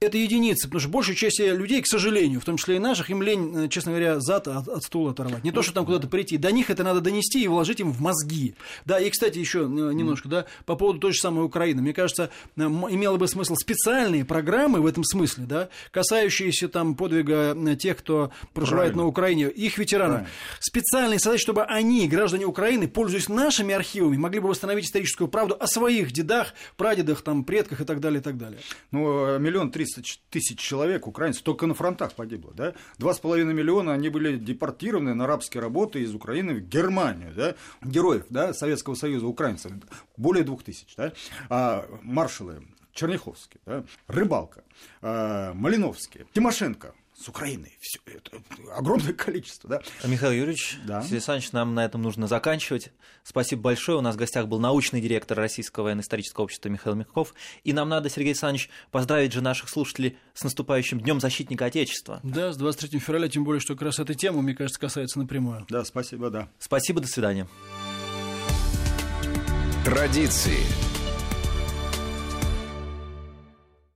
это 0.00 0.18
единицы. 0.18 0.66
Потому 0.66 0.80
что 0.80 0.88
большая 0.88 1.16
часть 1.16 1.40
людей, 1.40 1.82
к 1.82 1.86
сожалению, 1.86 2.40
в 2.40 2.44
том 2.44 2.56
числе 2.56 2.76
и 2.76 2.78
наших, 2.78 3.10
им 3.10 3.22
лень, 3.22 3.68
честно 3.68 3.92
говоря, 3.92 4.20
зад 4.20 4.48
от, 4.48 4.68
от 4.68 4.82
стула 4.82 5.12
оторвать. 5.12 5.44
Не 5.44 5.52
то, 5.52 5.62
что 5.62 5.72
там 5.72 5.86
куда-то 5.86 6.08
прийти. 6.08 6.36
До 6.36 6.50
них 6.52 6.70
это 6.70 6.84
надо 6.84 7.00
донести 7.00 7.42
и 7.42 7.48
вложить 7.48 7.80
им 7.80 7.92
в 7.92 8.00
мозги. 8.00 8.54
Да, 8.84 8.98
и, 8.98 9.10
кстати, 9.10 9.38
еще 9.38 9.66
немножко, 9.66 10.28
да, 10.28 10.46
по 10.66 10.76
поводу 10.76 11.00
той 11.00 11.12
же 11.12 11.20
самая 11.24 11.44
Украина. 11.46 11.80
Мне 11.80 11.94
кажется, 11.94 12.28
имело 12.56 13.16
бы 13.16 13.26
смысл 13.26 13.54
специальные 13.54 14.26
программы 14.26 14.80
в 14.80 14.86
этом 14.86 15.04
смысле, 15.04 15.44
да, 15.46 15.68
касающиеся 15.90 16.68
там 16.68 16.94
подвига 16.94 17.56
тех, 17.76 17.96
кто 17.96 18.30
проживает 18.52 18.92
Правильно. 18.92 19.02
на 19.04 19.08
Украине, 19.08 19.48
их 19.48 19.78
ветеранов. 19.78 20.16
Правильно. 20.16 20.34
Специальные 20.60 21.18
создать, 21.18 21.40
чтобы 21.40 21.62
они, 21.64 22.06
граждане 22.08 22.44
Украины, 22.44 22.88
пользуясь 22.88 23.30
нашими 23.30 23.74
архивами, 23.74 24.18
могли 24.18 24.40
бы 24.40 24.48
восстановить 24.48 24.84
историческую 24.84 25.28
правду 25.28 25.56
о 25.58 25.66
своих 25.66 26.12
дедах, 26.12 26.52
прадедах, 26.76 27.22
там, 27.22 27.44
предках 27.44 27.80
и 27.80 27.84
так 27.84 28.00
далее, 28.00 28.20
и 28.20 28.22
так 28.22 28.36
далее. 28.36 28.60
Ну, 28.90 29.38
миллион 29.38 29.70
триста 29.70 30.02
тысяч 30.28 30.58
человек, 30.58 31.06
украинцев, 31.06 31.42
только 31.42 31.66
на 31.66 31.72
фронтах 31.74 32.12
погибло, 32.12 32.52
да? 32.52 32.74
Два 32.98 33.14
с 33.14 33.18
половиной 33.18 33.54
миллиона, 33.54 33.94
они 33.94 34.10
были 34.10 34.36
депортированы 34.36 35.14
на 35.14 35.26
рабские 35.26 35.62
работы 35.62 36.02
из 36.02 36.14
Украины 36.14 36.54
в 36.54 36.60
Германию, 36.60 37.32
да? 37.34 37.54
Героев, 37.82 38.24
да, 38.28 38.52
Советского 38.52 38.94
Союза, 38.94 39.26
украинцев, 39.26 39.72
более 40.16 40.44
двух 40.44 40.62
тысяч, 40.62 40.94
да? 40.96 41.13
А 41.48 41.86
маршалы 42.02 42.62
Черняховский, 42.92 43.60
да? 43.66 43.84
Рыбалка, 44.06 44.64
а, 45.02 45.52
Малиновский, 45.54 46.26
Тимошенко, 46.32 46.94
с 47.16 47.28
Украиной. 47.28 47.76
Все 47.80 48.00
это 48.06 48.42
огромное 48.76 49.12
количество, 49.14 49.68
да. 49.70 49.82
Михаил 50.06 50.32
Юрьевич, 50.32 50.78
да. 50.84 51.00
Сергей 51.02 51.16
Александрович, 51.16 51.52
нам 51.52 51.74
на 51.74 51.84
этом 51.84 52.02
нужно 52.02 52.26
заканчивать. 52.26 52.92
Спасибо 53.22 53.62
большое. 53.62 53.98
У 53.98 54.00
нас 54.00 54.16
в 54.16 54.18
гостях 54.18 54.48
был 54.48 54.58
научный 54.58 55.00
директор 55.00 55.36
Российского 55.36 55.84
военно-исторического 55.84 56.44
общества 56.44 56.68
Михаил 56.68 56.96
Мягков. 56.96 57.34
И 57.62 57.72
нам 57.72 57.88
надо, 57.88 58.10
Сергей 58.10 58.30
Александрович, 58.30 58.68
поздравить 58.90 59.32
же 59.32 59.40
наших 59.40 59.68
слушателей 59.68 60.18
с 60.34 60.42
наступающим 60.44 61.00
Днем 61.00 61.20
защитника 61.20 61.66
Отечества. 61.66 62.20
Да, 62.22 62.52
с 62.52 62.56
23 62.56 62.98
февраля, 62.98 63.28
тем 63.28 63.44
более, 63.44 63.60
что 63.60 63.74
как 63.74 63.82
раз 63.82 63.98
эта 63.98 64.14
тема, 64.14 64.42
мне 64.42 64.54
кажется, 64.54 64.80
касается 64.80 65.18
напрямую. 65.18 65.66
Да, 65.68 65.84
спасибо, 65.84 66.30
да. 66.30 66.48
Спасибо, 66.58 67.00
до 67.00 67.06
свидания. 67.06 67.48
Традиции 69.84 70.58